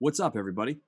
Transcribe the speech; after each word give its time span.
What's 0.00 0.20
up, 0.20 0.36
everybody? 0.36 0.78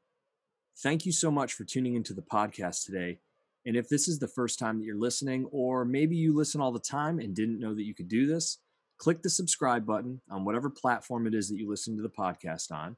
Thank 0.84 1.04
you 1.04 1.10
so 1.10 1.32
much 1.32 1.54
for 1.54 1.64
tuning 1.64 1.96
into 1.96 2.14
the 2.14 2.22
podcast 2.22 2.84
today. 2.84 3.18
And 3.66 3.74
if 3.74 3.88
this 3.88 4.06
is 4.06 4.20
the 4.20 4.28
first 4.28 4.56
time 4.56 4.78
that 4.78 4.84
you're 4.84 4.94
listening, 4.94 5.46
or 5.50 5.84
maybe 5.84 6.14
you 6.14 6.32
listen 6.32 6.60
all 6.60 6.70
the 6.70 6.78
time 6.78 7.18
and 7.18 7.34
didn't 7.34 7.58
know 7.58 7.74
that 7.74 7.82
you 7.82 7.92
could 7.92 8.06
do 8.06 8.28
this, 8.28 8.58
click 8.98 9.22
the 9.22 9.28
subscribe 9.28 9.84
button 9.84 10.20
on 10.30 10.44
whatever 10.44 10.70
platform 10.70 11.26
it 11.26 11.34
is 11.34 11.48
that 11.48 11.56
you 11.56 11.68
listen 11.68 11.96
to 11.96 12.04
the 12.04 12.08
podcast 12.08 12.70
on. 12.70 12.96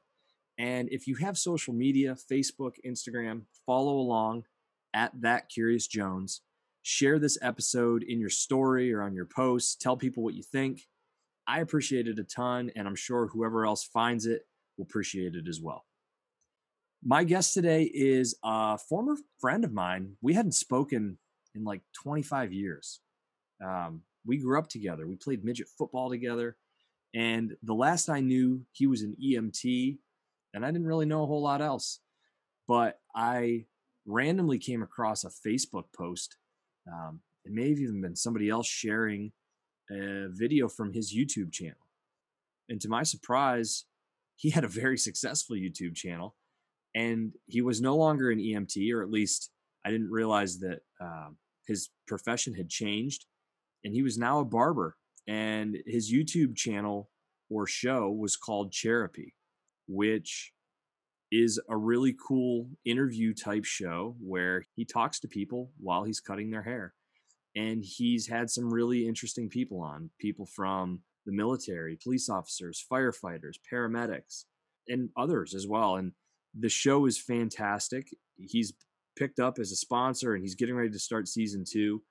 And 0.59 0.87
if 0.91 1.07
you 1.07 1.15
have 1.15 1.35
social 1.35 1.73
media, 1.73 2.15
Facebook, 2.31 2.73
Instagram, 2.85 3.45
follow 3.65 3.97
along 3.97 4.43
at 4.93 5.19
that 5.19 5.49
curious 5.49 5.87
Jones. 5.87 6.41
Share 6.83 7.17
this 7.17 7.39
episode 7.41 8.03
in 8.03 8.19
your 8.19 8.29
story 8.29 8.93
or 8.93 9.01
on 9.01 9.15
your 9.15 9.25
posts. 9.25 9.75
Tell 9.75 9.97
people 9.97 10.21
what 10.21 10.35
you 10.35 10.43
think. 10.43 10.81
I 11.47 11.59
appreciate 11.59 12.07
it 12.07 12.19
a 12.19 12.23
ton, 12.23 12.69
and 12.75 12.87
I'm 12.87 12.95
sure 12.95 13.29
whoever 13.29 13.65
else 13.65 13.83
finds 13.83 14.27
it 14.27 14.43
will 14.77 14.85
appreciate 14.85 15.33
it 15.33 15.47
as 15.47 15.59
well. 15.59 15.85
My 17.05 17.25
guest 17.25 17.53
today 17.53 17.83
is 17.83 18.33
a 18.45 18.77
former 18.77 19.17
friend 19.41 19.65
of 19.65 19.73
mine. 19.73 20.15
We 20.21 20.33
hadn't 20.33 20.53
spoken 20.53 21.17
in 21.53 21.65
like 21.65 21.81
25 22.01 22.53
years. 22.53 23.01
Um, 23.61 24.03
we 24.25 24.37
grew 24.37 24.57
up 24.57 24.69
together. 24.69 25.05
We 25.05 25.17
played 25.17 25.43
midget 25.43 25.67
football 25.77 26.09
together. 26.09 26.55
And 27.13 27.57
the 27.61 27.73
last 27.73 28.07
I 28.07 28.21
knew, 28.21 28.61
he 28.71 28.87
was 28.87 29.01
an 29.01 29.17
EMT, 29.21 29.97
and 30.53 30.65
I 30.65 30.71
didn't 30.71 30.87
really 30.87 31.05
know 31.05 31.23
a 31.23 31.25
whole 31.25 31.41
lot 31.41 31.61
else. 31.61 31.99
But 32.69 32.99
I 33.13 33.65
randomly 34.05 34.57
came 34.57 34.81
across 34.81 35.25
a 35.25 35.29
Facebook 35.29 35.85
post. 35.95 36.37
Um, 36.87 37.19
it 37.43 37.51
may 37.51 37.67
have 37.69 37.79
even 37.79 38.01
been 38.01 38.15
somebody 38.15 38.49
else 38.49 38.67
sharing 38.67 39.33
a 39.91 40.29
video 40.29 40.69
from 40.69 40.93
his 40.93 41.13
YouTube 41.13 41.51
channel. 41.51 41.85
And 42.69 42.79
to 42.79 42.87
my 42.87 43.03
surprise, 43.03 43.83
he 44.37 44.51
had 44.51 44.63
a 44.63 44.69
very 44.69 44.97
successful 44.97 45.57
YouTube 45.57 45.97
channel 45.97 46.35
and 46.95 47.33
he 47.47 47.61
was 47.61 47.81
no 47.81 47.95
longer 47.95 48.31
an 48.31 48.39
EMT, 48.39 48.93
or 48.93 49.01
at 49.01 49.11
least 49.11 49.51
I 49.85 49.91
didn't 49.91 50.11
realize 50.11 50.59
that 50.59 50.79
uh, 51.01 51.29
his 51.67 51.89
profession 52.07 52.53
had 52.53 52.69
changed, 52.69 53.25
and 53.83 53.93
he 53.93 54.03
was 54.03 54.17
now 54.17 54.39
a 54.39 54.45
barber. 54.45 54.95
And 55.27 55.77
his 55.85 56.11
YouTube 56.11 56.55
channel 56.55 57.09
or 57.49 57.65
show 57.65 58.09
was 58.11 58.35
called 58.35 58.73
Chairapy, 58.73 59.33
which 59.87 60.51
is 61.31 61.59
a 61.69 61.75
really 61.77 62.15
cool 62.27 62.69
interview 62.85 63.33
type 63.33 63.65
show 63.65 64.15
where 64.19 64.65
he 64.75 64.85
talks 64.85 65.19
to 65.19 65.27
people 65.27 65.71
while 65.79 66.03
he's 66.03 66.19
cutting 66.19 66.51
their 66.51 66.61
hair. 66.61 66.93
And 67.55 67.83
he's 67.83 68.27
had 68.27 68.49
some 68.49 68.71
really 68.71 69.07
interesting 69.07 69.49
people 69.49 69.79
on 69.79 70.09
people 70.19 70.45
from 70.45 71.01
the 71.25 71.31
military, 71.31 71.97
police 72.03 72.29
officers, 72.29 72.85
firefighters, 72.91 73.55
paramedics, 73.71 74.45
and 74.87 75.09
others 75.15 75.55
as 75.55 75.67
well. 75.67 75.95
And 75.95 76.11
the 76.57 76.69
show 76.69 77.05
is 77.05 77.19
fantastic. 77.19 78.07
He's 78.35 78.73
picked 79.15 79.39
up 79.39 79.59
as 79.59 79.71
a 79.71 79.75
sponsor 79.75 80.33
and 80.33 80.43
he's 80.43 80.55
getting 80.55 80.75
ready 80.75 80.89
to 80.91 80.99
start 80.99 81.27
season 81.27 81.63
two. 81.69 82.01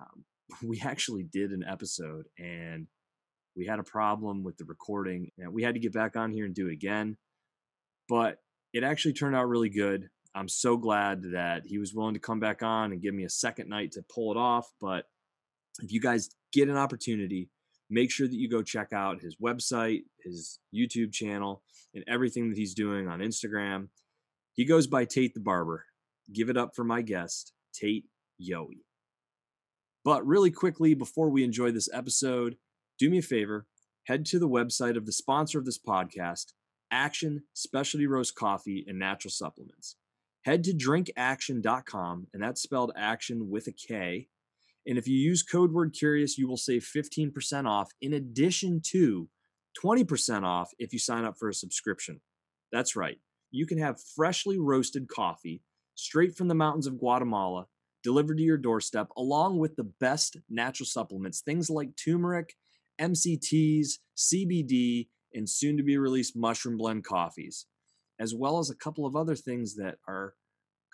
Um, 0.00 0.24
we 0.68 0.80
actually 0.84 1.24
did 1.24 1.50
an 1.50 1.64
episode 1.68 2.26
and 2.38 2.86
we 3.56 3.66
had 3.66 3.78
a 3.78 3.84
problem 3.84 4.42
with 4.42 4.56
the 4.56 4.64
recording 4.64 5.30
and 5.38 5.52
we 5.52 5.62
had 5.62 5.74
to 5.74 5.80
get 5.80 5.92
back 5.92 6.16
on 6.16 6.32
here 6.32 6.44
and 6.44 6.54
do 6.54 6.68
it 6.68 6.72
again. 6.72 7.16
But 8.08 8.38
it 8.72 8.82
actually 8.82 9.14
turned 9.14 9.36
out 9.36 9.48
really 9.48 9.70
good. 9.70 10.08
I'm 10.34 10.48
so 10.48 10.76
glad 10.76 11.22
that 11.32 11.64
he 11.64 11.78
was 11.78 11.94
willing 11.94 12.14
to 12.14 12.20
come 12.20 12.40
back 12.40 12.62
on 12.62 12.92
and 12.92 13.00
give 13.00 13.14
me 13.14 13.24
a 13.24 13.30
second 13.30 13.68
night 13.68 13.92
to 13.92 14.04
pull 14.12 14.32
it 14.32 14.36
off. 14.36 14.68
But 14.80 15.04
if 15.80 15.92
you 15.92 16.00
guys 16.00 16.30
get 16.52 16.68
an 16.68 16.76
opportunity, 16.76 17.48
make 17.88 18.10
sure 18.10 18.26
that 18.26 18.34
you 18.34 18.48
go 18.48 18.62
check 18.62 18.92
out 18.92 19.22
his 19.22 19.36
website, 19.36 20.02
his 20.24 20.58
YouTube 20.74 21.12
channel, 21.12 21.62
and 21.94 22.04
everything 22.08 22.48
that 22.48 22.58
he's 22.58 22.74
doing 22.74 23.08
on 23.08 23.20
Instagram. 23.20 23.88
He 24.52 24.64
goes 24.64 24.86
by 24.86 25.04
Tate 25.04 25.34
the 25.34 25.40
Barber. 25.40 25.86
Give 26.32 26.48
it 26.48 26.56
up 26.56 26.74
for 26.74 26.84
my 26.84 27.02
guest, 27.02 27.52
Tate 27.72 28.06
Yohe. 28.40 28.82
But 30.04 30.26
really 30.26 30.50
quickly, 30.50 30.94
before 30.94 31.30
we 31.30 31.44
enjoy 31.44 31.70
this 31.70 31.88
episode, 31.92 32.56
do 32.98 33.10
me 33.10 33.18
a 33.18 33.22
favor 33.22 33.66
head 34.04 34.26
to 34.26 34.38
the 34.38 34.48
website 34.48 34.96
of 34.96 35.06
the 35.06 35.12
sponsor 35.12 35.58
of 35.58 35.64
this 35.64 35.78
podcast, 35.78 36.52
Aktion 36.92 37.40
Specialty 37.54 38.06
Roast 38.06 38.34
Coffee 38.34 38.84
and 38.86 38.98
Natural 38.98 39.30
Supplements. 39.30 39.96
Head 40.44 40.62
to 40.64 40.72
drinkaktion.com, 40.72 42.26
and 42.32 42.42
that's 42.42 42.62
spelled 42.62 42.92
action 42.96 43.48
with 43.48 43.66
a 43.66 43.72
K. 43.72 44.28
And 44.86 44.98
if 44.98 45.08
you 45.08 45.16
use 45.16 45.42
code 45.42 45.72
word 45.72 45.94
curious, 45.98 46.36
you 46.36 46.46
will 46.46 46.58
save 46.58 46.84
15% 46.84 47.66
off 47.66 47.92
in 48.02 48.12
addition 48.12 48.82
to 48.90 49.28
20% 49.82 50.44
off 50.44 50.72
if 50.78 50.92
you 50.92 50.98
sign 50.98 51.24
up 51.24 51.38
for 51.38 51.48
a 51.48 51.54
subscription. 51.54 52.20
That's 52.72 52.96
right. 52.96 53.18
You 53.50 53.66
can 53.66 53.78
have 53.78 54.00
freshly 54.00 54.58
roasted 54.58 55.08
coffee 55.08 55.62
straight 55.94 56.36
from 56.36 56.48
the 56.48 56.54
mountains 56.54 56.86
of 56.86 56.98
Guatemala 56.98 57.66
delivered 58.02 58.36
to 58.36 58.42
your 58.42 58.58
doorstep, 58.58 59.08
along 59.16 59.58
with 59.58 59.76
the 59.76 59.90
best 60.00 60.36
natural 60.50 60.86
supplements, 60.86 61.40
things 61.40 61.70
like 61.70 61.96
turmeric, 61.96 62.54
MCTs, 63.00 63.98
CBD, 64.16 65.08
and 65.32 65.48
soon 65.48 65.76
to 65.76 65.82
be 65.82 65.96
released 65.96 66.36
mushroom 66.36 66.76
blend 66.76 67.04
coffees, 67.04 67.66
as 68.20 68.34
well 68.34 68.58
as 68.58 68.70
a 68.70 68.76
couple 68.76 69.06
of 69.06 69.16
other 69.16 69.34
things 69.34 69.74
that 69.76 69.96
are 70.06 70.34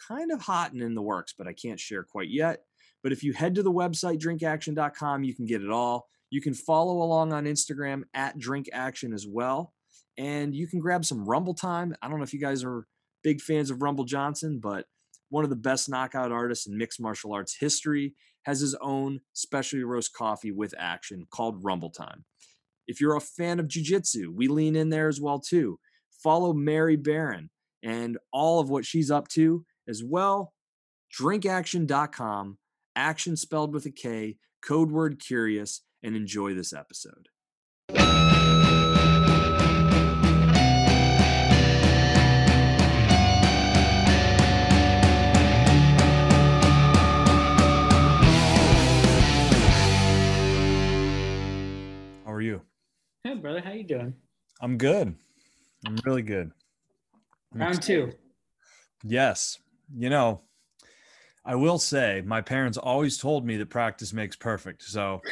kind 0.09 0.31
of 0.33 0.41
hot 0.41 0.73
and 0.73 0.83
in 0.83 0.95
the 0.95 1.03
works, 1.03 1.35
but 1.37 1.47
I 1.47 1.53
can't 1.53 1.81
share 1.81 2.05
quite 2.05 2.31
yet. 2.31 2.63
But 3.03 3.13
if 3.13 3.23
you 3.23 3.33
head 3.33 3.55
to 3.57 3.63
the 3.63 3.73
website, 3.73 4.19
drinkaktion.com, 4.19 5.25
you 5.25 5.35
can 5.35 5.47
get 5.47 5.63
it 5.63 5.71
all. 5.71 6.09
You 6.31 6.41
can 6.41 6.55
follow 6.55 7.03
along 7.03 7.33
on 7.33 7.45
Instagram 7.45 8.03
at 8.15 8.39
Drink 8.39 8.69
Aktion 8.73 9.13
as 9.13 9.27
well. 9.29 9.75
And 10.17 10.55
you 10.55 10.67
can 10.67 10.81
grab 10.81 11.05
some 11.05 11.25
Rumble 11.25 11.55
Time. 11.55 11.95
I 12.01 12.09
don't 12.09 12.19
know 12.19 12.25
if 12.25 12.33
you 12.33 12.41
guys 12.41 12.65
are 12.65 12.87
big 13.23 13.41
fans 13.41 13.71
of 13.71 13.83
Rumble 13.83 14.05
Johnson, 14.05 14.61
but 14.63 14.87
one 15.29 15.45
of 15.45 15.51
the 15.51 15.57
best 15.57 15.89
knockout 15.89 16.33
artists 16.33 16.67
in 16.67 16.77
mixed 16.77 17.01
martial 17.01 17.33
arts 17.33 17.57
history 17.59 18.15
has 18.45 18.61
his 18.61 18.75
own 18.77 19.21
specialty 19.33 19.85
roast 19.85 20.13
coffee 20.13 20.51
with 20.51 20.75
Aktion 20.81 21.29
called 21.31 21.65
Rumble 21.65 21.91
Time. 21.91 22.25
If 22.87 23.01
you're 23.01 23.17
a 23.17 23.21
fan 23.21 23.61
of 23.61 23.69
jiu-jitsu, 23.69 24.33
we 24.35 24.49
lean 24.49 24.75
in 24.77 24.89
there 24.89 25.09
as 25.09 25.21
well 25.21 25.39
too. 25.39 25.79
Follow 26.23 26.53
Mary 26.53 26.97
Barron 26.97 27.51
and 27.83 28.19
all 28.33 28.61
of 28.61 28.71
what 28.71 28.85
she's 28.85 29.11
up 29.11 29.29
to 29.29 29.65
as 29.89 30.03
well. 30.03 30.53
Drinkaktion.com, 31.19 32.59
action 32.97 33.37
spelled 33.37 33.73
with 33.73 33.87
a 33.87 33.91
K, 33.91 34.37
code 34.63 34.91
word 34.91 35.21
curious 35.21 35.83
and 36.03 36.17
enjoy 36.17 36.55
this 36.55 36.73
episode. 36.73 37.29
How 52.25 52.33
are 52.33 52.41
you? 52.41 52.61
Hey, 53.25 53.35
brother, 53.35 53.61
how 53.61 53.73
you 53.73 53.85
doing? 53.85 54.15
I'm 54.61 54.77
good. 54.79 55.15
I'm 55.87 55.97
really 56.05 56.23
good. 56.23 56.51
I'm 57.55 57.61
Round 57.61 57.77
excited. 57.77 58.13
two. 58.13 58.17
Yes. 59.03 59.59
You 59.97 60.11
know, 60.11 60.43
I 61.45 61.55
will 61.55 61.79
say 61.79 62.23
my 62.25 62.41
parents 62.41 62.77
always 62.79 63.19
told 63.19 63.47
me 63.47 63.57
that 63.57 63.71
practice 63.71 64.13
makes 64.13 64.37
perfect. 64.37 64.83
So 64.83 65.23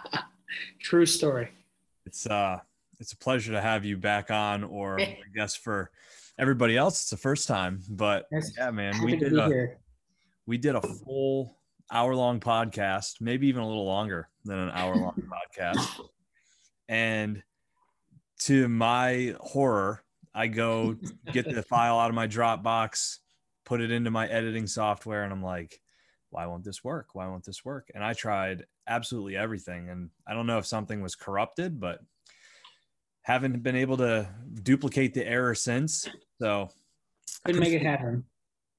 true 0.80 1.06
story. 1.06 1.50
It's 2.06 2.26
uh 2.26 2.58
it's 2.98 3.12
a 3.12 3.16
pleasure 3.16 3.52
to 3.52 3.60
have 3.60 3.84
you 3.84 3.96
back 3.96 4.30
on 4.30 4.64
or 4.64 5.00
I 5.00 5.16
guess 5.34 5.56
for 5.56 5.90
everybody 6.38 6.76
else 6.76 7.02
it's 7.02 7.10
the 7.10 7.16
first 7.16 7.48
time. 7.48 7.80
But 7.88 8.26
yeah, 8.58 8.70
man, 8.70 9.02
we 9.02 9.16
did 9.16 9.36
a 9.36 9.46
here. 9.46 9.78
we 10.46 10.58
did 10.58 10.74
a 10.74 10.82
full 10.82 11.56
hour 11.90 12.14
long 12.14 12.40
podcast, 12.40 13.20
maybe 13.20 13.48
even 13.48 13.62
a 13.62 13.66
little 13.66 13.86
longer 13.86 14.28
than 14.44 14.58
an 14.58 14.70
hour 14.70 14.94
long 14.96 15.22
podcast. 15.58 16.00
And 16.88 17.42
to 18.40 18.68
my 18.68 19.34
horror, 19.40 20.02
I 20.34 20.46
go 20.48 20.96
get 21.32 21.52
the 21.52 21.62
file 21.62 21.98
out 21.98 22.10
of 22.10 22.14
my 22.14 22.28
Dropbox 22.28 23.18
put 23.70 23.80
it 23.80 23.92
into 23.92 24.10
my 24.10 24.26
editing 24.26 24.66
software 24.66 25.22
and 25.22 25.32
I'm 25.32 25.44
like, 25.44 25.80
why 26.30 26.44
won't 26.44 26.64
this 26.64 26.82
work? 26.82 27.10
Why 27.12 27.28
won't 27.28 27.44
this 27.44 27.64
work? 27.64 27.88
And 27.94 28.02
I 28.02 28.14
tried 28.14 28.64
absolutely 28.88 29.36
everything. 29.36 29.90
And 29.90 30.10
I 30.26 30.34
don't 30.34 30.48
know 30.48 30.58
if 30.58 30.66
something 30.66 31.00
was 31.00 31.14
corrupted, 31.14 31.78
but 31.78 32.00
haven't 33.22 33.62
been 33.62 33.76
able 33.76 33.96
to 33.98 34.28
duplicate 34.64 35.14
the 35.14 35.24
error 35.24 35.54
since. 35.54 36.08
So 36.40 36.68
couldn't 37.44 37.60
make 37.60 37.72
it 37.72 37.82
happen. 37.82 38.24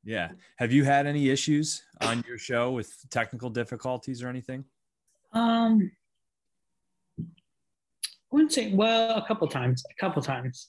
Yeah. 0.03 0.31
Have 0.57 0.73
you 0.73 0.83
had 0.83 1.07
any 1.07 1.29
issues 1.29 1.83
on 2.01 2.21
your 2.27 2.37
show 2.37 2.71
with 2.71 2.93
technical 3.09 3.49
difficulties 3.49 4.21
or 4.21 4.27
anything? 4.27 4.65
Um, 5.31 5.89
I 7.17 7.23
wouldn't 8.29 8.51
say 8.51 8.73
well, 8.73 9.15
a 9.15 9.25
couple 9.25 9.47
times, 9.47 9.85
a 9.89 10.01
couple 10.01 10.21
times. 10.21 10.67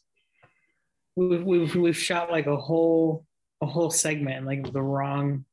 We've 1.17 1.43
we've 1.43 1.75
we've 1.75 1.97
shot 1.97 2.31
like 2.31 2.47
a 2.47 2.57
whole 2.57 3.27
a 3.63 3.67
whole 3.67 3.91
segment 3.91 4.45
like 4.45 4.73
the 4.73 4.83
wrong 4.83 5.45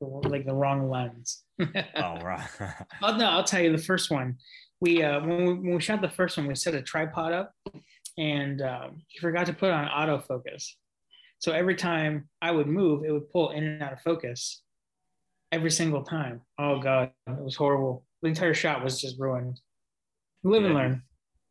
like 0.00 0.44
the 0.44 0.54
wrong 0.54 0.90
lens. 0.90 1.42
oh 1.60 1.64
right. 2.22 2.48
oh 3.02 3.16
no, 3.16 3.26
I'll 3.30 3.44
tell 3.44 3.62
you 3.62 3.72
the 3.72 3.82
first 3.82 4.10
one. 4.10 4.36
We 4.80 5.02
uh 5.02 5.20
when 5.20 5.38
we, 5.46 5.52
when 5.54 5.74
we 5.74 5.80
shot 5.80 6.02
the 6.02 6.08
first 6.10 6.36
one, 6.36 6.46
we 6.46 6.54
set 6.54 6.74
a 6.74 6.82
tripod 6.82 7.32
up 7.32 7.54
and 8.18 8.60
um, 8.62 9.02
he 9.08 9.18
forgot 9.20 9.46
to 9.46 9.52
put 9.52 9.70
on 9.70 9.88
autofocus. 9.88 10.64
So 11.38 11.52
every 11.52 11.74
time 11.76 12.28
I 12.40 12.50
would 12.50 12.66
move, 12.66 13.04
it 13.04 13.10
would 13.12 13.28
pull 13.30 13.50
in 13.50 13.64
and 13.64 13.82
out 13.82 13.92
of 13.94 14.00
focus 14.00 14.62
every 15.52 15.70
single 15.70 16.02
time. 16.02 16.42
Oh 16.58 16.78
god, 16.80 17.10
it 17.26 17.42
was 17.42 17.56
horrible. 17.56 18.04
The 18.22 18.28
entire 18.28 18.54
shot 18.54 18.84
was 18.84 19.00
just 19.00 19.18
ruined. 19.18 19.60
Live 20.44 20.62
Yeah. 20.62 20.66
and 20.68 20.76
learn. 20.76 21.02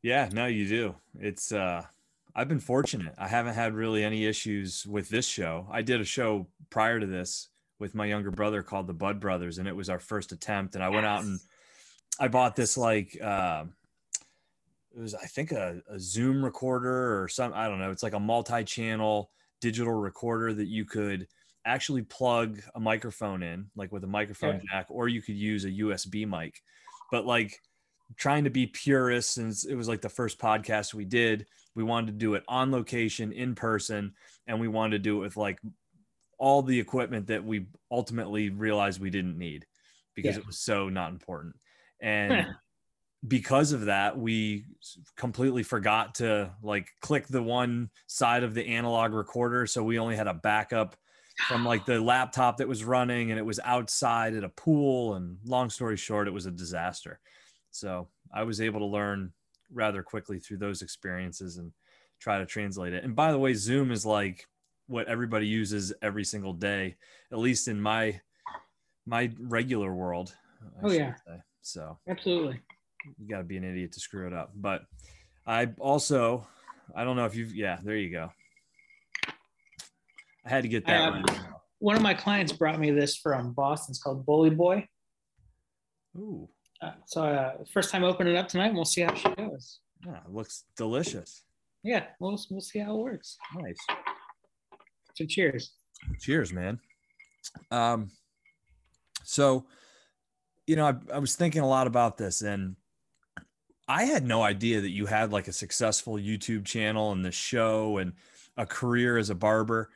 Yeah, 0.04 0.30
no, 0.32 0.46
you 0.46 0.68
do. 0.68 0.96
It's 1.20 1.52
uh 1.52 1.82
I've 2.36 2.50
been 2.50 2.60
fortunate. 2.60 3.14
I 3.18 3.28
haven't 3.28 3.54
had 3.54 3.74
really 3.74 4.04
any 4.04 4.26
issues 4.26 4.86
with 4.86 5.10
this 5.10 5.26
show. 5.26 5.68
I 5.72 5.82
did 5.82 6.02
a 6.02 6.06
show 6.06 6.48
prior 6.70 7.00
to 7.00 7.06
this 7.06 7.48
with 7.80 7.96
my 7.96 8.06
younger 8.06 8.32
brother 8.32 8.62
called 8.62 8.88
the 8.88 8.94
Bud 8.94 9.20
Brothers, 9.22 9.58
and 9.58 9.68
it 9.68 9.76
was 9.76 9.90
our 9.90 10.00
first 10.00 10.34
attempt. 10.34 10.76
And 10.76 10.84
I 10.84 10.90
went 10.90 11.06
out 11.06 11.24
and 11.24 11.40
I 12.20 12.28
bought 12.28 12.56
this 12.56 12.78
like 12.78 13.18
uh, 13.22 13.64
it 14.96 15.00
was 15.00 15.16
I 15.16 15.26
think 15.26 15.54
a, 15.54 15.82
a 15.90 16.00
Zoom 16.00 16.44
recorder 16.44 17.22
or 17.22 17.30
some 17.30 17.54
I 17.54 17.68
don't 17.68 17.80
know. 17.80 17.92
It's 17.92 18.04
like 18.04 18.14
a 18.14 18.20
multi-channel 18.20 19.32
digital 19.62 19.94
recorder 19.94 20.54
that 20.54 20.68
you 20.68 20.84
could 20.84 21.28
actually 21.66 22.02
plug 22.04 22.62
a 22.76 22.80
microphone 22.80 23.44
in, 23.44 23.68
like 23.76 23.92
with 23.92 24.04
a 24.04 24.08
microphone 24.08 24.62
jack, 24.72 24.88
or 24.90 25.08
you 25.08 25.22
could 25.22 25.36
use 25.36 25.66
a 25.66 25.72
USB 25.72 26.28
mic. 26.28 26.62
But 27.12 27.26
like 27.26 27.62
trying 28.18 28.44
to 28.44 28.50
be 28.50 28.68
purist 28.68 29.32
since 29.32 29.64
it 29.64 29.76
was 29.76 29.88
like 29.88 30.02
the 30.02 30.10
first 30.10 30.38
podcast 30.38 30.94
we 30.94 31.06
did, 31.06 31.46
we 31.76 31.84
wanted 31.84 32.08
to 32.08 32.12
do 32.14 32.34
it 32.36 32.44
on 32.48 32.72
location, 32.72 33.32
in 33.32 33.54
person, 33.56 34.14
and 34.48 34.60
we 34.60 34.68
wanted 34.68 34.92
to 34.98 35.00
do 35.00 35.18
it 35.18 35.22
with 35.22 35.38
like 35.38 35.60
all 36.38 36.62
the 36.62 36.80
equipment 36.80 37.28
that 37.28 37.44
we 37.44 37.68
ultimately 37.92 38.50
realized 38.50 39.00
we 39.00 39.10
didn't 39.10 39.38
need 39.38 39.66
because 40.16 40.36
Yeah. 40.36 40.42
it 40.42 40.48
was 40.48 40.58
so 40.58 40.90
not 40.90 41.12
important. 41.12 41.56
And 42.02 42.48
because 43.28 43.72
of 43.72 43.86
that, 43.86 44.18
we 44.18 44.66
completely 45.16 45.64
forgot 45.64 46.16
to 46.16 46.54
like 46.62 46.90
click 47.02 47.28
the 47.28 47.44
one 47.44 47.90
side 48.08 48.44
of 48.44 48.54
the 48.54 48.66
analog 48.68 49.14
recorder. 49.14 49.66
So 49.68 49.84
we 49.84 50.00
only 50.00 50.16
had 50.16 50.28
a 50.28 50.34
backup 50.34 50.96
from 51.48 51.66
like 51.66 51.86
the 51.86 52.00
laptop 52.00 52.58
that 52.58 52.68
was 52.68 52.84
running 52.84 53.32
and 53.32 53.40
it 53.40 53.46
was 53.46 53.60
outside 53.64 54.36
at 54.36 54.44
a 54.44 54.50
pool. 54.50 55.16
And 55.16 55.38
long 55.46 55.70
story 55.70 55.98
short, 55.98 56.28
it 56.28 56.32
was 56.32 56.46
a 56.46 56.52
disaster. 56.52 57.20
So 57.72 58.08
I 58.34 58.44
was 58.44 58.62
able 58.62 58.80
to 58.82 58.86
learn 58.86 59.34
rather 59.72 60.04
quickly 60.04 60.40
through 60.40 60.58
those 60.58 60.82
experiences 60.82 61.58
and 61.58 61.72
try 62.20 62.38
to 62.40 62.46
translate 62.46 62.94
it. 62.94 63.04
And 63.04 63.16
by 63.16 63.32
the 63.32 63.40
way, 63.40 63.54
Zoom 63.54 63.92
is 63.92 64.06
like 64.06 64.46
what 64.88 65.08
everybody 65.08 65.48
uses 65.48 65.94
every 66.02 66.24
single 66.24 66.54
day, 66.54 66.96
at 67.32 67.38
least 67.40 67.68
in 67.68 67.80
my 67.82 68.20
my 69.06 69.32
regular 69.40 69.94
world. 69.94 70.34
I 70.82 70.88
Oh, 70.88 70.92
yeah. 70.92 71.16
say. 71.28 71.38
So 71.62 71.98
Absolutely. 72.08 72.60
you 73.20 73.28
got 73.28 73.40
to 73.40 73.44
be 73.44 73.58
an 73.58 73.64
idiot 73.64 73.92
to 73.94 74.00
screw 74.00 74.26
it 74.28 74.34
up. 74.34 74.52
But 74.56 74.84
I 75.46 75.70
also, 75.80 76.48
I 76.96 77.04
don't 77.04 77.16
know 77.16 77.26
if 77.26 77.36
you've, 77.36 77.54
yeah, 77.56 77.78
there 77.84 77.98
you 77.98 78.10
go. 78.10 78.32
I 80.44 80.50
had 80.50 80.64
to 80.64 80.70
get 80.70 80.86
that 80.88 81.14
um, 81.14 81.26
One 81.80 81.96
of 81.96 82.02
my 82.02 82.14
clients 82.16 82.52
brought 82.52 82.80
me 82.80 82.92
this 82.92 83.16
from 83.16 83.54
Boston. 83.54 83.92
It's 83.92 84.02
called 84.02 84.26
Bully 84.26 84.50
Boy. 84.52 84.88
Ooh, 86.18 86.50
Uh, 86.82 86.92
so 87.06 87.24
uh, 87.24 87.54
first 87.72 87.92
time 87.92 88.04
opening 88.04 88.36
it 88.36 88.38
up 88.38 88.48
tonight, 88.48 88.74
we'll 88.74 88.86
see 88.86 89.02
how 89.02 89.14
she 89.14 89.30
goes. 89.30 89.80
yeah, 90.06 90.18
it 90.18 90.32
looks 90.32 90.66
delicious. 90.78 91.44
Yeah, 91.84 92.06
we'll 92.20 92.40
we'll 92.50 92.62
see 92.62 92.80
how 92.80 92.96
it 92.96 93.02
works. 93.02 93.38
Nice. 93.56 93.78
So 95.14 95.26
cheers. 95.26 95.74
Cheers, 96.20 96.52
man. 96.52 96.80
Um, 97.72 98.12
so, 99.24 99.66
you 100.68 100.76
know, 100.76 100.88
I, 100.88 101.16
I 101.16 101.20
was 101.20 101.36
thinking 101.36 101.62
a 101.62 101.68
lot 101.68 101.88
about 101.88 102.18
this 102.18 102.42
and 102.42 102.76
I 103.88 104.06
had 104.06 104.26
no 104.26 104.42
idea 104.42 104.82
that 104.82 104.90
you 104.90 105.06
had 105.06 105.32
like 105.32 105.48
a 105.48 105.54
successful 105.54 106.16
YouTube 106.16 106.66
channel 106.66 107.12
and 107.12 107.24
the 107.24 107.32
show 107.32 107.98
and 107.98 108.14
a 108.58 108.66
career 108.66 109.18
as 109.18 109.30
a 109.30 109.36
barber. 109.36 109.92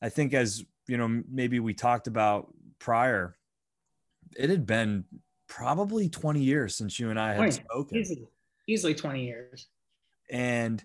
I 0.00 0.08
think 0.08 0.32
as, 0.34 0.64
you 0.86 0.96
know, 0.96 1.22
maybe 1.30 1.60
we 1.60 1.74
talked 1.74 2.06
about 2.06 2.52
prior, 2.78 3.36
it 4.36 4.48
had 4.48 4.66
been 4.66 5.04
probably 5.54 6.08
20 6.08 6.40
years 6.40 6.76
since 6.76 6.98
you 6.98 7.10
and 7.10 7.18
I 7.20 7.28
had 7.28 7.36
Twenty. 7.36 7.52
spoken 7.52 7.98
Easily, 7.98 8.28
easily 8.68 8.94
twenty 8.94 9.24
years. 9.26 9.68
and 10.30 10.82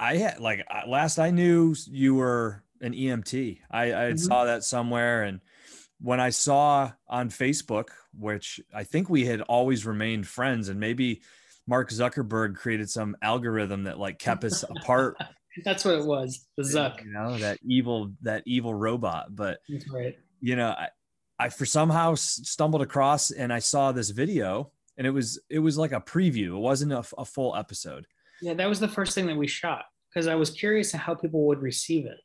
I 0.00 0.16
had 0.16 0.40
like 0.40 0.66
last 0.86 1.18
I 1.18 1.30
knew 1.30 1.74
you 1.86 2.14
were 2.16 2.62
an 2.80 2.92
EMT. 2.92 3.60
I, 3.70 3.84
I 3.92 4.12
Mhm. 4.12 4.18
saw 4.18 4.44
that 4.44 4.62
somewhere, 4.64 5.22
and 5.22 5.40
when 6.00 6.20
I 6.20 6.28
saw 6.30 6.92
on 7.08 7.30
Facebook, 7.30 7.88
which 8.12 8.60
I 8.74 8.84
think 8.84 9.08
we 9.08 9.24
had 9.24 9.40
always 9.42 9.86
remained 9.86 10.26
friends, 10.26 10.68
and 10.68 10.78
maybe 10.78 11.22
Mark 11.66 11.90
Zuckerberg 11.90 12.56
created 12.56 12.90
some 12.90 13.16
algorithm 13.22 13.84
that 13.84 13.98
like 13.98 14.18
kept 14.18 14.44
us 14.44 14.62
apart. 14.64 15.16
That's 15.64 15.86
what 15.86 15.94
it 15.94 16.04
was. 16.04 16.46
The 16.58 16.64
Zuck. 16.64 17.02
you 17.02 17.12
know 17.12 17.38
that 17.38 17.58
evil 17.66 18.12
that 18.22 18.42
evil 18.44 18.74
robot. 18.74 19.34
But 19.34 19.60
That's 19.68 19.88
right. 19.90 20.18
you 20.40 20.54
know, 20.56 20.68
I, 20.68 20.88
I 21.38 21.48
for 21.50 21.66
somehow 21.66 22.14
stumbled 22.14 22.82
across 22.82 23.30
and 23.30 23.52
I 23.52 23.58
saw 23.58 23.92
this 23.92 24.10
video, 24.10 24.70
and 24.96 25.06
it 25.06 25.10
was 25.10 25.38
it 25.50 25.58
was 25.58 25.76
like 25.76 25.92
a 25.92 26.00
preview. 26.00 26.56
It 26.56 26.60
wasn't 26.60 26.92
a 26.92 27.02
full 27.24 27.54
episode. 27.56 28.06
Yeah, 28.40 28.54
that 28.54 28.68
was 28.68 28.80
the 28.80 28.88
first 28.88 29.14
thing 29.14 29.26
that 29.26 29.36
we 29.36 29.46
shot 29.46 29.84
because 30.12 30.26
I 30.26 30.34
was 30.34 30.50
curious 30.50 30.90
to 30.92 30.98
how 30.98 31.14
people 31.14 31.46
would 31.46 31.60
receive 31.60 32.06
it. 32.06 32.18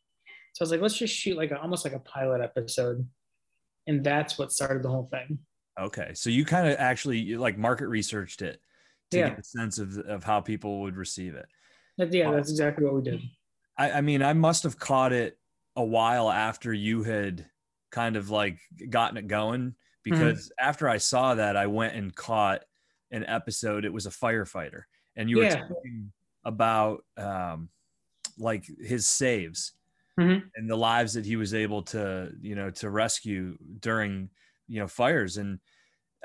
So 0.54 0.62
I 0.62 0.64
was 0.64 0.72
like, 0.72 0.82
let's 0.82 0.98
just 0.98 1.14
shoot 1.16 1.38
like 1.38 1.52
a, 1.52 1.60
almost 1.62 1.86
like 1.86 1.94
a 1.94 2.00
pilot 2.00 2.42
episode, 2.42 3.08
and 3.88 4.04
that's 4.04 4.38
what 4.38 4.52
started 4.52 4.84
the 4.84 4.90
whole 4.90 5.10
thing. 5.12 5.40
Okay, 5.80 6.12
so 6.14 6.30
you 6.30 6.44
kind 6.46 6.68
of 6.68 6.76
actually 6.78 7.36
like 7.36 7.58
market 7.58 7.88
researched 7.88 8.42
it 8.42 8.60
to 9.12 9.18
Yeah. 9.18 9.30
get 9.30 9.40
a 9.40 9.44
sense 9.44 9.78
of 9.80 9.98
of 10.00 10.24
how 10.24 10.42
people 10.42 10.82
would 10.82 10.96
receive 10.98 11.36
it. 11.36 11.46
That- 11.98 12.14
yeah, 12.14 12.32
that's 12.32 12.50
exactly 12.50 12.86
what 12.86 12.96
we 12.96 13.02
did. 13.02 13.22
I, 13.78 13.92
I 13.92 14.02
mean, 14.02 14.22
I 14.22 14.34
must 14.34 14.64
have 14.64 14.78
caught 14.80 15.14
it 15.14 15.38
a 15.76 15.84
while 15.84 16.30
after 16.30 16.74
you 16.74 17.04
had 17.04 17.46
kind 17.92 18.16
of 18.16 18.30
like 18.30 18.60
gotten 18.90 19.18
it 19.18 19.28
going 19.28 19.76
because 20.04 20.52
after 20.60 20.90
I 20.90 20.98
saw 20.98 21.36
that, 21.36 21.56
I 21.56 21.68
went 21.68 21.96
and 21.96 22.16
caught 22.16 22.64
an 23.12 23.26
episode. 23.26 23.86
It 23.86 23.94
was 23.94 24.06
a 24.06 24.10
firefighter, 24.12 24.84
and 25.16 25.30
you 25.30 25.38
were 25.38 25.48
talking 25.48 26.12
about 26.44 27.06
um, 27.18 27.70
like 28.38 28.66
his 28.80 29.08
saves 29.08 29.74
Mhm. 30.20 30.50
and 30.56 30.70
the 30.70 30.76
lives 30.76 31.14
that 31.14 31.26
he 31.26 31.36
was 31.36 31.54
able 31.54 31.84
to, 31.84 32.34
you 32.42 32.56
know, 32.56 32.70
to 32.72 32.90
rescue 32.90 33.58
during, 33.80 34.30
you 34.68 34.80
know, 34.80 34.88
fires. 34.88 35.38
And 35.38 35.60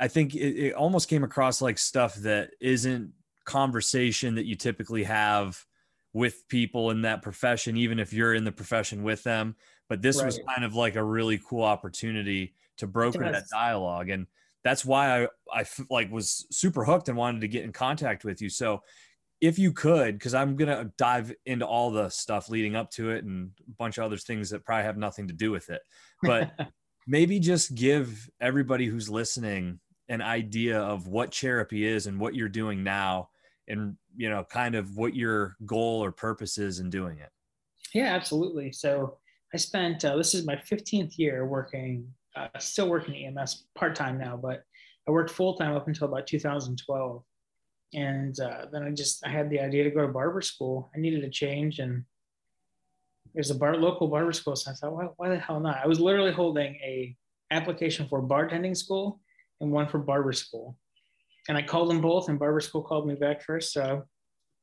I 0.00 0.08
think 0.08 0.34
it, 0.34 0.56
it 0.68 0.74
almost 0.74 1.08
came 1.08 1.24
across 1.24 1.62
like 1.62 1.78
stuff 1.78 2.14
that 2.16 2.52
isn't 2.60 3.12
conversation 3.44 4.34
that 4.34 4.46
you 4.46 4.56
typically 4.56 5.04
have 5.04 5.64
with 6.12 6.48
people 6.48 6.90
in 6.90 7.02
that 7.02 7.22
profession, 7.22 7.76
even 7.76 7.98
if 7.98 8.12
you're 8.12 8.34
in 8.34 8.44
the 8.44 8.52
profession 8.52 9.02
with 9.02 9.22
them. 9.22 9.56
But 9.88 10.02
this 10.02 10.22
was 10.22 10.40
kind 10.48 10.64
of 10.64 10.74
like 10.74 10.96
a 10.96 11.04
really 11.04 11.38
cool 11.38 11.62
opportunity 11.62 12.54
to 12.78 12.86
broker 12.86 13.30
that 13.30 13.44
dialogue. 13.50 14.08
And 14.10 14.26
that's 14.64 14.84
why 14.84 15.24
I, 15.24 15.28
I, 15.52 15.64
like 15.90 16.10
was 16.10 16.46
super 16.50 16.84
hooked 16.84 17.08
and 17.08 17.16
wanted 17.16 17.42
to 17.42 17.48
get 17.48 17.64
in 17.64 17.72
contact 17.72 18.24
with 18.24 18.42
you. 18.42 18.48
So 18.48 18.82
if 19.40 19.58
you 19.58 19.72
could, 19.72 20.18
because 20.18 20.34
I'm 20.34 20.56
gonna 20.56 20.90
dive 20.96 21.32
into 21.44 21.66
all 21.66 21.90
the 21.90 22.08
stuff 22.08 22.48
leading 22.48 22.74
up 22.74 22.90
to 22.92 23.10
it 23.10 23.24
and 23.24 23.50
a 23.66 23.70
bunch 23.76 23.98
of 23.98 24.04
other 24.04 24.16
things 24.16 24.50
that 24.50 24.64
probably 24.64 24.84
have 24.84 24.96
nothing 24.96 25.28
to 25.28 25.34
do 25.34 25.50
with 25.50 25.70
it. 25.70 25.82
But 26.22 26.50
maybe 27.06 27.38
just 27.38 27.74
give 27.74 28.28
everybody 28.40 28.86
who's 28.86 29.08
listening 29.08 29.78
an 30.08 30.22
idea 30.22 30.80
of 30.80 31.06
what 31.06 31.30
Chairapy 31.30 31.82
is 31.82 32.06
and 32.06 32.18
what 32.18 32.34
you're 32.34 32.48
doing 32.48 32.82
now 32.82 33.28
and 33.68 33.96
you 34.16 34.30
know 34.30 34.44
kind 34.44 34.74
of 34.74 34.96
what 34.96 35.14
your 35.14 35.56
goal 35.64 36.02
or 36.02 36.12
purpose 36.12 36.58
is 36.58 36.78
in 36.78 36.90
doing 36.90 37.18
it 37.18 37.30
Yeah, 37.94 38.14
absolutely. 38.14 38.72
So 38.72 39.18
I 39.56 39.58
spent 39.58 40.04
uh, 40.04 40.16
this 40.16 40.34
is 40.34 40.44
my 40.44 40.56
15th 40.56 41.16
year 41.16 41.46
working, 41.46 42.06
uh, 42.36 42.48
still 42.58 42.90
working 42.90 43.14
EMS 43.14 43.64
part 43.74 43.94
time 43.94 44.18
now, 44.18 44.36
but 44.36 44.62
I 45.08 45.12
worked 45.12 45.30
full 45.30 45.56
time 45.56 45.74
up 45.74 45.88
until 45.88 46.08
about 46.08 46.26
2012, 46.26 47.22
and 47.94 48.38
uh, 48.38 48.66
then 48.70 48.82
I 48.82 48.90
just 48.90 49.26
I 49.26 49.30
had 49.30 49.48
the 49.48 49.58
idea 49.60 49.82
to 49.84 49.90
go 49.90 50.02
to 50.02 50.12
barber 50.12 50.42
school. 50.42 50.90
I 50.94 50.98
needed 51.00 51.24
a 51.24 51.30
change, 51.30 51.78
and 51.78 52.04
there's 53.32 53.50
a 53.50 53.54
bar 53.54 53.78
local 53.78 54.08
barber 54.08 54.34
school, 54.34 54.56
so 54.56 54.72
I 54.72 54.74
thought, 54.74 54.92
why, 54.92 55.08
why 55.16 55.30
the 55.30 55.38
hell 55.38 55.58
not? 55.58 55.80
I 55.82 55.86
was 55.86 56.00
literally 56.00 56.32
holding 56.32 56.74
a 56.74 57.16
application 57.50 58.08
for 58.08 58.20
bartending 58.20 58.76
school 58.76 59.20
and 59.62 59.72
one 59.72 59.88
for 59.88 60.00
barber 60.00 60.34
school, 60.34 60.76
and 61.48 61.56
I 61.56 61.62
called 61.62 61.88
them 61.88 62.02
both, 62.02 62.28
and 62.28 62.38
barber 62.38 62.60
school 62.60 62.82
called 62.82 63.08
me 63.08 63.14
back 63.14 63.40
first, 63.40 63.72
so 63.72 64.02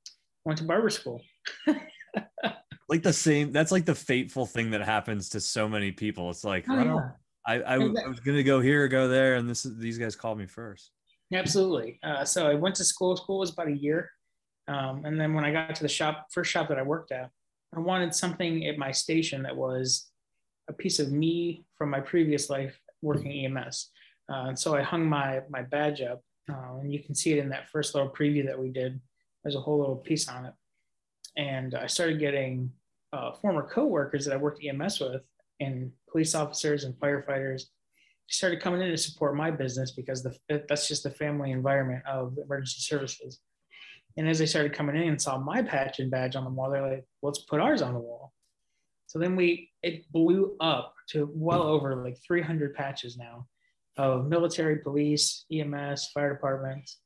I 0.06 0.10
went 0.46 0.60
to 0.60 0.66
barber 0.66 0.92
school. 0.92 1.20
like 2.94 3.04
the 3.04 3.14
same 3.14 3.52
that's 3.52 3.72
like 3.72 3.86
the 3.86 3.96
fateful 3.96 4.46
thing 4.46 4.72
that 4.72 4.82
happens 4.82 5.30
to 5.30 5.40
so 5.40 5.68
many 5.68 5.92
people 5.92 6.30
it's 6.30 6.44
like 6.44 6.66
Oh, 6.70 6.84
yeah. 6.84 7.10
I, 7.46 7.56
I, 7.62 7.74
I 7.76 8.08
was 8.08 8.20
gonna 8.20 8.44
go 8.44 8.60
here 8.62 8.88
go 8.88 9.08
there 9.08 9.36
and 9.36 9.50
this 9.50 9.64
these 9.64 9.98
guys 9.98 10.16
called 10.16 10.38
me 10.38 10.46
first 10.46 10.92
Absolutely. 11.34 12.00
Uh, 12.04 12.24
so 12.26 12.48
I 12.48 12.54
went 12.54 12.76
to 12.76 12.84
school. 12.84 13.16
School 13.18 13.40
was 13.40 13.52
about 13.52 13.68
a 13.68 13.76
year, 13.76 14.12
um, 14.68 15.06
and 15.06 15.20
then 15.20 15.34
when 15.34 15.46
I 15.46 15.52
got 15.52 15.74
to 15.76 15.84
the 15.84 15.90
shop, 15.90 16.28
first 16.32 16.52
shop 16.52 16.68
that 16.70 16.78
I 16.78 16.84
worked 16.84 17.12
at, 17.12 17.30
I 17.76 17.80
wanted 17.80 18.14
something 18.14 18.68
at 18.68 18.78
my 18.78 18.92
station 18.92 19.44
that 19.44 19.56
was 19.56 20.12
a 20.70 20.74
piece 20.74 21.00
of 21.00 21.12
me 21.12 21.66
from 21.78 21.90
my 21.90 22.00
previous 22.00 22.50
life 22.50 22.80
working 23.02 23.32
EMS. 23.46 23.90
Uh, 24.32 24.46
and 24.50 24.60
so 24.60 24.76
I 24.76 24.82
hung 24.84 25.06
my 25.08 25.42
my 25.50 25.64
badge 25.64 26.02
up, 26.02 26.22
uh, 26.52 26.78
and 26.80 26.94
you 26.94 27.00
can 27.00 27.16
see 27.16 27.32
it 27.34 27.40
in 27.40 27.50
that 27.50 27.70
first 27.70 27.96
little 27.96 28.10
preview 28.10 28.46
that 28.46 28.60
we 28.60 28.70
did. 28.70 29.00
There's 29.44 29.56
a 29.56 29.62
whole 29.62 29.80
little 29.80 29.98
piece 29.98 30.30
on 30.30 30.46
it. 30.46 30.54
and 31.36 31.74
I 31.74 31.88
started 31.88 32.20
getting 32.20 32.72
uh, 33.14 33.32
former 33.34 33.64
coworkers 33.64 34.26
that 34.26 34.34
I 34.34 34.38
worked 34.38 34.64
EMS 34.66 35.00
with, 35.00 35.22
and 35.60 35.92
police 36.12 36.36
officers 36.36 36.84
and 36.84 36.96
firefighters 36.96 37.64
started 38.30 38.62
coming 38.62 38.82
in 38.82 38.90
to 38.90 38.98
support 38.98 39.36
my 39.36 39.52
business 39.52 39.92
because 39.92 40.24
the, 40.24 40.36
that's 40.68 40.88
just 40.88 41.04
the 41.04 41.12
family 41.12 41.52
environment 41.52 42.04
of 42.10 42.38
emergency 42.44 42.82
services. 42.82 43.40
And 44.18 44.28
as 44.28 44.40
they 44.40 44.46
started 44.46 44.74
coming 44.74 44.96
in 44.96 45.10
and 45.10 45.22
saw 45.22 45.38
my 45.38 45.62
patch 45.62 46.00
and 46.00 46.10
badge 46.12 46.36
on 46.36 46.44
the 46.44 46.50
wall, 46.50 46.70
they're 46.70 46.88
like, 46.88 47.06
let's 47.22 47.40
put 47.40 47.60
ours 47.60 47.82
on 47.82 47.94
the 47.94 48.00
wall. 48.00 48.34
So 49.08 49.20
then 49.20 49.36
we, 49.36 49.70
it 49.84 50.12
blew 50.12 50.56
up 50.60 50.96
to 51.10 51.30
well 51.34 51.64
over 51.64 51.96
like 51.96 52.18
300 52.26 52.74
patches 52.74 53.18
now 53.18 53.48
of 53.98 54.26
military, 54.26 54.78
police, 54.78 55.46
EMS, 55.52 56.10
fire 56.14 56.34
departments. 56.34 57.00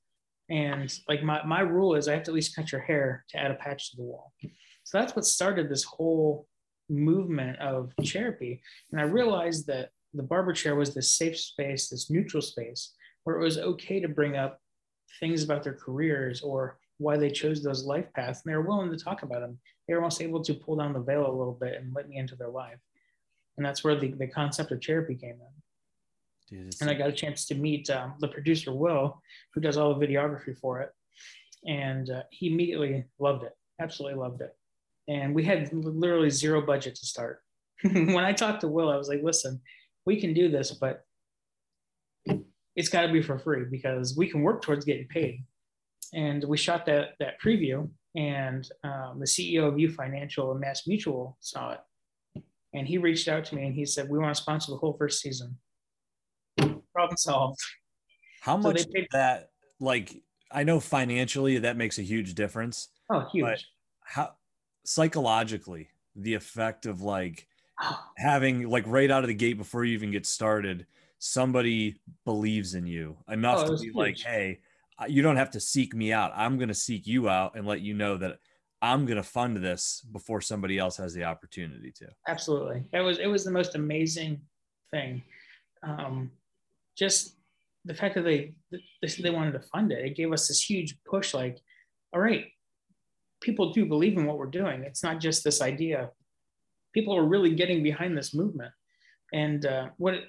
And 0.50 0.94
like 1.10 1.24
my, 1.24 1.46
my 1.46 1.60
rule 1.60 1.96
is 1.96 2.08
I 2.08 2.14
have 2.14 2.24
to 2.24 2.32
at 2.32 2.36
least 2.36 2.56
cut 2.56 2.72
your 2.72 2.82
hair 2.82 3.26
to 3.30 3.38
add 3.38 3.52
a 3.52 3.56
patch 3.56 3.92
to 3.92 3.98
the 3.98 4.04
wall. 4.04 4.34
So 4.88 4.98
that's 4.98 5.18
what 5.18 5.26
started 5.26 5.68
this 5.68 5.84
whole 5.84 6.48
movement 6.88 7.60
of 7.60 7.92
Chairapy. 8.04 8.62
And 8.94 9.02
I 9.02 9.04
realized 9.04 9.68
that 9.68 9.90
the 10.14 10.24
barber 10.24 10.54
chair 10.54 10.76
was 10.76 10.94
this 10.94 11.12
safe 11.12 11.38
space, 11.38 11.90
this 11.90 12.10
neutral 12.10 12.42
space 12.42 12.94
where 13.26 13.36
it 13.36 13.44
was 13.44 13.58
okay 13.58 14.00
to 14.00 14.08
bring 14.08 14.38
up 14.38 14.62
things 15.20 15.44
about 15.44 15.62
their 15.62 15.74
careers 15.74 16.40
or 16.40 16.80
why 17.00 17.18
they 17.18 17.30
chose 17.30 17.62
those 17.62 17.84
life 17.84 18.06
paths. 18.16 18.44
And 18.46 18.54
they 18.54 18.56
were 18.56 18.66
willing 18.66 18.90
to 18.90 18.98
talk 18.98 19.24
about 19.24 19.42
them. 19.42 19.60
They 19.90 19.94
were 19.94 20.00
almost 20.00 20.22
able 20.22 20.42
to 20.42 20.54
pull 20.54 20.78
down 20.78 20.94
the 20.94 21.02
veil 21.02 21.30
a 21.30 21.38
little 21.38 21.58
bit 21.60 21.74
and 21.74 21.94
let 21.94 22.08
me 22.08 22.16
into 22.16 22.38
their 22.38 22.48
life. 22.48 22.80
And 23.58 23.66
that's 23.66 23.84
where 23.84 24.00
the, 24.00 24.14
the 24.14 24.28
concept 24.28 24.72
of 24.72 24.80
Chairapy 24.80 25.20
came 25.20 25.36
in. 26.52 26.60
Dude, 26.64 26.76
and 26.80 26.90
I 26.90 26.94
got 26.94 27.10
a 27.10 27.12
chance 27.12 27.46
to 27.48 27.56
meet 27.56 27.90
um, 27.90 28.14
the 28.22 28.30
producer, 28.30 28.72
Will, 28.72 29.22
who 29.54 29.60
does 29.60 29.76
all 29.76 29.94
the 29.94 30.08
videography 30.08 30.58
for 30.58 30.80
it. 30.80 30.92
And 31.66 32.10
uh, 32.10 32.24
he 32.32 32.48
immediately 32.48 33.04
loved 33.20 33.44
it, 33.44 33.52
absolutely 33.82 34.18
loved 34.18 34.40
it. 34.40 34.56
And 35.08 35.34
we 35.34 35.44
had 35.44 35.72
literally 35.74 36.30
zero 36.30 36.62
budget 36.62 36.96
to 36.96 37.06
start. 37.06 37.42
when 37.84 38.26
I 38.26 38.34
talked 38.34 38.62
to 38.62 38.68
Will, 38.68 38.90
I 38.90 38.98
was 38.98 39.08
like, 39.08 39.22
listen, 39.24 39.62
we 40.06 40.20
can 40.20 40.34
do 40.34 40.50
this, 40.50 40.72
but 40.72 41.06
it's 42.76 42.90
got 42.90 43.02
to 43.02 43.12
be 43.12 43.22
for 43.22 43.38
free 43.40 43.66
because 43.70 44.16
we 44.16 44.30
can 44.30 44.42
work 44.42 44.62
towards 44.62 44.86
getting 44.86 45.08
paid. 45.08 45.44
And 46.14 46.44
we 46.46 46.58
shot 46.58 46.86
that 46.86 47.16
that 47.20 47.42
preview, 47.42 47.90
and 48.16 48.66
um, 48.86 49.20
the 49.20 49.26
CEO 49.26 49.68
of 49.68 49.78
U 49.78 49.92
Financial 49.92 50.52
and 50.52 50.60
Mass 50.62 50.88
Mutual 50.88 51.38
saw 51.42 51.74
it, 51.74 52.44
and 52.74 52.88
he 52.88 52.98
reached 52.98 53.28
out 53.28 53.44
to 53.46 53.56
me 53.56 53.66
and 53.66 53.76
he 53.76 53.86
said, 53.86 54.10
"We 54.10 54.18
want 54.18 54.34
to 54.34 54.42
sponsor 54.42 54.72
the 54.72 54.78
whole 54.78 54.96
first 54.98 55.20
season." 55.20 55.58
Problem 56.58 57.18
solved. 57.18 57.60
How 58.40 58.56
much 58.56 58.80
so 58.80 58.86
paid- 58.94 59.08
that 59.12 59.50
like 59.82 60.16
I 60.50 60.64
know 60.64 60.80
financially 60.80 61.58
that 61.60 61.76
makes 61.76 62.00
a 62.00 62.04
huge 62.04 62.34
difference. 62.36 62.88
Oh, 63.12 63.28
huge. 63.34 63.68
how 64.06 64.37
psychologically 64.88 65.90
the 66.16 66.34
effect 66.34 66.86
of 66.86 67.02
like 67.02 67.48
having 68.18 68.70
like 68.70 68.86
right 68.88 69.12
out 69.12 69.24
of 69.24 69.28
the 69.28 69.34
gate 69.34 69.58
before 69.58 69.84
you 69.84 69.94
even 69.94 70.12
get 70.12 70.26
started 70.26 70.86
somebody 71.20 72.00
believes 72.26 72.74
in 72.76 72.86
you 72.86 73.18
enough 73.30 73.60
oh, 73.62 73.76
to 73.76 73.82
be 73.82 73.88
huge. 73.88 73.96
like 73.96 74.20
hey 74.20 74.60
you 75.08 75.22
don't 75.22 75.36
have 75.36 75.52
to 75.52 75.60
seek 75.60 75.94
me 75.94 76.12
out. 76.12 76.32
I'm 76.36 76.58
going 76.58 76.70
to 76.70 76.74
seek 76.74 77.06
you 77.06 77.30
out 77.30 77.56
and 77.56 77.68
let 77.68 77.82
you 77.82 77.94
know 77.94 78.18
that 78.18 78.40
i'm 78.82 79.06
going 79.06 79.18
to 79.18 79.24
fund 79.24 79.58
this 79.58 80.06
before 80.12 80.40
somebody 80.40 80.78
else 80.78 80.98
has 80.98 81.14
the 81.14 81.24
opportunity 81.24 81.92
to. 81.92 82.08
Absolutely. 82.28 82.88
It 82.94 83.02
was 83.02 83.18
it 83.20 83.28
was 83.28 83.44
the 83.44 83.52
most 83.52 83.76
amazing 83.76 84.42
thing. 84.92 85.24
Um, 85.84 86.32
just 86.96 87.36
the 87.86 87.94
fact 87.94 88.16
that 88.16 88.24
they 88.24 88.54
they 89.02 89.30
wanted 89.30 89.54
to 89.54 89.60
fund 89.60 89.92
it 89.92 90.06
it 90.06 90.16
gave 90.16 90.32
us 90.32 90.48
this 90.48 90.62
huge 90.62 90.98
push 91.06 91.34
like 91.34 91.60
all 92.14 92.20
right 92.20 92.46
people 93.42 93.72
do 93.72 93.86
believe 93.86 94.18
in 94.18 94.26
what 94.26 94.38
we're 94.38 94.46
doing 94.46 94.84
it's 94.84 95.04
not 95.04 95.20
just 95.20 95.44
this 95.44 95.62
idea 95.62 96.10
people 96.98 97.16
are 97.16 97.26
really 97.26 97.54
getting 97.54 97.84
behind 97.84 98.18
this 98.18 98.34
movement. 98.34 98.74
And 99.32 99.66
uh, 99.68 99.90
what 99.98 100.16
it, 100.16 100.24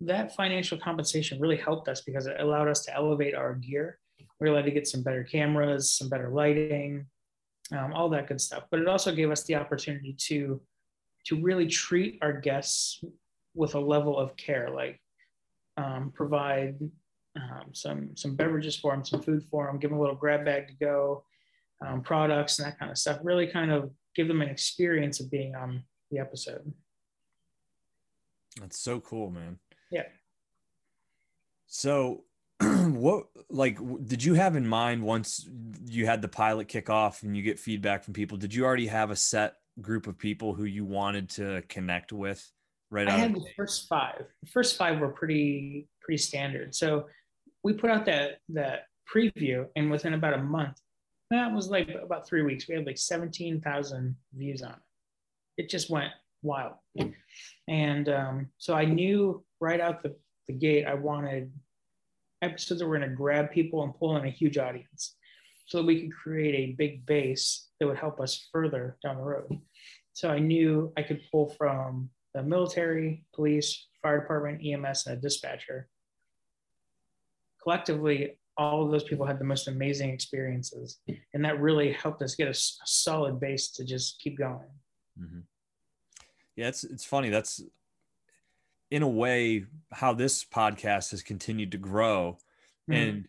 that 0.00 0.36
financial 0.36 0.78
compensation 0.78 1.40
really 1.40 1.56
helped 1.56 1.88
us 1.88 2.02
because 2.02 2.26
it 2.26 2.36
allowed 2.38 2.68
us 2.68 2.84
to 2.84 2.94
elevate 2.94 3.34
our 3.34 3.54
gear. 3.54 3.98
We 4.38 4.48
were 4.48 4.54
allowed 4.54 4.66
to 4.66 4.70
get 4.70 4.86
some 4.86 5.02
better 5.02 5.24
cameras, 5.24 5.90
some 5.90 6.08
better 6.08 6.28
lighting, 6.28 7.06
um, 7.72 7.92
all 7.92 8.08
that 8.10 8.28
good 8.28 8.40
stuff. 8.40 8.64
But 8.70 8.78
it 8.78 8.86
also 8.86 9.12
gave 9.12 9.32
us 9.32 9.42
the 9.44 9.56
opportunity 9.56 10.14
to 10.28 10.60
to 11.24 11.42
really 11.42 11.66
treat 11.66 12.20
our 12.22 12.32
guests 12.32 13.02
with 13.54 13.74
a 13.74 13.80
level 13.80 14.16
of 14.16 14.36
care, 14.36 14.70
like 14.70 15.00
um, 15.76 16.12
provide 16.14 16.76
um, 17.34 17.70
some 17.72 18.14
some 18.14 18.36
beverages 18.36 18.76
for 18.76 18.92
them, 18.92 19.04
some 19.04 19.22
food 19.22 19.42
for 19.50 19.66
them, 19.66 19.78
give 19.80 19.90
them 19.90 19.98
a 19.98 20.00
little 20.00 20.14
grab 20.14 20.44
bag 20.44 20.68
to 20.68 20.74
go, 20.74 21.24
um, 21.84 22.02
products 22.02 22.58
and 22.58 22.66
that 22.66 22.78
kind 22.78 22.90
of 22.90 22.98
stuff. 22.98 23.18
Really, 23.22 23.46
kind 23.46 23.72
of 23.72 23.90
give 24.14 24.28
them 24.28 24.42
an 24.42 24.48
experience 24.48 25.20
of 25.20 25.30
being 25.30 25.54
on 25.54 25.82
the 26.10 26.18
episode. 26.18 26.72
That's 28.60 28.78
so 28.78 29.00
cool, 29.00 29.30
man. 29.30 29.58
Yeah. 29.90 30.04
So, 31.66 32.24
what 32.60 33.26
like 33.50 33.78
did 34.06 34.24
you 34.24 34.34
have 34.34 34.56
in 34.56 34.66
mind 34.66 35.02
once 35.02 35.46
you 35.84 36.06
had 36.06 36.22
the 36.22 36.28
pilot 36.28 36.68
kick 36.68 36.88
off 36.88 37.22
and 37.22 37.36
you 37.36 37.42
get 37.42 37.58
feedback 37.58 38.04
from 38.04 38.14
people? 38.14 38.38
Did 38.38 38.54
you 38.54 38.64
already 38.64 38.86
have 38.86 39.10
a 39.10 39.16
set 39.16 39.56
group 39.80 40.06
of 40.06 40.18
people 40.18 40.54
who 40.54 40.64
you 40.64 40.84
wanted 40.84 41.28
to 41.30 41.62
connect 41.68 42.12
with? 42.12 42.50
Right. 42.90 43.08
I 43.08 43.12
had 43.12 43.34
the, 43.34 43.40
the 43.40 43.50
first 43.56 43.88
five. 43.88 44.22
The 44.42 44.50
first 44.50 44.76
five 44.76 45.00
were 45.00 45.08
pretty 45.08 45.88
pretty 46.00 46.18
standard. 46.18 46.74
So 46.74 47.06
we 47.62 47.74
put 47.74 47.90
out 47.90 48.06
that 48.06 48.38
that 48.50 48.84
preview, 49.12 49.66
and 49.76 49.90
within 49.90 50.14
about 50.14 50.34
a 50.34 50.42
month, 50.42 50.80
that 51.30 51.52
was 51.52 51.68
like 51.68 51.90
about 51.90 52.26
three 52.26 52.42
weeks. 52.42 52.68
We 52.68 52.74
had 52.74 52.86
like 52.86 52.98
seventeen 52.98 53.60
thousand 53.60 54.16
views 54.34 54.62
on 54.62 54.72
it 54.72 54.78
it 55.56 55.68
just 55.68 55.90
went 55.90 56.12
wild. 56.42 56.74
And 57.68 58.08
um, 58.08 58.48
so 58.58 58.74
I 58.74 58.84
knew 58.84 59.44
right 59.60 59.80
out 59.80 60.02
the, 60.02 60.14
the 60.46 60.52
gate, 60.52 60.84
I 60.86 60.94
wanted 60.94 61.52
episodes 62.42 62.80
that 62.80 62.86
were 62.86 62.98
going 62.98 63.08
to 63.08 63.16
grab 63.16 63.50
people 63.50 63.82
and 63.82 63.94
pull 63.94 64.16
in 64.16 64.26
a 64.26 64.30
huge 64.30 64.58
audience 64.58 65.16
so 65.66 65.78
that 65.78 65.86
we 65.86 66.02
could 66.02 66.14
create 66.14 66.54
a 66.54 66.74
big 66.74 67.04
base 67.06 67.68
that 67.80 67.86
would 67.86 67.98
help 67.98 68.20
us 68.20 68.48
further 68.52 68.96
down 69.02 69.16
the 69.16 69.22
road. 69.22 69.58
So 70.12 70.30
I 70.30 70.38
knew 70.38 70.92
I 70.96 71.02
could 71.02 71.20
pull 71.30 71.48
from 71.48 72.10
the 72.34 72.42
military, 72.42 73.24
police, 73.34 73.86
fire 74.02 74.20
department, 74.20 74.64
EMS, 74.64 75.06
and 75.06 75.18
a 75.18 75.20
dispatcher. 75.20 75.88
Collectively, 77.62 78.38
all 78.58 78.84
of 78.84 78.90
those 78.90 79.04
people 79.04 79.26
had 79.26 79.38
the 79.38 79.44
most 79.44 79.68
amazing 79.68 80.10
experiences, 80.10 80.98
and 81.34 81.44
that 81.44 81.60
really 81.60 81.92
helped 81.92 82.22
us 82.22 82.34
get 82.34 82.48
a, 82.48 82.52
a 82.52 82.86
solid 82.86 83.38
base 83.38 83.70
to 83.72 83.84
just 83.84 84.20
keep 84.20 84.38
going. 84.38 84.70
Mm-hmm. 85.20 85.40
Yeah, 86.56 86.68
it's 86.68 86.84
it's 86.84 87.04
funny. 87.04 87.28
That's 87.28 87.62
in 88.90 89.02
a 89.02 89.08
way 89.08 89.64
how 89.92 90.14
this 90.14 90.44
podcast 90.44 91.10
has 91.10 91.22
continued 91.22 91.72
to 91.72 91.78
grow, 91.78 92.38
mm-hmm. 92.90 92.92
and 92.92 93.28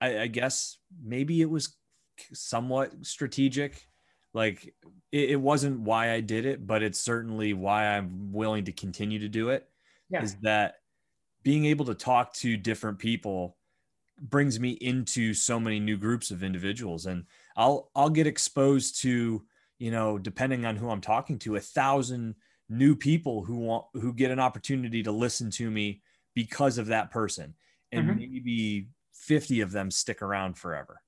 I, 0.00 0.22
I, 0.22 0.26
guess 0.26 0.78
maybe 1.02 1.40
it 1.40 1.48
was 1.48 1.76
somewhat 2.32 2.92
strategic. 3.02 3.86
Like 4.34 4.74
it, 5.12 5.30
it, 5.30 5.40
wasn't 5.40 5.80
why 5.80 6.12
I 6.12 6.20
did 6.20 6.46
it, 6.46 6.66
but 6.66 6.82
it's 6.82 6.98
certainly 6.98 7.52
why 7.52 7.86
I'm 7.86 8.32
willing 8.32 8.64
to 8.64 8.72
continue 8.72 9.18
to 9.20 9.28
do 9.28 9.50
it. 9.50 9.68
Yeah. 10.10 10.22
Is 10.22 10.36
that 10.42 10.76
being 11.42 11.66
able 11.66 11.84
to 11.86 11.94
talk 11.94 12.32
to 12.34 12.56
different 12.56 12.98
people 12.98 13.56
brings 14.22 14.58
me 14.58 14.70
into 14.70 15.34
so 15.34 15.58
many 15.58 15.80
new 15.80 15.96
groups 15.96 16.30
of 16.30 16.42
individuals 16.42 17.06
and 17.06 17.24
I'll 17.56 17.90
I'll 17.94 18.10
get 18.10 18.26
exposed 18.26 19.00
to 19.02 19.42
you 19.82 19.90
know, 19.90 20.16
depending 20.16 20.64
on 20.64 20.76
who 20.76 20.90
I'm 20.90 21.00
talking 21.00 21.40
to, 21.40 21.56
a 21.56 21.60
thousand 21.60 22.36
new 22.68 22.94
people 22.94 23.42
who 23.42 23.56
want 23.56 23.86
who 23.94 24.12
get 24.12 24.30
an 24.30 24.38
opportunity 24.38 25.02
to 25.02 25.10
listen 25.10 25.50
to 25.50 25.68
me 25.68 26.02
because 26.36 26.78
of 26.78 26.86
that 26.86 27.10
person. 27.10 27.54
And 27.90 28.08
mm-hmm. 28.08 28.18
maybe 28.18 28.88
50 29.12 29.60
of 29.60 29.72
them 29.72 29.90
stick 29.90 30.22
around 30.22 30.56
forever. 30.56 31.02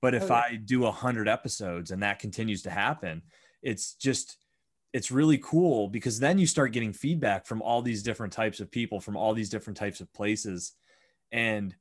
But 0.00 0.14
if 0.14 0.30
oh, 0.30 0.34
yeah. 0.36 0.42
I 0.48 0.54
do 0.54 0.86
a 0.86 0.92
hundred 0.92 1.26
episodes 1.26 1.90
and 1.90 2.04
that 2.04 2.20
continues 2.20 2.62
to 2.62 2.70
happen, 2.70 3.22
it's 3.62 3.94
just 3.94 4.36
it's 4.92 5.10
really 5.10 5.38
cool 5.38 5.88
because 5.88 6.20
then 6.20 6.38
you 6.38 6.46
start 6.46 6.72
getting 6.72 6.92
feedback 6.92 7.46
from 7.46 7.60
all 7.60 7.82
these 7.82 8.04
different 8.04 8.32
types 8.32 8.60
of 8.60 8.70
people 8.70 9.00
from 9.00 9.16
all 9.16 9.34
these 9.34 9.50
different 9.50 9.76
types 9.76 10.00
of 10.00 10.12
places. 10.12 10.74
And 11.32 11.74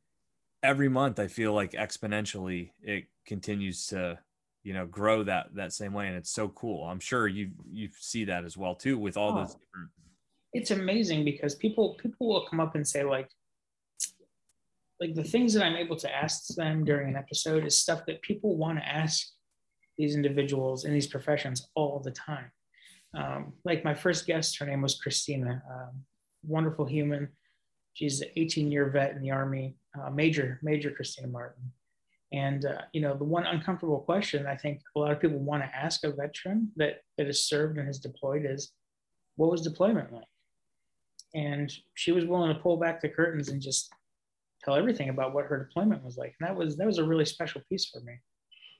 every 0.63 0.89
month 0.89 1.19
I 1.19 1.27
feel 1.27 1.53
like 1.53 1.71
exponentially 1.71 2.71
it 2.81 3.05
continues 3.25 3.87
to 3.87 4.19
you 4.63 4.73
know 4.73 4.85
grow 4.85 5.23
that 5.23 5.55
that 5.55 5.73
same 5.73 5.93
way 5.93 6.07
and 6.07 6.17
it's 6.17 6.31
so 6.31 6.49
cool. 6.49 6.85
I'm 6.85 6.99
sure 6.99 7.27
you 7.27 7.51
you 7.71 7.89
see 7.97 8.25
that 8.25 8.45
as 8.45 8.57
well 8.57 8.75
too 8.75 8.97
with 8.97 9.17
all 9.17 9.31
oh, 9.31 9.35
those 9.37 9.55
different 9.55 9.89
it's 10.53 10.71
amazing 10.71 11.23
because 11.23 11.55
people 11.55 11.95
people 12.01 12.27
will 12.27 12.45
come 12.47 12.59
up 12.59 12.75
and 12.75 12.87
say 12.87 13.03
like 13.03 13.29
like 14.99 15.13
the 15.13 15.23
things 15.23 15.53
that 15.53 15.63
i'm 15.63 15.75
able 15.75 15.95
to 15.95 16.13
ask 16.13 16.47
them 16.55 16.83
during 16.83 17.09
an 17.09 17.15
episode 17.15 17.65
is 17.65 17.77
stuff 17.77 18.05
that 18.07 18.21
people 18.21 18.57
want 18.57 18.77
to 18.77 18.87
ask 18.87 19.27
these 19.97 20.15
individuals 20.15 20.85
in 20.85 20.93
these 20.93 21.07
professions 21.07 21.67
all 21.75 21.99
the 21.99 22.11
time. 22.11 22.49
Um, 23.13 23.53
like 23.65 23.83
my 23.83 23.93
first 23.93 24.27
guest 24.27 24.59
her 24.59 24.65
name 24.67 24.81
was 24.83 24.99
christina 24.99 25.63
um, 25.69 26.03
wonderful 26.43 26.85
human 26.85 27.29
she's 27.93 28.21
an 28.21 28.29
18 28.35 28.71
year 28.71 28.89
vet 28.89 29.11
in 29.15 29.21
the 29.21 29.31
army 29.31 29.75
uh, 29.99 30.09
major 30.09 30.59
major 30.61 30.91
christina 30.91 31.27
martin 31.27 31.71
And 32.31 32.65
uh, 32.65 32.81
you 32.93 33.01
know, 33.01 33.17
the 33.17 33.23
one 33.23 33.45
uncomfortable 33.45 33.99
question 33.99 34.45
I 34.45 34.55
think 34.55 34.81
a 34.95 34.99
lot 34.99 35.11
of 35.11 35.19
people 35.19 35.39
want 35.39 35.63
to 35.63 35.75
ask 35.75 36.03
a 36.03 36.11
veteran 36.11 36.71
that 36.75 37.01
that 37.17 37.27
has 37.27 37.41
served 37.47 37.77
and 37.77 37.87
has 37.87 37.99
deployed 37.99 38.45
is, 38.45 38.71
what 39.35 39.51
was 39.51 39.61
deployment 39.61 40.13
like? 40.13 40.27
And 41.33 41.71
she 41.95 42.11
was 42.11 42.25
willing 42.25 42.53
to 42.53 42.61
pull 42.61 42.77
back 42.77 43.01
the 43.01 43.09
curtains 43.09 43.49
and 43.49 43.61
just 43.61 43.91
tell 44.63 44.75
everything 44.75 45.09
about 45.09 45.33
what 45.33 45.45
her 45.45 45.57
deployment 45.65 46.03
was 46.03 46.17
like. 46.17 46.35
And 46.39 46.47
that 46.47 46.55
was 46.55 46.77
that 46.77 46.87
was 46.87 46.99
a 46.99 47.03
really 47.03 47.25
special 47.25 47.61
piece 47.69 47.85
for 47.89 48.01
me, 48.01 48.13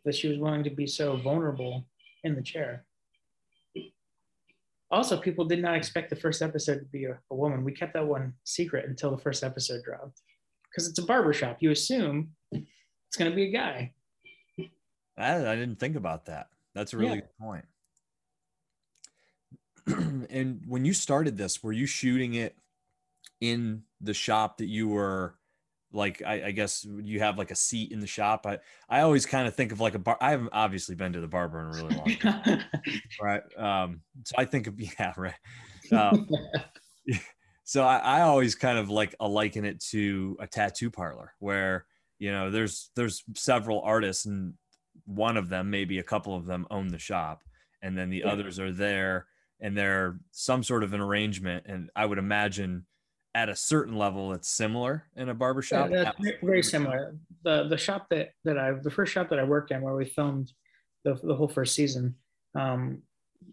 that 0.05 0.15
she 0.15 0.27
was 0.27 0.37
willing 0.37 0.63
to 0.63 0.69
be 0.69 0.87
so 0.87 1.17
vulnerable 1.17 1.87
in 2.23 2.35
the 2.35 2.43
chair. 2.43 2.85
Also, 4.91 5.19
people 5.19 5.45
did 5.45 5.61
not 5.61 5.75
expect 5.75 6.09
the 6.09 6.15
first 6.15 6.41
episode 6.41 6.79
to 6.79 6.85
be 6.85 7.05
a, 7.05 7.17
a 7.31 7.35
woman. 7.35 7.63
We 7.63 7.73
kept 7.73 7.93
that 7.93 8.07
one 8.07 8.33
secret 8.43 8.89
until 8.89 9.11
the 9.11 9.21
first 9.21 9.43
episode 9.43 9.83
dropped 9.83 10.21
because 10.69 10.87
it's 10.87 10.99
a 10.99 11.05
barbershop. 11.05 11.57
You 11.59 11.71
assume 11.71 12.31
it's 12.51 13.17
going 13.17 13.29
to 13.29 13.35
be 13.35 13.45
a 13.45 13.51
guy. 13.51 13.93
I, 15.17 15.35
I, 15.35 15.55
didn't 15.55 15.79
think 15.79 15.95
about 15.95 16.25
that. 16.25 16.47
That's 16.73 16.93
a 16.93 16.97
really 16.97 17.15
yeah. 17.15 17.21
good 17.21 17.37
point. 17.39 17.65
and 20.29 20.61
when 20.65 20.85
you 20.85 20.93
started 20.93 21.37
this, 21.37 21.61
were 21.61 21.73
you 21.73 21.85
shooting 21.85 22.35
it 22.35 22.55
in 23.41 23.83
the 24.01 24.13
shop 24.13 24.57
that 24.57 24.67
you 24.67 24.87
were 24.87 25.35
like 25.91 26.21
I, 26.25 26.45
I, 26.45 26.51
guess 26.51 26.85
you 26.85 27.19
have 27.19 27.37
like 27.37 27.51
a 27.51 27.55
seat 27.55 27.91
in 27.91 27.99
the 27.99 28.07
shop. 28.07 28.45
I, 28.45 28.59
I 28.87 29.01
always 29.01 29.25
kind 29.25 29.47
of 29.47 29.55
think 29.55 29.71
of 29.71 29.79
like 29.79 29.95
a 29.95 29.99
bar. 29.99 30.17
I 30.21 30.31
haven't 30.31 30.51
obviously 30.53 30.95
been 30.95 31.13
to 31.13 31.19
the 31.19 31.27
barber 31.27 31.61
in 31.61 31.67
a 31.67 31.83
really 31.83 31.95
long 31.95 32.15
time, 32.15 32.63
right? 33.21 33.41
Um, 33.57 34.01
so 34.23 34.35
I 34.37 34.45
think 34.45 34.67
of 34.67 34.79
yeah, 34.99 35.13
right. 35.17 35.33
Um, 35.91 36.27
so 37.63 37.83
I, 37.83 37.97
I 37.97 38.21
always 38.21 38.55
kind 38.55 38.77
of 38.77 38.89
like 38.89 39.15
a 39.19 39.27
liken 39.27 39.65
it 39.65 39.79
to 39.91 40.37
a 40.39 40.47
tattoo 40.47 40.91
parlor 40.91 41.33
where 41.39 41.85
you 42.19 42.31
know 42.31 42.51
there's 42.51 42.91
there's 42.95 43.23
several 43.35 43.81
artists 43.81 44.25
and 44.25 44.53
one 45.05 45.37
of 45.37 45.49
them 45.49 45.71
maybe 45.71 45.97
a 45.97 46.03
couple 46.03 46.35
of 46.35 46.45
them 46.45 46.67
own 46.69 46.89
the 46.89 46.99
shop 46.99 47.43
and 47.81 47.97
then 47.97 48.09
the 48.09 48.17
yeah. 48.17 48.27
others 48.27 48.59
are 48.59 48.71
there 48.71 49.25
and 49.59 49.75
they're 49.75 50.19
some 50.31 50.61
sort 50.61 50.83
of 50.83 50.93
an 50.93 51.01
arrangement 51.01 51.65
and 51.67 51.89
I 51.95 52.05
would 52.05 52.17
imagine 52.17 52.85
at 53.39 53.47
a 53.47 53.55
certain 53.55 53.95
level 53.95 54.33
it's 54.33 54.49
similar 54.49 55.05
in 55.15 55.29
a 55.29 55.33
barbershop. 55.33 55.89
Yeah, 55.89 56.03
that's 56.03 56.17
very 56.43 56.61
similar. 56.61 57.15
The 57.43 57.69
the 57.69 57.77
shop 57.77 58.07
that 58.09 58.31
that 58.43 58.57
i 58.57 58.71
the 58.71 58.91
first 58.91 59.13
shop 59.13 59.29
that 59.29 59.39
i 59.39 59.43
worked 59.43 59.71
in 59.71 59.81
where 59.81 59.95
we 59.95 60.05
filmed 60.05 60.51
the, 61.05 61.13
the 61.23 61.33
whole 61.33 61.47
first 61.47 61.73
season 61.73 62.15
um, 62.59 63.01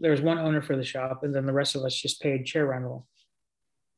there 0.01 0.11
was 0.11 0.21
one 0.21 0.39
owner 0.39 0.61
for 0.61 0.77
the 0.77 0.85
shop 0.85 1.23
and 1.23 1.33
then 1.33 1.47
the 1.47 1.53
rest 1.53 1.77
of 1.77 1.85
us 1.85 1.95
just 1.95 2.21
paid 2.21 2.45
chair 2.45 2.67
rental 2.67 3.07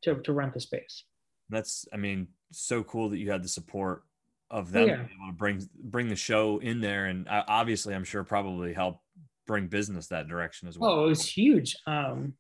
to, 0.02 0.16
to 0.16 0.34
rent 0.34 0.52
the 0.52 0.60
space. 0.60 1.04
That's 1.48 1.88
i 1.94 1.96
mean 1.96 2.28
so 2.52 2.82
cool 2.82 3.08
that 3.08 3.18
you 3.18 3.30
had 3.30 3.42
the 3.42 3.48
support 3.48 4.02
of 4.50 4.70
them 4.70 4.88
yeah. 4.88 4.94
able 4.94 5.30
to 5.30 5.36
bring 5.36 5.66
bring 5.82 6.08
the 6.08 6.16
show 6.16 6.58
in 6.58 6.80
there 6.82 7.06
and 7.06 7.26
uh, 7.28 7.44
obviously 7.48 7.94
i'm 7.94 8.04
sure 8.04 8.24
probably 8.24 8.72
help 8.74 9.00
bring 9.46 9.66
business 9.66 10.08
that 10.08 10.28
direction 10.28 10.68
as 10.68 10.78
well. 10.78 10.90
Oh 10.90 11.04
it 11.06 11.08
was 11.08 11.26
huge. 11.26 11.74
Um 11.86 12.34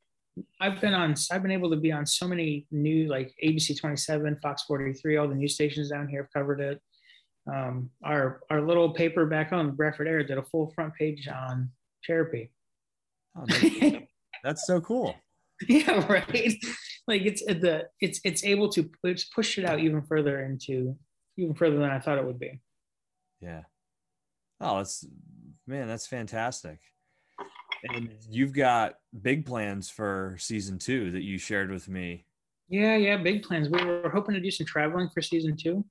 I've 0.60 0.80
been 0.80 0.94
on, 0.94 1.14
I've 1.30 1.42
been 1.42 1.50
able 1.50 1.70
to 1.70 1.76
be 1.76 1.92
on 1.92 2.06
so 2.06 2.26
many 2.26 2.66
new, 2.70 3.08
like 3.08 3.34
ABC 3.44 3.78
27, 3.78 4.36
Fox 4.42 4.62
43, 4.64 5.16
all 5.16 5.28
the 5.28 5.34
news 5.34 5.54
stations 5.54 5.90
down 5.90 6.08
here 6.08 6.22
have 6.22 6.32
covered 6.32 6.60
it. 6.60 6.80
Um, 7.52 7.90
our 8.04 8.42
our 8.50 8.60
little 8.60 8.92
paper 8.92 9.24
back 9.24 9.50
home, 9.50 9.74
Bradford 9.74 10.06
Era, 10.06 10.26
did 10.26 10.36
a 10.36 10.42
full 10.42 10.70
front 10.74 10.94
page 10.94 11.28
on 11.28 11.70
Chairapy. 12.06 12.50
Oh, 13.36 13.44
that's, 13.46 13.96
that's 14.44 14.66
so 14.66 14.80
cool. 14.80 15.14
Yeah, 15.66 16.06
right. 16.12 16.54
Like 17.06 17.22
it's 17.22 17.42
the 17.44 17.88
it's 18.00 18.20
it's 18.24 18.44
able 18.44 18.68
to 18.70 18.90
push 19.02 19.24
push 19.34 19.56
it 19.56 19.64
out 19.64 19.80
even 19.80 20.02
further 20.02 20.44
into 20.44 20.96
even 21.38 21.54
further 21.54 21.78
than 21.78 21.90
I 21.90 22.00
thought 22.00 22.18
it 22.18 22.26
would 22.26 22.38
be. 22.38 22.60
Yeah. 23.40 23.62
Oh, 24.60 24.76
that's 24.76 25.06
man, 25.66 25.88
that's 25.88 26.06
fantastic 26.06 26.80
and 27.84 28.10
you've 28.30 28.52
got 28.52 28.94
big 29.22 29.46
plans 29.46 29.90
for 29.90 30.36
season 30.38 30.78
two 30.78 31.10
that 31.12 31.22
you 31.22 31.38
shared 31.38 31.70
with 31.70 31.88
me. 31.88 32.24
Yeah, 32.68 32.96
yeah, 32.96 33.16
big 33.16 33.42
plans. 33.42 33.68
We 33.68 33.82
were 33.82 34.10
hoping 34.12 34.34
to 34.34 34.40
do 34.40 34.50
some 34.50 34.66
traveling 34.66 35.08
for 35.08 35.22
season 35.22 35.56
two. 35.56 35.84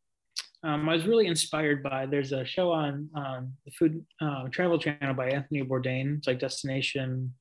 Um, 0.64 0.90
I 0.90 0.94
was 0.94 1.06
really 1.06 1.28
inspired 1.28 1.84
by 1.84 2.06
there's 2.06 2.32
a 2.32 2.46
show 2.46 2.72
on 2.72 3.10
um, 3.16 3.54
the 3.66 3.72
Food 3.72 4.04
uh, 4.22 4.48
Travel 4.50 4.80
Channel 4.80 5.14
by 5.14 5.30
Anthony 5.30 5.64
Bourdain. 5.64 6.18
It's 6.18 6.28
like 6.28 6.40
Destination 6.40 7.34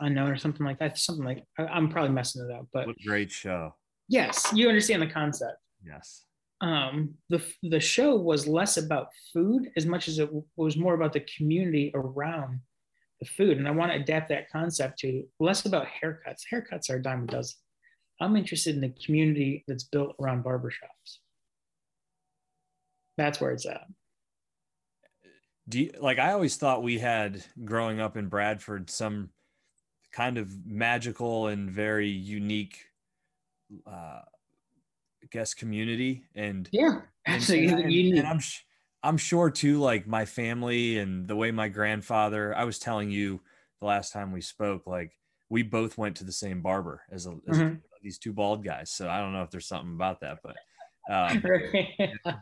Unknown 0.00 0.30
or 0.30 0.36
something 0.36 0.66
like 0.66 0.78
that. 0.78 0.98
Something 0.98 1.24
like 1.24 1.44
I, 1.58 1.76
am 1.76 1.88
probably 1.88 2.10
messing 2.10 2.48
it 2.48 2.52
up, 2.52 2.66
but 2.72 2.86
what 2.86 2.96
great 3.04 3.30
show. 3.30 3.74
Yes, 4.08 4.52
you 4.54 4.68
understand 4.68 5.02
the 5.02 5.06
concept. 5.06 5.58
Yes. 5.84 6.24
Um, 6.60 7.14
the 7.28 7.42
the 7.62 7.80
show 7.80 8.14
was 8.16 8.46
less 8.46 8.76
about 8.76 9.08
food 9.32 9.70
as 9.76 9.84
much 9.84 10.08
as 10.08 10.18
it 10.18 10.30
was 10.56 10.76
more 10.76 10.94
about 10.94 11.12
the 11.12 11.26
community 11.36 11.90
around 11.94 12.60
the 13.22 13.28
food. 13.28 13.58
And 13.58 13.68
I 13.68 13.70
want 13.70 13.92
to 13.92 13.98
adapt 13.98 14.28
that 14.30 14.50
concept 14.50 14.98
to 15.00 15.22
less 15.38 15.64
about 15.64 15.86
haircuts. 16.02 16.40
Haircuts 16.52 16.90
are 16.90 16.96
a 16.96 17.02
dime 17.02 17.22
a 17.22 17.26
dozen. 17.26 17.54
I'm 18.20 18.36
interested 18.36 18.74
in 18.74 18.80
the 18.80 18.92
community 19.04 19.64
that's 19.68 19.84
built 19.84 20.16
around 20.20 20.44
barbershops. 20.44 21.18
That's 23.16 23.40
where 23.40 23.52
it's 23.52 23.66
at. 23.66 23.84
Do 25.68 25.82
you, 25.82 25.92
like 26.00 26.18
I 26.18 26.32
always 26.32 26.56
thought 26.56 26.82
we 26.82 26.98
had 26.98 27.44
growing 27.64 28.00
up 28.00 28.16
in 28.16 28.26
Bradford 28.26 28.90
some 28.90 29.30
kind 30.12 30.36
of 30.36 30.66
magical 30.66 31.46
and 31.46 31.70
very 31.70 32.08
unique 32.08 32.78
uh 33.86 34.20
I 34.20 35.26
guess 35.30 35.54
community 35.54 36.24
and 36.34 36.68
yeah 36.70 37.00
absolutely 37.26 37.68
and, 37.68 37.84
and, 37.84 38.18
and 38.18 38.26
I'm 38.26 38.40
I'm 39.02 39.16
sure 39.16 39.50
too, 39.50 39.78
like 39.78 40.06
my 40.06 40.24
family 40.24 40.98
and 40.98 41.26
the 41.26 41.36
way 41.36 41.50
my 41.50 41.68
grandfather, 41.68 42.54
I 42.56 42.64
was 42.64 42.78
telling 42.78 43.10
you 43.10 43.40
the 43.80 43.86
last 43.86 44.12
time 44.12 44.32
we 44.32 44.40
spoke, 44.40 44.86
like 44.86 45.12
we 45.50 45.62
both 45.62 45.98
went 45.98 46.16
to 46.16 46.24
the 46.24 46.32
same 46.32 46.62
barber 46.62 47.02
as, 47.10 47.26
a, 47.26 47.36
as 47.48 47.58
mm-hmm. 47.58 47.74
these 48.02 48.18
two 48.18 48.32
bald 48.32 48.64
guys. 48.64 48.90
So 48.90 49.08
I 49.08 49.18
don't 49.18 49.32
know 49.32 49.42
if 49.42 49.50
there's 49.50 49.66
something 49.66 49.94
about 49.94 50.20
that, 50.20 50.38
but 50.42 50.56
um, 51.10 51.42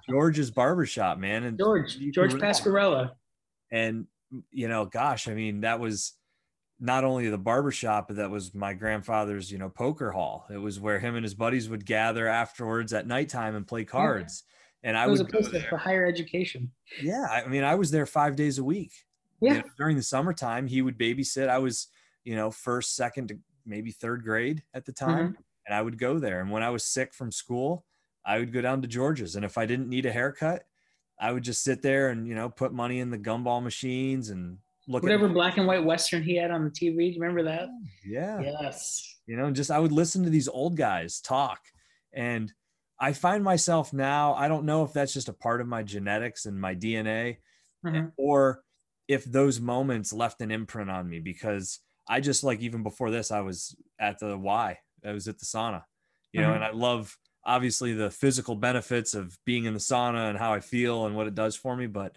George's 0.09 0.51
barbershop, 0.51 1.19
man. 1.19 1.45
And 1.45 1.59
George, 1.59 1.99
George 2.13 2.35
Pasquarella. 2.35 3.13
And, 3.73 4.07
you 4.51 4.69
know, 4.69 4.85
gosh, 4.85 5.29
I 5.29 5.35
mean, 5.35 5.63
that 5.63 5.81
was 5.81 6.13
not 6.79 7.05
only 7.05 7.31
the 7.31 7.39
barbershop, 7.39 8.09
but 8.09 8.17
that 8.17 8.31
was 8.31 8.55
my 8.55 8.75
grandfather's, 8.75 9.51
you 9.51 9.57
know, 9.57 9.71
poker 9.71 10.13
hall. 10.13 10.47
It 10.51 10.59
was 10.59 10.79
where 10.79 10.99
him 10.99 11.15
and 11.15 11.25
his 11.25 11.35
buddies 11.35 11.71
would 11.71 11.87
gather 11.87 12.29
afterwards 12.29 12.93
at 12.93 13.07
nighttime 13.07 13.55
and 13.55 13.67
play 13.67 13.85
cards. 13.85 14.45
Yeah 14.45 14.47
and 14.83 14.97
I 14.97 15.07
was 15.07 15.21
a 15.21 15.25
place 15.25 15.49
for 15.69 15.77
higher 15.77 16.07
education. 16.07 16.71
Yeah, 17.03 17.27
I 17.31 17.47
mean, 17.49 17.65
I 17.65 17.75
was 17.75 17.91
there 17.91 18.07
five 18.07 18.37
days 18.37 18.59
a 18.59 18.65
week. 18.65 18.93
Yeah. 19.41 19.53
You 19.53 19.59
know, 19.59 19.65
during 19.79 19.97
the 19.97 20.03
summertime, 20.03 20.67
he 20.67 20.83
would 20.83 20.99
babysit. 20.99 21.49
I 21.49 21.59
was, 21.59 21.89
you 22.25 22.37
know, 22.37 22.51
first, 22.51 22.97
second 22.97 23.29
to 23.29 23.39
maybe 23.67 23.91
third 23.91 24.23
grade 24.23 24.63
at 24.75 24.85
the 24.85 24.93
time, 24.93 25.29
mm-hmm. 25.29 25.43
and 25.67 25.75
I 25.75 25.83
would 25.83 25.99
go 25.99 26.19
there. 26.19 26.41
And 26.41 26.51
when 26.51 26.63
I 26.63 26.71
was 26.71 26.85
sick 26.85 27.15
from 27.15 27.33
school, 27.33 27.85
I 28.25 28.39
would 28.39 28.53
go 28.53 28.61
down 28.61 28.83
to 28.83 28.89
George's. 28.89 29.37
And 29.37 29.45
if 29.45 29.57
I 29.57 29.67
didn't 29.67 29.89
need 29.89 30.07
a 30.07 30.13
haircut, 30.13 30.65
I 31.19 31.33
would 31.33 31.45
just 31.45 31.63
sit 31.63 31.83
there 31.83 32.09
and 32.09 32.27
you 32.27 32.35
know 32.35 32.49
put 32.49 32.73
money 32.73 33.01
in 33.01 33.11
the 33.11 33.19
gumball 33.19 33.63
machines 33.63 34.31
and 34.31 34.59
look 34.89 35.03
whatever 35.03 35.27
at 35.27 35.35
black 35.35 35.59
and 35.59 35.67
white 35.67 35.85
western 35.85 36.23
he 36.23 36.37
had 36.37 36.51
on 36.51 36.65
the 36.65 36.71
TV. 36.71 37.15
You 37.15 37.21
remember 37.21 37.43
that? 37.45 37.69
Yeah. 38.05 38.41
Yes. 38.41 39.19
You 39.27 39.37
know, 39.37 39.51
just 39.51 39.71
I 39.71 39.79
would 39.79 39.93
listen 39.93 40.25
to 40.25 40.31
these 40.31 40.49
old 40.49 40.77
guys 40.77 41.21
talk, 41.21 41.61
and 42.13 42.53
I 43.01 43.15
find 43.15 43.43
myself 43.43 43.93
now, 43.93 44.35
I 44.35 44.49
don't 44.49 44.67
know 44.67 44.85
if 44.85 44.93
that's 44.93 45.15
just 45.15 45.31
a 45.31 45.33
part 45.33 45.61
of 45.61 45.67
my 45.67 45.83
genetics 45.83 46.45
and 46.45 46.61
my 46.61 46.75
DNA 46.75 47.39
mm-hmm. 47.85 48.09
or 48.17 48.63
if 49.09 49.25
those 49.25 49.61
moments 49.61 50.13
left 50.13 50.41
an 50.41 50.51
imprint 50.51 50.91
on 50.91 51.09
me 51.09 51.19
because 51.19 51.81
I 52.09 52.21
just 52.21 52.45
like 52.45 52.61
even 52.61 52.83
before 52.83 53.11
this, 53.11 53.31
I 53.31 53.41
was 53.41 53.75
at 53.99 54.19
the 54.19 54.37
Y, 54.37 54.79
I 55.05 55.13
was 55.13 55.29
at 55.29 55.39
the 55.39 55.47
sauna, 55.47 55.83
you 56.33 56.41
mm-hmm. 56.41 56.51
know, 56.51 56.55
and 56.55 56.65
I 56.65 56.73
love 56.73 57.17
obviously 57.45 57.95
the 57.95 58.11
physical 58.11 58.55
benefits 58.55 59.15
of 59.15 59.37
being 59.47 59.65
in 59.65 59.75
the 59.75 59.81
sauna 59.81 60.29
and 60.29 60.39
how 60.39 60.53
I 60.53 60.61
feel 60.61 61.07
and 61.07 61.17
what 61.17 61.27
it 61.27 61.35
does 61.35 61.57
for 61.57 61.75
me. 61.75 61.87
But 61.87 62.17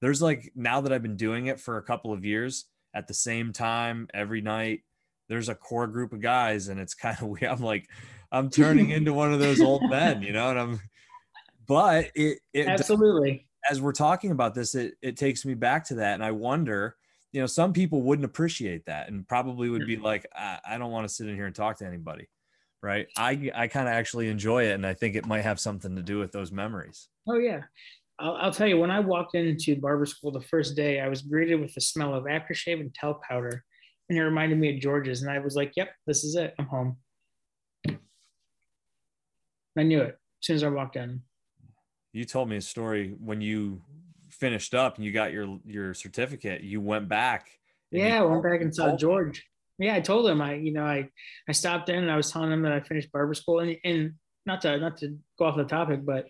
there's 0.00 0.22
like 0.22 0.52
now 0.54 0.80
that 0.80 0.92
I've 0.92 1.02
been 1.02 1.16
doing 1.16 1.46
it 1.46 1.60
for 1.60 1.76
a 1.76 1.82
couple 1.82 2.12
of 2.12 2.24
years 2.24 2.66
at 2.94 3.08
the 3.08 3.14
same 3.14 3.52
time 3.52 4.08
every 4.14 4.40
night, 4.40 4.80
there's 5.28 5.48
a 5.48 5.54
core 5.54 5.86
group 5.86 6.12
of 6.12 6.20
guys 6.20 6.68
and 6.68 6.80
it's 6.80 6.94
kind 6.94 7.16
of 7.20 7.28
weird. 7.28 7.44
I'm 7.44 7.60
like, 7.60 7.88
I'm 8.32 8.50
turning 8.50 8.90
into 8.90 9.12
one 9.12 9.32
of 9.32 9.40
those 9.40 9.60
old 9.60 9.88
men, 9.88 10.22
you 10.22 10.32
know, 10.32 10.50
and 10.50 10.58
I'm, 10.58 10.80
but 11.66 12.10
it, 12.14 12.38
it 12.52 12.66
absolutely, 12.66 13.46
as 13.68 13.80
we're 13.80 13.92
talking 13.92 14.30
about 14.30 14.54
this, 14.54 14.74
it, 14.74 14.94
it 15.02 15.16
takes 15.16 15.44
me 15.44 15.54
back 15.54 15.84
to 15.86 15.96
that. 15.96 16.14
And 16.14 16.24
I 16.24 16.30
wonder, 16.30 16.96
you 17.32 17.40
know, 17.40 17.46
some 17.46 17.72
people 17.72 18.02
wouldn't 18.02 18.24
appreciate 18.24 18.86
that 18.86 19.08
and 19.08 19.26
probably 19.26 19.68
would 19.68 19.86
be 19.86 19.96
like, 19.96 20.26
I, 20.34 20.58
I 20.66 20.78
don't 20.78 20.90
want 20.90 21.08
to 21.08 21.14
sit 21.14 21.28
in 21.28 21.34
here 21.34 21.46
and 21.46 21.54
talk 21.54 21.78
to 21.78 21.86
anybody. 21.86 22.28
Right. 22.82 23.08
I, 23.16 23.50
I 23.54 23.68
kind 23.68 23.88
of 23.88 23.94
actually 23.94 24.28
enjoy 24.28 24.64
it. 24.64 24.72
And 24.72 24.86
I 24.86 24.94
think 24.94 25.14
it 25.14 25.26
might 25.26 25.42
have 25.42 25.60
something 25.60 25.94
to 25.96 26.02
do 26.02 26.18
with 26.18 26.32
those 26.32 26.50
memories. 26.50 27.08
Oh, 27.28 27.38
yeah. 27.38 27.60
I'll, 28.18 28.36
I'll, 28.36 28.52
tell 28.52 28.66
you, 28.66 28.78
when 28.78 28.90
I 28.90 29.00
walked 29.00 29.34
into 29.34 29.76
barber 29.76 30.06
school 30.06 30.30
the 30.30 30.40
first 30.40 30.76
day, 30.76 31.00
I 31.00 31.08
was 31.08 31.20
greeted 31.20 31.60
with 31.60 31.74
the 31.74 31.80
smell 31.82 32.14
of 32.14 32.24
aftershave 32.24 32.80
and 32.80 32.94
talc 32.94 33.22
powder. 33.22 33.64
And 34.08 34.18
it 34.18 34.22
reminded 34.22 34.58
me 34.58 34.74
of 34.74 34.80
George's. 34.80 35.22
And 35.22 35.30
I 35.30 35.38
was 35.40 35.56
like, 35.56 35.72
yep, 35.76 35.90
this 36.06 36.24
is 36.24 36.36
it. 36.36 36.54
I'm 36.58 36.66
home. 36.66 36.96
I 39.78 39.82
knew 39.82 40.00
it 40.00 40.18
as 40.40 40.46
soon 40.46 40.56
as 40.56 40.64
I 40.64 40.68
walked 40.68 40.96
in. 40.96 41.22
You 42.12 42.24
told 42.24 42.48
me 42.48 42.56
a 42.56 42.60
story 42.60 43.14
when 43.20 43.40
you 43.40 43.82
finished 44.30 44.74
up 44.74 44.96
and 44.96 45.04
you 45.04 45.12
got 45.12 45.32
your 45.32 45.58
your 45.64 45.94
certificate, 45.94 46.62
you 46.62 46.80
went 46.80 47.08
back. 47.08 47.48
Yeah, 47.90 48.20
I 48.20 48.24
went 48.24 48.42
back 48.42 48.60
and 48.60 48.74
saw 48.74 48.96
George. 48.96 49.44
Yeah, 49.78 49.94
I 49.94 50.00
told 50.00 50.28
him 50.28 50.42
I, 50.42 50.54
you 50.54 50.72
know, 50.72 50.84
I 50.84 51.08
I 51.48 51.52
stopped 51.52 51.88
in 51.88 51.96
and 51.96 52.10
I 52.10 52.16
was 52.16 52.30
telling 52.30 52.52
him 52.52 52.62
that 52.62 52.72
I 52.72 52.80
finished 52.80 53.12
barber 53.12 53.34
school 53.34 53.60
and, 53.60 53.76
and 53.84 54.14
not 54.46 54.60
to 54.62 54.78
not 54.78 54.96
to 54.98 55.16
go 55.38 55.46
off 55.46 55.56
the 55.56 55.64
topic, 55.64 56.04
but 56.04 56.26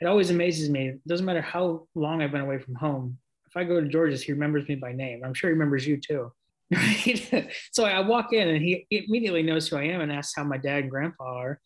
it 0.00 0.06
always 0.06 0.30
amazes 0.30 0.70
me. 0.70 0.88
It 0.88 1.08
doesn't 1.08 1.26
matter 1.26 1.40
how 1.40 1.86
long 1.94 2.22
I've 2.22 2.32
been 2.32 2.40
away 2.40 2.58
from 2.58 2.74
home. 2.74 3.18
If 3.46 3.56
I 3.56 3.64
go 3.64 3.80
to 3.80 3.88
George's, 3.88 4.22
he 4.22 4.32
remembers 4.32 4.68
me 4.68 4.74
by 4.74 4.92
name. 4.92 5.22
I'm 5.24 5.34
sure 5.34 5.50
he 5.50 5.52
remembers 5.54 5.86
you 5.86 5.98
too. 5.98 6.32
Right. 6.70 7.50
so 7.72 7.84
I 7.84 8.00
walk 8.00 8.32
in 8.32 8.48
and 8.48 8.60
he 8.60 8.86
immediately 8.90 9.42
knows 9.42 9.68
who 9.68 9.76
I 9.76 9.84
am 9.84 10.00
and 10.00 10.10
asks 10.10 10.34
how 10.34 10.44
my 10.44 10.56
dad 10.56 10.84
and 10.84 10.90
grandpa 10.90 11.24
are. 11.24 11.60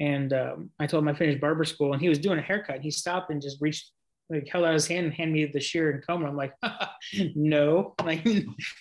And 0.00 0.32
um, 0.32 0.70
I 0.80 0.86
told 0.86 1.04
him 1.04 1.08
I 1.08 1.14
finished 1.14 1.40
barber 1.40 1.64
school 1.64 1.92
and 1.92 2.00
he 2.00 2.08
was 2.08 2.18
doing 2.18 2.38
a 2.38 2.42
haircut. 2.42 2.80
He 2.80 2.90
stopped 2.90 3.30
and 3.30 3.40
just 3.40 3.60
reached, 3.60 3.92
like 4.30 4.48
held 4.48 4.64
out 4.64 4.72
his 4.72 4.86
hand 4.86 5.04
and 5.04 5.14
handed 5.14 5.34
me 5.34 5.44
the 5.44 5.60
shear 5.60 5.90
and 5.90 6.04
comb. 6.04 6.22
And 6.22 6.30
I'm 6.30 6.36
like, 6.36 6.54
no, 7.36 7.94
like, 8.04 8.26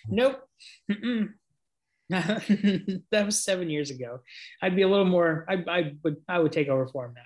nope. 0.08 0.42
that 2.10 2.96
was 3.12 3.44
seven 3.44 3.70
years 3.70 3.92
ago. 3.92 4.22
I'd 4.62 4.78
be 4.78 4.84
a 4.84 4.88
little 4.88 5.06
more, 5.06 5.46
I, 5.50 5.64
I 5.68 5.94
would, 6.04 6.16
I 6.30 6.40
would 6.40 6.54
take 6.54 6.70
over 6.70 6.88
for 6.88 7.06
him 7.06 7.16
now. 7.16 7.22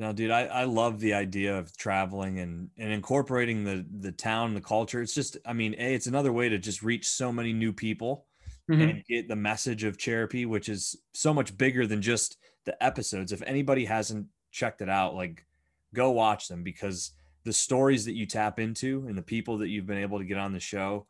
No, 0.00 0.12
dude, 0.12 0.30
I, 0.30 0.42
I 0.44 0.64
love 0.64 1.00
the 1.00 1.14
idea 1.14 1.56
of 1.56 1.76
traveling 1.76 2.38
and, 2.38 2.70
and 2.76 2.92
incorporating 2.92 3.64
the 3.64 3.84
the 3.98 4.12
town, 4.12 4.54
the 4.54 4.60
culture. 4.60 5.02
It's 5.02 5.14
just, 5.14 5.38
I 5.44 5.52
mean, 5.52 5.74
a 5.76 5.94
it's 5.94 6.06
another 6.06 6.32
way 6.32 6.48
to 6.48 6.56
just 6.56 6.84
reach 6.84 7.08
so 7.08 7.32
many 7.32 7.52
new 7.52 7.72
people 7.72 8.27
mm-hmm. 8.70 8.80
and 8.80 9.04
get 9.08 9.28
the 9.28 9.36
message 9.36 9.84
of 9.84 9.98
Chairapy, 9.98 10.46
which 10.46 10.68
is 10.68 10.96
so 11.14 11.32
much 11.32 11.56
bigger 11.56 11.86
than 11.86 12.02
just 12.02 12.36
the 12.64 12.82
episodes. 12.82 13.32
If 13.32 13.42
anybody 13.42 13.84
hasn't 13.84 14.26
checked 14.50 14.80
it 14.80 14.88
out, 14.88 15.14
like 15.14 15.46
go 15.94 16.10
watch 16.10 16.48
them 16.48 16.62
because 16.62 17.12
the 17.44 17.52
stories 17.52 18.04
that 18.04 18.14
you 18.14 18.26
tap 18.26 18.58
into 18.58 19.04
and 19.08 19.16
the 19.16 19.22
people 19.22 19.58
that 19.58 19.68
you've 19.68 19.86
been 19.86 19.98
able 19.98 20.18
to 20.18 20.24
get 20.24 20.38
on 20.38 20.52
the 20.52 20.60
show, 20.60 21.06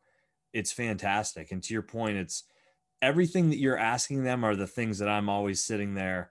it's 0.52 0.72
fantastic. 0.72 1.52
And 1.52 1.62
to 1.64 1.72
your 1.74 1.82
point, 1.82 2.16
it's 2.16 2.44
everything 3.02 3.50
that 3.50 3.58
you're 3.58 3.78
asking 3.78 4.24
them 4.24 4.44
are 4.44 4.56
the 4.56 4.66
things 4.66 4.98
that 4.98 5.08
I'm 5.08 5.28
always 5.28 5.62
sitting 5.62 5.94
there 5.94 6.30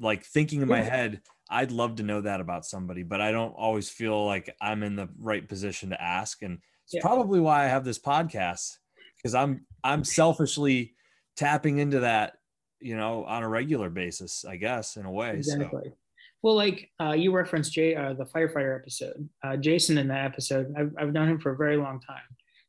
like 0.00 0.24
thinking 0.24 0.62
in 0.62 0.68
my 0.68 0.80
head 0.80 1.20
I'd 1.50 1.72
love 1.72 1.96
to 1.96 2.02
know 2.02 2.20
that 2.20 2.40
about 2.40 2.66
somebody, 2.66 3.02
but 3.02 3.20
I 3.20 3.32
don't 3.32 3.52
always 3.52 3.88
feel 3.88 4.26
like 4.26 4.54
I'm 4.60 4.82
in 4.82 4.96
the 4.96 5.08
right 5.18 5.46
position 5.48 5.90
to 5.90 6.02
ask. 6.02 6.42
And 6.42 6.58
it's 6.84 6.94
yeah. 6.94 7.00
probably 7.00 7.40
why 7.40 7.64
I 7.64 7.68
have 7.68 7.84
this 7.84 7.98
podcast 7.98 8.76
because 9.18 9.34
I'm 9.34 9.66
I'm 9.84 10.04
selfishly 10.04 10.94
tapping 11.36 11.78
into 11.78 12.00
that, 12.00 12.34
you 12.80 12.96
know, 12.96 13.24
on 13.24 13.42
a 13.42 13.48
regular 13.48 13.90
basis, 13.90 14.44
I 14.44 14.56
guess, 14.56 14.96
in 14.96 15.04
a 15.04 15.10
way. 15.10 15.36
Exactly. 15.36 15.82
So. 15.84 15.92
Well, 16.42 16.54
like 16.54 16.90
uh, 17.00 17.12
you 17.12 17.32
referenced 17.32 17.72
Jay, 17.72 17.96
uh, 17.96 18.14
the 18.14 18.24
firefighter 18.24 18.78
episode, 18.78 19.28
uh, 19.44 19.56
Jason 19.56 19.98
in 19.98 20.08
that 20.08 20.24
episode. 20.24 20.72
I've, 20.78 20.92
I've 20.98 21.12
known 21.12 21.28
him 21.28 21.40
for 21.40 21.52
a 21.52 21.56
very 21.56 21.76
long 21.76 22.00
time. 22.00 22.22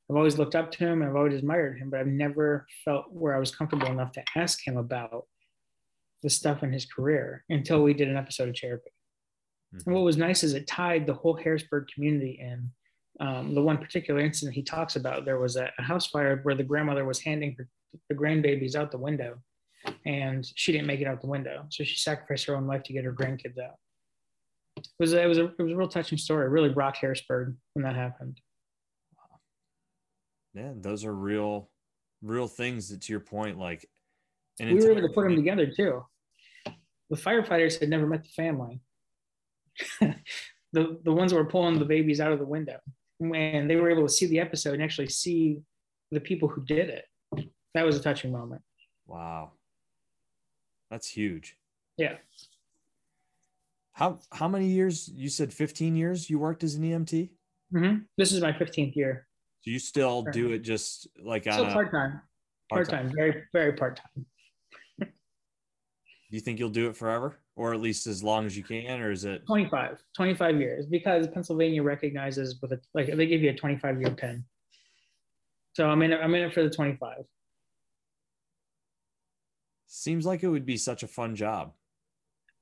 I've 0.09 0.15
always 0.15 0.39
looked 0.39 0.55
up 0.55 0.71
to 0.71 0.77
him. 0.79 1.03
I've 1.03 1.15
always 1.15 1.35
admired 1.35 1.77
him, 1.77 1.91
but 1.91 1.99
I've 1.99 2.07
never 2.07 2.65
felt 2.83 3.05
where 3.11 3.35
I 3.35 3.39
was 3.39 3.55
comfortable 3.55 3.87
enough 3.87 4.11
to 4.13 4.23
ask 4.35 4.65
him 4.65 4.77
about 4.77 5.27
the 6.23 6.31
stuff 6.31 6.63
in 6.63 6.73
his 6.73 6.85
career 6.85 7.45
until 7.49 7.83
we 7.83 7.93
did 7.93 8.07
an 8.07 8.17
episode 8.17 8.49
of 8.49 8.55
Chairapy. 8.55 8.89
Mm-hmm. 9.75 9.81
And 9.85 9.95
what 9.95 10.03
was 10.03 10.17
nice 10.17 10.43
is 10.43 10.55
it 10.55 10.65
tied 10.65 11.05
the 11.05 11.13
whole 11.13 11.35
Harrisburg 11.35 11.87
community 11.93 12.39
in. 12.41 12.71
Um, 13.19 13.53
the 13.53 13.61
one 13.61 13.77
particular 13.77 14.21
incident 14.21 14.55
he 14.55 14.63
talks 14.63 14.95
about, 14.95 15.25
there 15.25 15.39
was 15.39 15.57
a, 15.57 15.69
a, 15.77 15.81
house 15.81 16.07
fire 16.07 16.39
where 16.43 16.55
the 16.55 16.63
grandmother 16.63 17.03
was 17.03 17.19
handing 17.19 17.53
her 17.57 17.67
the 18.07 18.15
grandbabies 18.15 18.75
out 18.75 18.91
the 18.91 18.97
window, 18.97 19.37
and 20.05 20.49
she 20.55 20.71
didn't 20.71 20.87
make 20.87 21.01
it 21.01 21.07
out 21.07 21.19
the 21.19 21.27
window, 21.27 21.65
so 21.69 21.83
she 21.83 21.97
sacrificed 21.97 22.45
her 22.45 22.55
own 22.55 22.65
life 22.65 22.83
to 22.83 22.93
get 22.93 23.03
her 23.03 23.11
grandkids 23.11 23.57
out. 23.59 23.75
It 24.77 24.87
was 24.99 25.13
it 25.13 25.27
was 25.27 25.37
a 25.37 25.45
it 25.45 25.61
was 25.61 25.71
a 25.73 25.75
real 25.75 25.87
touching 25.87 26.17
story. 26.17 26.45
It 26.45 26.49
really 26.49 26.69
rocked 26.69 26.97
Harrisburg 26.97 27.55
when 27.73 27.83
that 27.83 27.95
happened. 27.95 28.39
Yeah, 30.53 30.71
those 30.75 31.03
are 31.03 31.13
real, 31.13 31.69
real 32.21 32.47
things. 32.47 32.89
That 32.89 33.01
to 33.01 33.13
your 33.13 33.19
point, 33.19 33.57
like 33.57 33.85
and 34.59 34.71
we 34.71 34.83
were 34.83 34.91
able 34.91 35.07
to 35.07 35.13
put 35.13 35.23
them 35.23 35.35
together 35.35 35.67
too. 35.67 36.05
The 37.09 37.17
firefighters 37.17 37.79
had 37.79 37.89
never 37.89 38.07
met 38.07 38.23
the 38.23 38.29
family. 38.29 38.79
the 39.99 40.99
the 41.03 41.11
ones 41.11 41.31
that 41.31 41.37
were 41.37 41.45
pulling 41.45 41.79
the 41.79 41.85
babies 41.85 42.19
out 42.19 42.31
of 42.31 42.39
the 42.39 42.45
window, 42.45 42.79
and 43.19 43.69
they 43.69 43.75
were 43.75 43.89
able 43.89 44.03
to 44.03 44.13
see 44.13 44.25
the 44.27 44.39
episode 44.39 44.75
and 44.75 44.83
actually 44.83 45.09
see 45.09 45.61
the 46.11 46.19
people 46.19 46.47
who 46.47 46.63
did 46.63 46.89
it. 46.89 47.05
That 47.73 47.85
was 47.85 47.95
a 47.95 48.01
touching 48.01 48.31
moment. 48.31 48.61
Wow, 49.05 49.51
that's 50.89 51.07
huge. 51.07 51.55
Yeah. 51.97 52.15
How 53.93 54.19
how 54.31 54.47
many 54.47 54.67
years? 54.67 55.09
You 55.13 55.29
said 55.29 55.53
fifteen 55.53 55.95
years. 55.95 56.29
You 56.29 56.39
worked 56.39 56.63
as 56.63 56.75
an 56.75 56.83
EMT. 56.83 57.29
Mm-hmm. 57.73 57.97
This 58.17 58.31
is 58.31 58.41
my 58.41 58.57
fifteenth 58.57 58.95
year. 58.95 59.27
Do 59.65 59.71
you 59.71 59.79
still 59.79 60.23
do 60.23 60.51
it 60.51 60.59
just 60.59 61.07
like 61.21 61.45
on 61.45 61.53
still 61.53 61.65
part 61.65 61.91
time? 61.91 62.21
Part 62.71 62.89
time, 62.89 63.11
very 63.15 63.43
very 63.51 63.73
part 63.73 63.97
time. 63.97 64.25
Do 64.99 65.07
you 66.29 66.39
think 66.39 66.59
you'll 66.59 66.69
do 66.69 66.87
it 66.87 66.95
forever 66.95 67.39
or 67.59 67.73
at 67.73 67.81
least 67.81 68.07
as 68.07 68.23
long 68.23 68.45
as 68.45 68.55
you 68.55 68.63
can 68.63 69.01
or 69.01 69.11
is 69.11 69.25
it 69.25 69.45
25 69.45 69.97
25 70.15 70.59
years 70.59 70.85
because 70.85 71.27
pennsylvania 71.27 71.83
recognizes 71.83 72.59
with 72.61 72.71
a 72.71 72.79
like 72.93 73.13
they 73.15 73.27
give 73.27 73.43
you 73.43 73.49
a 73.49 73.55
25 73.55 74.01
year 74.01 74.11
pin 74.11 74.43
so 75.73 75.89
i'm 75.89 76.01
in 76.01 76.13
it 76.13 76.19
i'm 76.23 76.33
in 76.33 76.43
it 76.43 76.53
for 76.53 76.63
the 76.63 76.69
25 76.69 77.17
seems 79.87 80.25
like 80.25 80.41
it 80.41 80.47
would 80.47 80.65
be 80.65 80.77
such 80.77 81.03
a 81.03 81.07
fun 81.07 81.35
job 81.35 81.73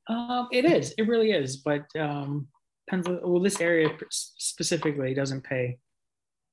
um, 0.09 0.47
it 0.51 0.65
is 0.65 0.93
it 0.97 1.07
really 1.07 1.31
is 1.31 1.57
but 1.57 1.85
um 1.99 2.47
Pennsylvania, 2.89 3.27
well 3.27 3.41
this 3.41 3.61
area 3.61 3.89
specifically 4.09 5.13
doesn't 5.13 5.43
pay 5.43 5.77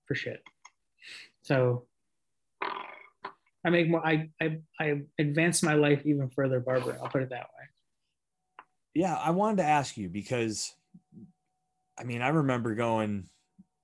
for 0.07 0.15
shit 0.15 0.43
so 1.43 1.87
I 3.67 3.71
make 3.71 3.89
more. 3.89 4.07
I 4.07 4.29
I 4.43 4.59
I 4.79 5.01
advance 5.19 5.63
my 5.63 5.73
life 5.73 6.03
even 6.05 6.29
further, 6.29 6.61
Barbara. 6.61 6.99
I'll 7.03 7.09
put 7.09 7.23
it 7.23 7.31
that 7.31 7.45
way. 7.45 7.65
Yeah, 8.95 9.17
I 9.17 9.31
wanted 9.31 9.59
to 9.59 9.65
ask 9.65 9.97
you 9.97 10.09
because, 10.09 10.73
I 11.99 12.05
mean, 12.05 12.23
I 12.23 12.29
remember 12.29 12.75
going 12.75 13.29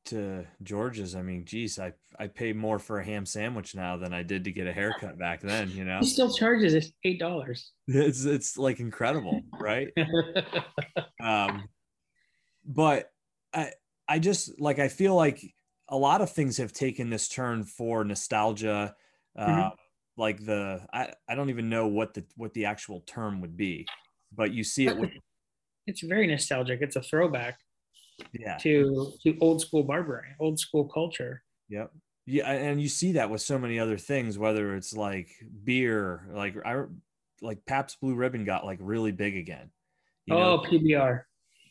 to 0.06 0.46
George's. 0.62 1.14
I 1.14 1.22
mean, 1.22 1.44
geez, 1.44 1.78
I 1.78 1.92
I 2.18 2.28
pay 2.28 2.52
more 2.52 2.78
for 2.78 3.00
a 3.00 3.04
ham 3.04 3.26
sandwich 3.26 3.74
now 3.74 3.96
than 3.96 4.12
I 4.12 4.22
did 4.22 4.44
to 4.44 4.52
get 4.52 4.66
a 4.66 4.72
haircut 4.72 5.18
back 5.18 5.40
then. 5.40 5.70
You 5.70 5.84
know, 5.84 5.98
he 6.00 6.06
still 6.06 6.32
charges 6.32 6.74
it 6.74 6.86
eight 7.04 7.18
dollars. 7.18 7.72
It's 7.88 8.24
it's 8.24 8.56
like 8.56 8.80
incredible, 8.80 9.42
right? 9.58 9.88
um, 11.22 11.68
but 12.64 13.10
I 13.52 13.72
I 14.08 14.18
just 14.18 14.60
like 14.60 14.78
I 14.78 14.88
feel 14.88 15.14
like 15.14 15.42
a 15.88 15.96
lot 15.96 16.20
of 16.20 16.30
things 16.30 16.58
have 16.58 16.72
taken 16.72 17.10
this 17.10 17.28
turn 17.28 17.64
for 17.64 18.04
nostalgia 18.04 18.94
mm-hmm. 19.36 19.60
Uh, 19.60 19.70
like 20.16 20.44
the 20.44 20.86
I, 20.92 21.12
I 21.28 21.34
don't 21.34 21.50
even 21.50 21.68
know 21.68 21.86
what 21.86 22.14
the 22.14 22.24
what 22.36 22.52
the 22.52 22.66
actual 22.66 23.00
term 23.06 23.40
would 23.40 23.56
be, 23.56 23.86
but 24.34 24.52
you 24.52 24.64
see 24.64 24.86
it 24.86 24.96
with 24.96 25.10
it's 25.86 26.02
very 26.02 26.26
nostalgic. 26.26 26.80
It's 26.82 26.96
a 26.96 27.02
throwback 27.02 27.58
yeah 28.32 28.58
to 28.58 29.12
to 29.22 29.38
old 29.40 29.60
school 29.60 29.82
barbering, 29.82 30.34
old 30.38 30.58
school 30.58 30.84
culture. 30.84 31.42
Yep. 31.68 31.90
Yeah, 32.26 32.50
and 32.50 32.80
you 32.80 32.88
see 32.88 33.12
that 33.12 33.30
with 33.30 33.40
so 33.40 33.58
many 33.58 33.80
other 33.80 33.96
things, 33.96 34.38
whether 34.38 34.76
it's 34.76 34.94
like 34.94 35.30
beer, 35.64 36.28
like 36.32 36.54
I 36.64 36.84
like 37.42 37.64
Pabst 37.66 38.00
Blue 38.00 38.14
Ribbon 38.14 38.44
got 38.44 38.64
like 38.64 38.78
really 38.80 39.10
big 39.10 39.36
again. 39.36 39.70
You 40.26 40.36
oh, 40.36 40.38
know? 40.38 40.58
PBR. 40.58 41.22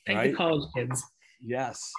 Thank 0.05 0.17
right? 0.17 0.29
you, 0.31 0.35
college 0.35 0.67
kids. 0.75 1.03
Yes, 1.39 1.93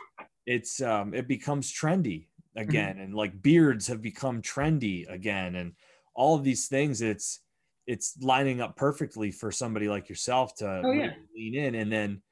it's 0.47 0.83
um, 0.83 1.15
it 1.15 1.29
becomes 1.29 1.73
trendy 1.73 2.27
again 2.57 2.95
mm-hmm. 2.95 3.03
and 3.03 3.15
like 3.15 3.41
beards 3.43 3.87
have 3.87 4.03
become 4.03 4.43
trendy 4.43 5.09
again 5.11 5.55
and 5.55 5.73
all 6.15 6.35
of 6.35 6.43
these 6.43 6.67
things 6.67 7.01
it's 7.01 7.41
it's 7.87 8.17
lining 8.21 8.61
up 8.61 8.77
perfectly 8.77 9.31
for 9.31 9.51
somebody 9.51 9.89
like 9.89 10.09
yourself 10.09 10.55
to 10.57 10.83
oh, 10.85 10.93
yeah. 10.93 11.13
lean 11.35 11.55
in 11.55 11.75
and 11.75 11.93
then 11.93 12.23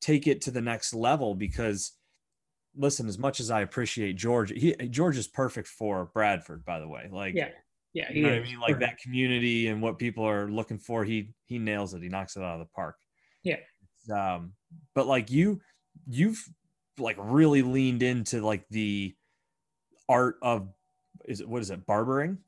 take 0.00 0.26
it 0.26 0.40
to 0.42 0.50
the 0.50 0.60
next 0.60 0.94
level 0.94 1.34
because 1.34 1.92
listen 2.76 3.08
as 3.08 3.18
much 3.18 3.40
as 3.40 3.50
i 3.50 3.62
appreciate 3.62 4.14
george 4.14 4.50
he 4.50 4.72
george 4.88 5.16
is 5.18 5.26
perfect 5.26 5.66
for 5.66 6.10
bradford 6.14 6.64
by 6.64 6.78
the 6.78 6.88
way. 6.88 7.08
Like 7.10 7.34
yeah. 7.34 7.48
Yeah 7.94 8.12
you 8.12 8.22
know 8.22 8.28
what 8.28 8.38
i 8.38 8.42
mean? 8.42 8.60
Like 8.60 8.74
perfect. 8.74 8.90
that 8.90 8.98
community 8.98 9.68
and 9.68 9.82
what 9.82 9.98
people 9.98 10.24
are 10.24 10.50
looking 10.50 10.78
for 10.78 11.04
he 11.04 11.32
he 11.46 11.58
nails 11.58 11.94
it. 11.94 12.02
He 12.02 12.08
knocks 12.08 12.36
it 12.36 12.42
out 12.42 12.60
of 12.60 12.60
the 12.60 12.72
park. 12.74 12.96
Yeah. 13.42 13.56
Um 14.14 14.52
but 14.94 15.06
like 15.06 15.30
you 15.30 15.60
you've 16.06 16.42
like 16.98 17.16
really 17.18 17.62
leaned 17.62 18.02
into 18.02 18.40
like 18.40 18.64
the 18.70 19.14
art 20.08 20.36
of 20.42 20.68
is 21.24 21.40
it 21.40 21.48
what 21.48 21.62
is 21.62 21.70
it 21.70 21.86
barbering? 21.86 22.38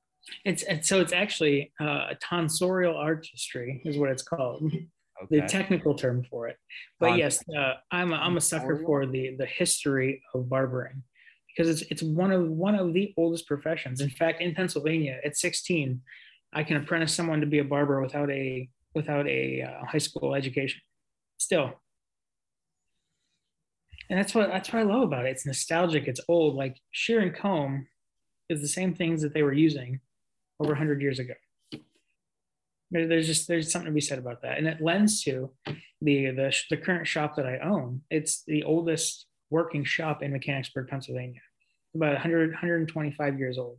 It's, 0.45 0.63
it's 0.63 0.89
so 0.89 1.01
it's 1.01 1.13
actually 1.13 1.73
uh, 1.81 2.15
tonsorial 2.23 2.95
artistry 2.95 3.83
is 3.85 3.97
what 3.97 4.11
it's 4.11 4.23
called. 4.23 4.63
Okay. 5.25 5.41
The 5.41 5.47
technical 5.47 5.95
term 5.95 6.25
for 6.31 6.49
it, 6.49 6.57
but 6.99 7.19
yes, 7.19 7.45
uh, 7.55 7.75
I'm 7.91 8.11
a, 8.11 8.17
I'm 8.17 8.39
a 8.39 8.41
sucker 8.41 8.83
for 8.87 9.05
the 9.05 9.37
the 9.37 9.45
history 9.45 10.23
of 10.33 10.49
barbering 10.49 11.03
because 11.55 11.69
it's 11.69 11.91
it's 11.91 12.03
one 12.03 12.33
of 12.33 12.49
one 12.49 12.75
of 12.75 12.95
the 12.95 13.13
oldest 13.19 13.47
professions. 13.47 14.01
In 14.01 14.09
fact, 14.09 14.41
in 14.41 14.55
Pennsylvania, 14.55 15.19
at 15.23 15.37
16, 15.37 16.01
I 16.55 16.65
can 16.65 16.79
apprentice 16.79 17.15
someone 17.15 17.41
to 17.41 17.47
be 17.47 17.59
a 17.59 17.65
barber 17.65 18.01
without 18.01 18.31
a 18.31 18.67
without 18.95 19.27
a 19.27 19.63
uh, 19.63 19.85
high 19.85 19.99
school 19.99 20.35
education. 20.35 20.81
Still, 21.37 21.73
and 24.09 24.19
that's 24.19 24.35
what 24.35 24.49
that's 24.49 24.73
what 24.73 24.81
I 24.81 24.85
love 24.85 25.03
about 25.03 25.27
it. 25.27 25.31
It's 25.31 25.45
nostalgic. 25.45 26.09
It's 26.09 26.21
old. 26.29 26.55
Like 26.55 26.79
shear 26.93 27.21
and 27.21 27.35
comb 27.35 27.89
is 28.49 28.63
the 28.63 28.69
same 28.69 28.95
things 28.95 29.21
that 29.21 29.35
they 29.35 29.43
were 29.43 29.53
using 29.53 30.01
over 30.61 30.71
100 30.71 31.01
years 31.01 31.19
ago. 31.19 31.35
There's 32.93 33.27
just 33.27 33.47
there's 33.47 33.71
something 33.71 33.87
to 33.87 33.95
be 33.95 34.01
said 34.01 34.19
about 34.19 34.43
that, 34.43 34.59
and 34.59 34.67
it 34.67 34.81
lends 34.81 35.23
to 35.23 35.53
the 36.03 36.27
the 36.33 36.53
the 36.71 36.77
current 36.77 37.07
shop 37.07 37.37
that 37.37 37.47
I 37.47 37.59
own. 37.59 38.03
It's 38.11 38.43
the 38.49 38.65
oldest 38.65 39.27
working 39.49 39.85
shop 39.85 40.25
in 40.25 40.33
Mechanicsburg, 40.33 40.89
Pennsylvania. 40.89 41.41
About 41.95 42.15
100 42.15 42.51
125 42.51 43.39
years 43.39 43.59
old. 43.59 43.79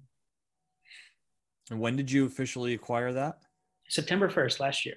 And 1.69 1.79
when 1.79 1.95
did 1.97 2.09
you 2.09 2.25
officially 2.25 2.73
acquire 2.73 3.13
that? 3.13 3.39
September 3.89 4.29
1st 4.29 4.59
last 4.59 4.85
year. 4.85 4.95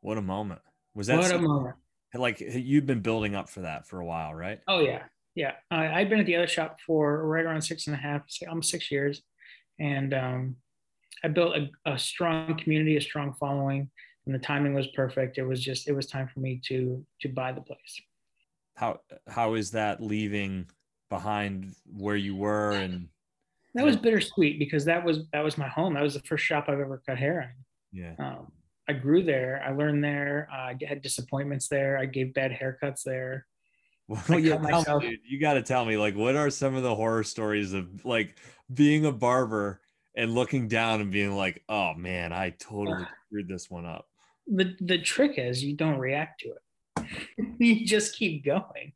What 0.00 0.18
a 0.18 0.22
moment. 0.22 0.60
Was 0.94 1.08
that 1.08 1.18
what 1.18 1.32
a 1.32 1.38
moment. 1.38 1.76
like 2.14 2.40
you've 2.40 2.86
been 2.86 3.00
building 3.00 3.34
up 3.34 3.48
for 3.48 3.60
that 3.60 3.86
for 3.86 4.00
a 4.00 4.04
while, 4.04 4.34
right? 4.34 4.60
Oh 4.66 4.80
yeah. 4.80 5.04
Yeah. 5.34 5.52
I, 5.70 6.00
I've 6.00 6.08
been 6.08 6.20
at 6.20 6.26
the 6.26 6.36
other 6.36 6.48
shop 6.48 6.78
for 6.84 7.26
right 7.26 7.44
around 7.44 7.62
six 7.62 7.86
and 7.86 7.94
a 7.94 7.98
half, 7.98 8.22
almost 8.48 8.70
six 8.70 8.90
years. 8.90 9.22
And 9.78 10.14
um, 10.14 10.56
I 11.24 11.28
built 11.28 11.56
a, 11.56 11.92
a 11.92 11.98
strong 11.98 12.58
community, 12.58 12.96
a 12.96 13.00
strong 13.00 13.34
following, 13.34 13.90
and 14.26 14.34
the 14.34 14.38
timing 14.38 14.74
was 14.74 14.86
perfect. 14.88 15.38
It 15.38 15.44
was 15.44 15.62
just, 15.62 15.88
it 15.88 15.92
was 15.92 16.06
time 16.06 16.28
for 16.32 16.40
me 16.40 16.60
to, 16.66 17.04
to 17.22 17.28
buy 17.28 17.52
the 17.52 17.60
place. 17.60 18.00
How, 18.76 19.00
how 19.26 19.54
is 19.54 19.72
that 19.72 20.02
leaving 20.02 20.66
behind 21.08 21.74
where 21.96 22.16
you 22.16 22.36
were 22.36 22.72
and 22.72 23.08
that 23.74 23.84
was 23.84 23.96
bittersweet 23.96 24.58
because 24.58 24.84
that 24.86 25.04
was 25.04 25.20
that 25.32 25.44
was 25.44 25.58
my 25.58 25.68
home. 25.68 25.94
That 25.94 26.02
was 26.02 26.14
the 26.14 26.20
first 26.20 26.44
shop 26.44 26.64
I've 26.68 26.80
ever 26.80 27.02
cut 27.06 27.18
hair 27.18 27.54
in. 27.92 28.00
Yeah. 28.02 28.14
Um, 28.18 28.52
I 28.88 28.94
grew 28.94 29.22
there. 29.22 29.62
I 29.64 29.72
learned 29.72 30.02
there. 30.02 30.48
I 30.50 30.74
had 30.86 31.02
disappointments 31.02 31.68
there. 31.68 31.98
I 31.98 32.06
gave 32.06 32.34
bad 32.34 32.50
haircuts 32.50 33.02
there. 33.04 33.46
Well, 34.08 34.40
you, 34.40 34.58
myself, 34.58 35.02
me, 35.02 35.18
you 35.28 35.38
got 35.38 35.54
to 35.54 35.62
tell 35.62 35.84
me, 35.84 35.98
like, 35.98 36.16
what 36.16 36.34
are 36.34 36.48
some 36.48 36.74
of 36.74 36.82
the 36.82 36.94
horror 36.94 37.22
stories 37.22 37.74
of 37.74 38.06
like 38.06 38.36
being 38.72 39.04
a 39.04 39.12
barber 39.12 39.82
and 40.16 40.34
looking 40.34 40.66
down 40.66 41.02
and 41.02 41.12
being 41.12 41.36
like, 41.36 41.62
"Oh 41.68 41.92
man, 41.94 42.32
I 42.32 42.50
totally 42.58 43.06
screwed 43.26 43.48
this 43.48 43.70
one 43.70 43.84
up." 43.84 44.06
The 44.46 44.74
the 44.80 44.98
trick 44.98 45.34
is 45.36 45.62
you 45.62 45.76
don't 45.76 45.98
react 45.98 46.40
to 46.40 46.54
it. 46.54 47.06
you 47.58 47.86
just 47.86 48.16
keep 48.16 48.44
going. 48.44 48.92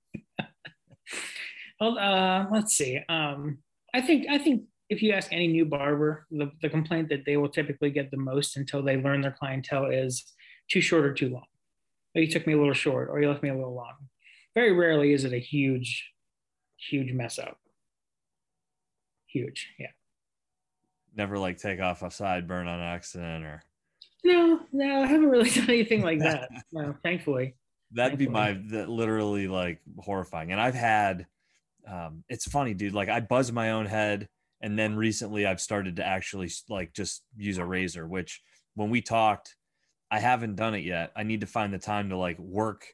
well, 1.81 1.99
uh, 1.99 2.47
let's 2.51 2.75
see. 2.75 2.99
Um, 3.09 3.59
I 3.93 4.01
think 4.01 4.27
I 4.31 4.39
think 4.39 4.63
if 4.89 5.03
you 5.03 5.13
ask 5.13 5.33
any 5.33 5.47
new 5.47 5.65
barber, 5.65 6.27
the, 6.31 6.51
the 6.61 6.69
complaint 6.69 7.09
that 7.09 7.25
they 7.25 7.37
will 7.37 7.49
typically 7.49 7.91
get 7.91 8.11
the 8.11 8.17
most 8.17 8.57
until 8.57 8.83
they 8.83 8.97
learn 8.97 9.21
their 9.21 9.37
clientele 9.39 9.87
is 9.87 10.35
too 10.71 10.81
short 10.81 11.05
or 11.05 11.15
too 11.15 11.31
long. 11.31 11.47
Or 12.15 12.21
you 12.21 12.31
took 12.31 12.47
me 12.47 12.53
a 12.53 12.59
little 12.59 12.75
short, 12.75 13.09
or 13.11 13.21
you 13.21 13.29
left 13.29 13.43
me 13.43 13.49
a 13.49 13.55
little 13.55 13.75
long. 13.75 13.95
Very 14.55 14.73
rarely 14.73 15.13
is 15.13 15.25
it 15.25 15.33
a 15.33 15.39
huge, 15.39 16.13
huge 16.77 17.13
mess 17.13 17.39
up. 17.39 17.59
Huge, 19.27 19.69
yeah. 19.79 19.89
Never 21.17 21.39
like 21.39 21.59
take 21.59 21.81
off 21.81 22.03
a 22.03 22.07
sideburn 22.07 22.67
on 22.67 22.81
accident 22.81 23.45
or. 23.45 23.63
No, 24.25 24.61
no, 24.73 25.03
I 25.03 25.07
haven't 25.07 25.29
really 25.29 25.51
done 25.55 25.69
anything 25.69 26.03
like 26.03 26.21
that. 26.21 26.49
no, 26.73 26.95
thankfully. 27.03 27.55
That'd 27.93 28.19
thankfully. 28.19 28.27
be 28.27 28.33
my 28.33 28.79
that 28.79 28.89
literally 28.89 29.49
like 29.49 29.81
horrifying. 29.99 30.53
And 30.53 30.61
I've 30.61 30.75
had 30.75 31.27
um, 31.87 32.25
it's 32.29 32.47
funny, 32.47 32.75
dude. 32.75 32.95
Like 32.95 33.09
I 33.09 33.21
buzz 33.21 33.53
my 33.53 33.73
own 33.73 33.87
head, 33.87 34.29
and 34.61 34.79
then 34.79 34.97
recently 34.97 35.47
I've 35.47 35.61
started 35.61 35.97
to 35.97 36.07
actually 36.07 36.51
like 36.69 36.93
just 36.93 37.23
use 37.37 37.59
a 37.59 37.65
razor. 37.65 38.07
Which 38.07 38.43
when 38.75 38.91
we 38.91 39.01
talked, 39.01 39.57
I 40.11 40.21
haven't 40.21 40.57
done 40.57 40.75
it 40.75 40.85
yet. 40.85 41.13
I 41.17 41.23
need 41.23 41.41
to 41.41 41.47
find 41.47 41.73
the 41.73 41.79
time 41.79 42.11
to 42.11 42.17
like 42.17 42.39
work, 42.39 42.87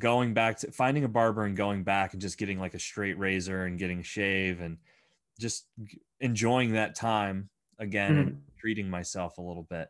going 0.00 0.34
back 0.34 0.58
to 0.58 0.70
finding 0.70 1.04
a 1.04 1.08
barber 1.08 1.44
and 1.44 1.56
going 1.56 1.82
back 1.82 2.12
and 2.12 2.22
just 2.22 2.38
getting 2.38 2.58
like 2.58 2.74
a 2.74 2.78
straight 2.78 3.18
razor 3.18 3.64
and 3.64 3.78
getting 3.78 4.00
a 4.00 4.04
shave 4.04 4.60
and 4.60 4.78
just 5.40 5.66
enjoying 6.20 6.72
that 6.72 6.94
time 6.94 7.48
again 7.78 8.10
mm-hmm. 8.10 8.20
and 8.20 8.42
treating 8.58 8.88
myself 8.88 9.38
a 9.38 9.42
little 9.42 9.66
bit. 9.68 9.88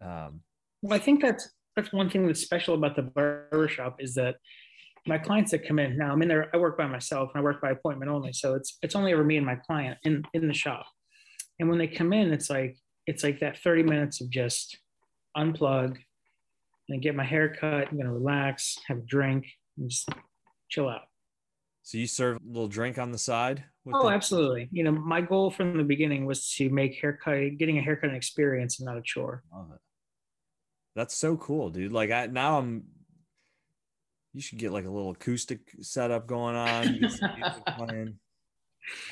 Um, 0.00 0.40
well, 0.82 0.94
I 0.94 1.02
think 1.02 1.20
that's 1.20 1.50
that's 1.76 1.92
one 1.92 2.10
thing 2.10 2.26
that's 2.26 2.40
special 2.40 2.74
about 2.74 2.96
the 2.96 3.02
barbershop 3.02 3.96
is 4.00 4.14
that 4.14 4.36
my 5.06 5.18
clients 5.18 5.50
that 5.52 5.66
come 5.66 5.78
in 5.78 5.96
now, 5.96 6.12
I'm 6.12 6.22
in 6.22 6.28
there, 6.28 6.50
I 6.54 6.58
work 6.58 6.76
by 6.76 6.86
myself 6.86 7.30
and 7.32 7.40
I 7.40 7.44
work 7.44 7.60
by 7.60 7.70
appointment 7.70 8.10
only. 8.10 8.32
So 8.32 8.54
it's 8.54 8.78
it's 8.82 8.94
only 8.94 9.12
ever 9.12 9.24
me 9.24 9.36
and 9.36 9.46
my 9.46 9.56
client 9.56 9.98
in 10.04 10.22
in 10.34 10.46
the 10.46 10.54
shop. 10.54 10.86
And 11.58 11.68
when 11.68 11.78
they 11.78 11.88
come 11.88 12.12
in, 12.12 12.32
it's 12.32 12.50
like 12.50 12.76
it's 13.06 13.24
like 13.24 13.40
that 13.40 13.58
30 13.58 13.82
minutes 13.84 14.20
of 14.20 14.30
just 14.30 14.78
unplug 15.36 15.98
and 16.90 17.02
get 17.02 17.14
my 17.14 17.24
hair 17.24 17.54
cut. 17.54 17.88
I'm 17.90 17.96
gonna 17.96 18.12
relax, 18.12 18.78
have 18.86 18.98
a 18.98 19.02
drink, 19.02 19.46
and 19.78 19.88
just 19.88 20.08
chill 20.68 20.88
out. 20.88 21.02
So 21.82 21.98
you 21.98 22.06
serve 22.06 22.36
a 22.36 22.46
little 22.46 22.68
drink 22.68 22.98
on 22.98 23.10
the 23.10 23.18
side? 23.18 23.64
Oh, 23.92 24.08
the- 24.08 24.14
absolutely. 24.14 24.68
You 24.70 24.84
know, 24.84 24.92
my 24.92 25.20
goal 25.20 25.50
from 25.50 25.76
the 25.76 25.84
beginning 25.84 26.26
was 26.26 26.52
to 26.54 26.68
make 26.70 27.00
haircut, 27.00 27.56
getting 27.58 27.78
a 27.78 27.82
haircut 27.82 28.10
an 28.10 28.16
experience 28.16 28.78
and 28.78 28.86
not 28.86 28.98
a 28.98 29.02
chore. 29.02 29.42
Love 29.52 29.70
it. 29.74 29.80
That's 30.94 31.16
so 31.16 31.36
cool, 31.36 31.70
dude. 31.70 31.92
Like 31.92 32.10
I 32.10 32.26
now 32.26 32.58
I'm 32.58 32.84
you 34.32 34.40
should 34.40 34.58
get 34.58 34.72
like 34.72 34.84
a 34.84 34.90
little 34.90 35.10
acoustic 35.10 35.60
setup 35.80 36.26
going 36.26 36.56
on. 36.56 36.94
You 36.94 37.08
playing. 37.76 38.18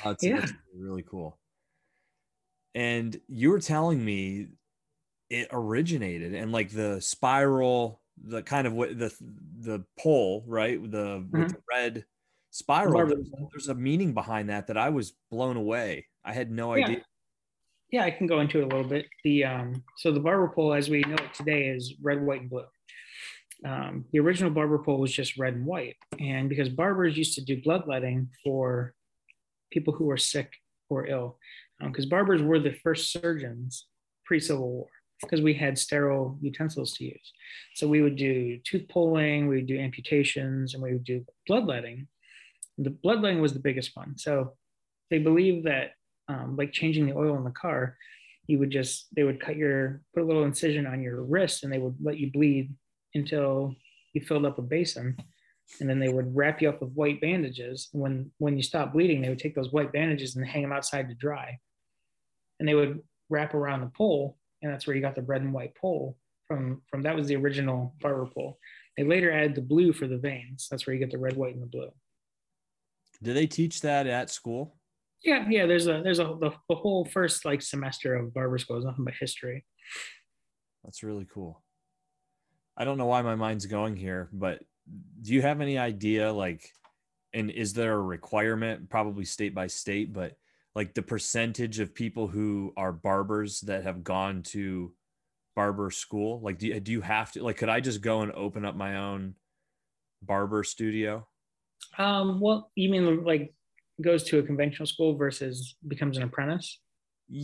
It's, 0.05 0.23
yeah. 0.23 0.45
really 0.77 1.03
cool. 1.03 1.37
And 2.75 3.19
you 3.27 3.49
were 3.49 3.59
telling 3.59 4.03
me 4.03 4.47
it 5.29 5.47
originated 5.51 6.33
and 6.33 6.51
like 6.51 6.71
the 6.71 6.99
spiral, 7.01 8.01
the 8.23 8.41
kind 8.41 8.67
of 8.67 8.73
what 8.73 8.97
the 8.97 9.13
the 9.59 9.83
pole, 9.97 10.43
right? 10.47 10.79
The 10.81 10.97
mm-hmm. 10.97 11.39
with 11.39 11.51
the 11.51 11.61
red 11.71 12.05
spiral. 12.51 13.07
There's, 13.07 13.29
there's, 13.51 13.67
a 13.67 13.75
meaning 13.75 14.13
behind 14.13 14.49
that 14.49 14.67
that 14.67 14.77
I 14.77 14.89
was 14.89 15.13
blown 15.31 15.57
away. 15.57 16.07
I 16.23 16.33
had 16.33 16.51
no 16.51 16.75
yeah. 16.75 16.85
idea. 16.85 17.01
Yeah, 17.91 18.03
I 18.03 18.11
can 18.11 18.27
go 18.27 18.39
into 18.39 18.59
it 18.59 18.63
a 18.63 18.67
little 18.67 18.87
bit. 18.87 19.07
The 19.23 19.45
um, 19.45 19.83
so 19.97 20.11
the 20.11 20.19
barber 20.19 20.49
pole, 20.49 20.73
as 20.73 20.89
we 20.89 21.01
know 21.01 21.15
it 21.15 21.33
today, 21.33 21.67
is 21.67 21.95
red, 22.01 22.21
white, 22.21 22.41
and 22.41 22.49
blue 22.49 22.65
um, 23.65 24.05
the 24.11 24.19
original 24.19 24.51
barber 24.51 24.79
pole 24.79 24.99
was 24.99 25.11
just 25.11 25.37
red 25.37 25.55
and 25.55 25.65
white. 25.65 25.97
And 26.19 26.49
because 26.49 26.69
barbers 26.69 27.17
used 27.17 27.35
to 27.35 27.43
do 27.43 27.61
bloodletting 27.61 28.29
for 28.43 28.93
people 29.71 29.93
who 29.93 30.05
were 30.05 30.17
sick 30.17 30.53
or 30.89 31.07
ill, 31.07 31.37
because 31.81 32.05
um, 32.05 32.09
barbers 32.09 32.41
were 32.41 32.59
the 32.59 32.73
first 32.73 33.11
surgeons 33.11 33.85
pre 34.25 34.39
Civil 34.39 34.69
War, 34.69 34.87
because 35.21 35.41
we 35.41 35.53
had 35.53 35.77
sterile 35.77 36.37
utensils 36.41 36.93
to 36.93 37.05
use. 37.05 37.33
So 37.75 37.87
we 37.87 38.01
would 38.01 38.15
do 38.15 38.59
tooth 38.63 38.87
pulling, 38.89 39.47
we 39.47 39.57
would 39.57 39.67
do 39.67 39.79
amputations, 39.79 40.73
and 40.73 40.83
we 40.83 40.93
would 40.93 41.03
do 41.03 41.25
bloodletting. 41.47 42.07
The 42.77 42.91
bloodletting 42.91 43.41
was 43.41 43.53
the 43.53 43.59
biggest 43.59 43.95
one. 43.95 44.17
So 44.17 44.53
they 45.09 45.19
believe 45.19 45.63
that, 45.65 45.91
um, 46.27 46.55
like 46.55 46.71
changing 46.71 47.07
the 47.07 47.17
oil 47.17 47.35
in 47.37 47.43
the 47.43 47.51
car, 47.51 47.97
you 48.49 48.57
would 48.57 48.71
just 48.71 49.07
they 49.15 49.23
would 49.23 49.39
cut 49.39 49.55
your 49.55 50.01
put 50.13 50.23
a 50.23 50.25
little 50.25 50.43
incision 50.43 50.87
on 50.87 51.03
your 51.03 51.21
wrist 51.21 51.63
and 51.63 51.71
they 51.71 51.77
would 51.77 51.95
let 52.01 52.17
you 52.17 52.31
bleed 52.31 52.73
until 53.13 53.75
you 54.13 54.21
filled 54.21 54.45
up 54.45 54.57
a 54.57 54.61
basin 54.61 55.15
and 55.79 55.87
then 55.87 55.99
they 55.99 56.09
would 56.09 56.35
wrap 56.35 56.59
you 56.59 56.67
up 56.67 56.81
with 56.81 56.91
white 56.93 57.21
bandages 57.21 57.89
when 57.91 58.31
when 58.39 58.57
you 58.57 58.63
stop 58.63 58.91
bleeding 58.91 59.21
they 59.21 59.29
would 59.29 59.37
take 59.37 59.53
those 59.53 59.71
white 59.71 59.93
bandages 59.93 60.35
and 60.35 60.47
hang 60.47 60.63
them 60.63 60.71
outside 60.71 61.07
to 61.07 61.13
dry 61.13 61.59
and 62.59 62.67
they 62.67 62.73
would 62.73 62.99
wrap 63.29 63.53
around 63.53 63.81
the 63.81 63.91
pole 63.95 64.35
and 64.61 64.71
that's 64.71 64.85
where 64.85 64.95
you 64.95 65.01
got 65.01 65.15
the 65.15 65.21
red 65.21 65.41
and 65.41 65.53
white 65.53 65.75
pole 65.75 66.17
from 66.49 66.81
from 66.89 67.03
that 67.03 67.15
was 67.15 67.27
the 67.27 67.35
original 67.35 67.95
barber 68.01 68.25
pole. 68.25 68.59
They 68.97 69.03
later 69.03 69.31
added 69.31 69.55
the 69.55 69.61
blue 69.61 69.93
for 69.93 70.07
the 70.07 70.17
veins. 70.17 70.67
That's 70.69 70.85
where 70.85 70.93
you 70.93 70.99
get 70.99 71.11
the 71.11 71.17
red 71.17 71.37
white 71.37 71.53
and 71.53 71.63
the 71.63 71.67
blue. 71.67 71.91
Do 73.23 73.33
they 73.33 73.47
teach 73.47 73.81
that 73.81 74.07
at 74.07 74.29
school? 74.29 74.75
Yeah 75.23 75.45
yeah 75.49 75.65
there's 75.65 75.87
a 75.87 76.01
there's 76.03 76.19
a 76.19 76.35
the, 76.39 76.51
the 76.67 76.75
whole 76.75 77.05
first 77.05 77.45
like 77.45 77.61
semester 77.61 78.15
of 78.15 78.33
barber 78.33 78.57
school 78.57 78.77
is 78.77 78.85
nothing 78.85 79.05
but 79.05 79.13
history. 79.19 79.65
That's 80.83 81.03
really 81.03 81.27
cool. 81.31 81.63
I 82.75 82.85
don't 82.85 82.97
know 82.97 83.05
why 83.05 83.21
my 83.21 83.35
mind's 83.35 83.65
going 83.65 83.95
here, 83.95 84.29
but 84.31 84.61
do 85.21 85.33
you 85.33 85.41
have 85.41 85.61
any 85.61 85.77
idea 85.77 86.31
like 86.31 86.67
and 87.33 87.51
is 87.51 87.73
there 87.73 87.93
a 87.93 88.01
requirement 88.01 88.89
probably 88.89 89.23
state 89.23 89.53
by 89.53 89.67
state 89.67 90.11
but 90.11 90.33
like 90.75 90.93
the 90.93 91.01
percentage 91.01 91.79
of 91.79 91.93
people 91.93 92.27
who 92.27 92.73
are 92.77 92.91
barbers 92.91 93.61
that 93.61 93.83
have 93.83 94.03
gone 94.03 94.43
to 94.43 94.93
barber 95.55 95.91
school 95.91 96.39
like 96.41 96.57
do 96.57 96.67
you, 96.67 96.79
do 96.79 96.91
you 96.91 97.01
have 97.01 97.31
to 97.31 97.43
like 97.43 97.57
could 97.57 97.69
i 97.69 97.79
just 97.79 98.01
go 98.01 98.21
and 98.21 98.31
open 98.31 98.63
up 98.63 98.75
my 98.75 98.97
own 98.97 99.33
barber 100.21 100.63
studio 100.63 101.27
um 101.97 102.39
well 102.39 102.71
you 102.75 102.89
mean 102.89 103.23
like 103.25 103.53
goes 104.01 104.23
to 104.23 104.39
a 104.39 104.43
conventional 104.43 104.85
school 104.85 105.17
versus 105.17 105.75
becomes 105.87 106.15
an 106.17 106.23
apprentice 106.23 106.79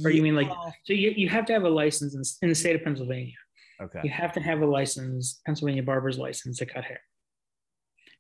or 0.03 0.11
you 0.11 0.21
mean 0.21 0.35
like 0.35 0.49
so 0.83 0.93
you, 0.93 1.11
you 1.15 1.27
have 1.27 1.45
to 1.45 1.51
have 1.51 1.63
a 1.63 1.69
license 1.69 2.15
in, 2.15 2.21
in 2.43 2.49
the 2.49 2.55
state 2.55 2.75
of 2.75 2.83
pennsylvania 2.83 3.33
Okay. 3.81 4.01
You 4.03 4.09
have 4.09 4.31
to 4.33 4.39
have 4.39 4.61
a 4.61 4.65
license, 4.65 5.41
Pennsylvania 5.45 5.83
barber's 5.83 6.17
license 6.17 6.59
to 6.59 6.65
cut 6.65 6.85
hair. 6.85 7.01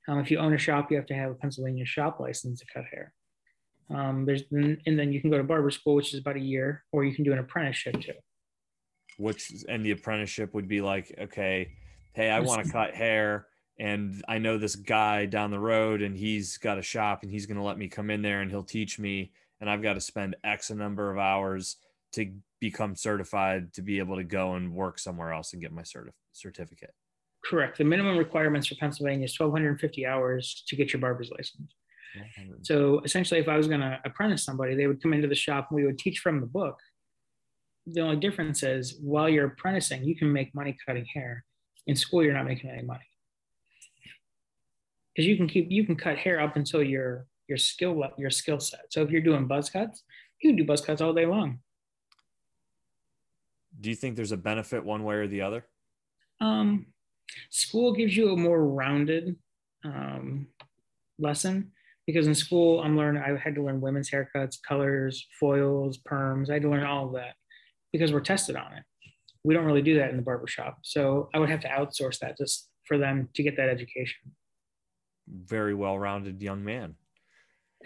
Um, 0.07 0.19
if 0.19 0.29
you 0.29 0.37
own 0.37 0.53
a 0.53 0.57
shop, 0.57 0.91
you 0.91 0.97
have 0.97 1.05
to 1.07 1.13
have 1.13 1.31
a 1.31 1.35
Pennsylvania 1.35 1.85
shop 1.85 2.19
license 2.19 2.59
to 2.59 2.65
cut 2.73 2.83
hair. 2.91 3.13
Um, 3.93 4.25
there's 4.25 4.43
and 4.51 4.79
then 4.85 5.13
you 5.13 5.21
can 5.21 5.29
go 5.29 5.37
to 5.37 5.43
barber 5.43 5.69
school, 5.71 5.95
which 5.95 6.13
is 6.13 6.19
about 6.19 6.37
a 6.37 6.41
year, 6.41 6.83
or 6.91 7.03
you 7.03 7.13
can 7.13 7.23
do 7.23 7.33
an 7.33 7.39
apprenticeship 7.39 8.01
too. 8.01 8.13
Which 9.17 9.51
and 9.69 9.85
the 9.85 9.91
apprenticeship 9.91 10.53
would 10.53 10.67
be 10.67 10.81
like, 10.81 11.13
okay, 11.19 11.71
hey, 12.13 12.29
I 12.29 12.39
want 12.39 12.65
to 12.65 12.71
cut 12.71 12.95
hair. 12.95 13.47
and 13.77 14.23
I 14.27 14.37
know 14.37 14.57
this 14.57 14.75
guy 14.75 15.25
down 15.25 15.51
the 15.51 15.59
road 15.59 16.01
and 16.01 16.15
he's 16.17 16.57
got 16.57 16.77
a 16.77 16.81
shop 16.81 17.23
and 17.23 17.31
he's 17.31 17.45
going 17.45 17.57
to 17.57 17.63
let 17.63 17.77
me 17.77 17.89
come 17.89 18.09
in 18.09 18.21
there 18.21 18.41
and 18.41 18.49
he'll 18.49 18.63
teach 18.63 18.97
me 18.97 19.31
and 19.59 19.69
I've 19.69 19.81
got 19.81 19.93
to 19.93 20.01
spend 20.01 20.35
X 20.43 20.69
a 20.69 20.75
number 20.75 21.11
of 21.11 21.17
hours 21.17 21.77
to 22.13 22.31
become 22.59 22.95
certified 22.95 23.73
to 23.73 23.81
be 23.81 23.99
able 23.99 24.15
to 24.15 24.23
go 24.23 24.53
and 24.53 24.73
work 24.73 24.99
somewhere 24.99 25.33
else 25.33 25.53
and 25.53 25.61
get 25.61 25.73
my 25.73 25.81
certif- 25.81 26.11
certificate. 26.31 26.93
Correct. 27.43 27.77
The 27.77 27.83
minimum 27.83 28.17
requirements 28.17 28.67
for 28.67 28.75
Pennsylvania 28.75 29.25
is 29.25 29.39
1,250 29.39 30.05
hours 30.05 30.63
to 30.67 30.75
get 30.75 30.93
your 30.93 31.01
barber's 31.01 31.29
license. 31.31 31.73
So 32.63 33.01
essentially, 33.01 33.39
if 33.39 33.47
I 33.47 33.57
was 33.57 33.67
going 33.67 33.81
to 33.81 33.99
apprentice 34.05 34.43
somebody, 34.43 34.75
they 34.75 34.87
would 34.87 35.01
come 35.01 35.13
into 35.13 35.27
the 35.27 35.35
shop 35.35 35.67
and 35.69 35.75
we 35.75 35.85
would 35.85 35.99
teach 35.99 36.19
from 36.19 36.39
the 36.39 36.47
book. 36.47 36.79
The 37.87 38.01
only 38.01 38.17
difference 38.17 38.63
is 38.63 38.97
while 39.01 39.29
you're 39.29 39.47
apprenticing, 39.47 40.03
you 40.03 40.15
can 40.15 40.31
make 40.31 40.55
money 40.55 40.75
cutting 40.85 41.05
hair. 41.05 41.45
In 41.87 41.95
school, 41.95 42.23
you're 42.23 42.33
not 42.33 42.45
making 42.45 42.71
any 42.71 42.81
money 42.81 43.05
because 45.15 45.27
you 45.27 45.37
can 45.37 45.47
keep 45.47 45.67
you 45.69 45.85
can 45.85 45.95
cut 45.95 46.17
hair 46.17 46.41
up 46.41 46.55
until 46.55 46.83
your 46.83 47.25
your 47.47 47.57
skill 47.57 48.03
up 48.03 48.19
your 48.19 48.29
skill 48.29 48.59
set. 48.59 48.85
So 48.89 49.01
if 49.01 49.09
you're 49.09 49.21
doing 49.21 49.47
buzz 49.47 49.69
cuts, 49.69 50.03
you 50.41 50.49
can 50.49 50.57
do 50.57 50.65
buzz 50.65 50.81
cuts 50.81 51.01
all 51.01 51.13
day 51.13 51.25
long. 51.25 51.59
Do 53.79 53.89
you 53.89 53.95
think 53.95 54.15
there's 54.15 54.31
a 54.31 54.37
benefit 54.37 54.83
one 54.83 55.03
way 55.03 55.15
or 55.15 55.27
the 55.27 55.41
other? 55.41 55.65
Um, 56.41 56.87
school 57.49 57.93
gives 57.93 58.15
you 58.15 58.31
a 58.31 58.37
more 58.37 58.63
rounded 58.63 59.35
um, 59.83 60.47
lesson 61.19 61.71
because 62.07 62.27
in 62.27 62.35
school 62.35 62.81
I'm 62.81 62.97
learning 62.97 63.23
I 63.23 63.37
had 63.37 63.55
to 63.55 63.63
learn 63.63 63.81
women's 63.81 64.09
haircuts, 64.09 64.57
colors, 64.67 65.25
foils, 65.39 65.97
perms. 65.97 66.49
I 66.49 66.53
had 66.53 66.61
to 66.63 66.69
learn 66.69 66.85
all 66.85 67.07
of 67.07 67.13
that 67.13 67.35
because 67.91 68.13
we're 68.13 68.19
tested 68.21 68.55
on 68.55 68.73
it. 68.73 68.83
We 69.43 69.53
don't 69.53 69.65
really 69.65 69.81
do 69.81 69.97
that 69.99 70.09
in 70.09 70.17
the 70.17 70.23
barbershop. 70.23 70.79
So 70.83 71.29
I 71.33 71.39
would 71.39 71.49
have 71.49 71.61
to 71.61 71.67
outsource 71.67 72.19
that 72.19 72.37
just 72.37 72.69
for 72.87 72.97
them 72.97 73.29
to 73.35 73.43
get 73.43 73.57
that 73.57 73.69
education 73.69 74.31
very 75.27 75.73
well-rounded 75.73 76.41
young 76.41 76.63
man. 76.63 76.95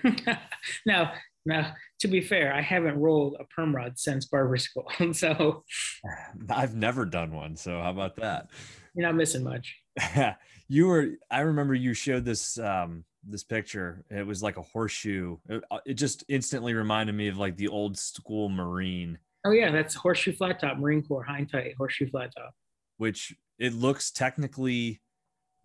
now, 0.86 1.14
now, 1.46 1.74
to 2.00 2.08
be 2.08 2.22
fair, 2.22 2.54
I 2.54 2.62
haven't 2.62 3.00
rolled 3.00 3.36
a 3.40 3.44
perm 3.46 3.76
rod 3.76 3.98
since 3.98 4.26
barber 4.26 4.58
school, 4.58 4.90
so 5.14 5.64
I've 6.50 6.76
never 6.76 7.06
done 7.06 7.34
one. 7.34 7.56
So 7.56 7.82
how 7.82 7.92
about 7.92 8.16
that? 8.18 8.50
You're 8.96 9.08
not 9.08 9.16
missing 9.16 9.44
much. 9.44 9.76
Yeah. 9.98 10.36
You 10.72 10.86
were. 10.86 11.08
I 11.32 11.40
remember 11.40 11.74
you 11.74 11.96
showed 11.96 12.26
this 12.26 12.60
um, 12.60 13.04
this 13.24 13.44
picture. 13.44 14.04
It 14.10 14.26
was 14.26 14.42
like 14.42 14.58
a 14.58 14.62
horseshoe. 14.62 15.38
It, 15.48 15.64
uh, 15.72 15.80
it 15.86 15.96
just 15.96 16.24
instantly 16.28 16.74
reminded 16.74 17.14
me 17.14 17.28
of 17.28 17.38
like 17.38 17.58
the 17.58 17.68
old 17.68 17.98
school 17.98 18.50
Marine. 18.50 19.18
Oh 19.46 19.52
yeah, 19.52 19.72
that's 19.72 19.96
horseshoe 19.96 20.34
flat 20.34 20.60
top, 20.60 20.78
Marine 20.78 21.04
Corps, 21.04 21.24
high 21.24 21.46
tight, 21.50 21.76
horseshoe 21.78 22.10
flat 22.10 22.32
top. 22.36 22.54
Which 22.98 23.36
it 23.58 23.74
looks 23.74 24.12
technically 24.12 25.02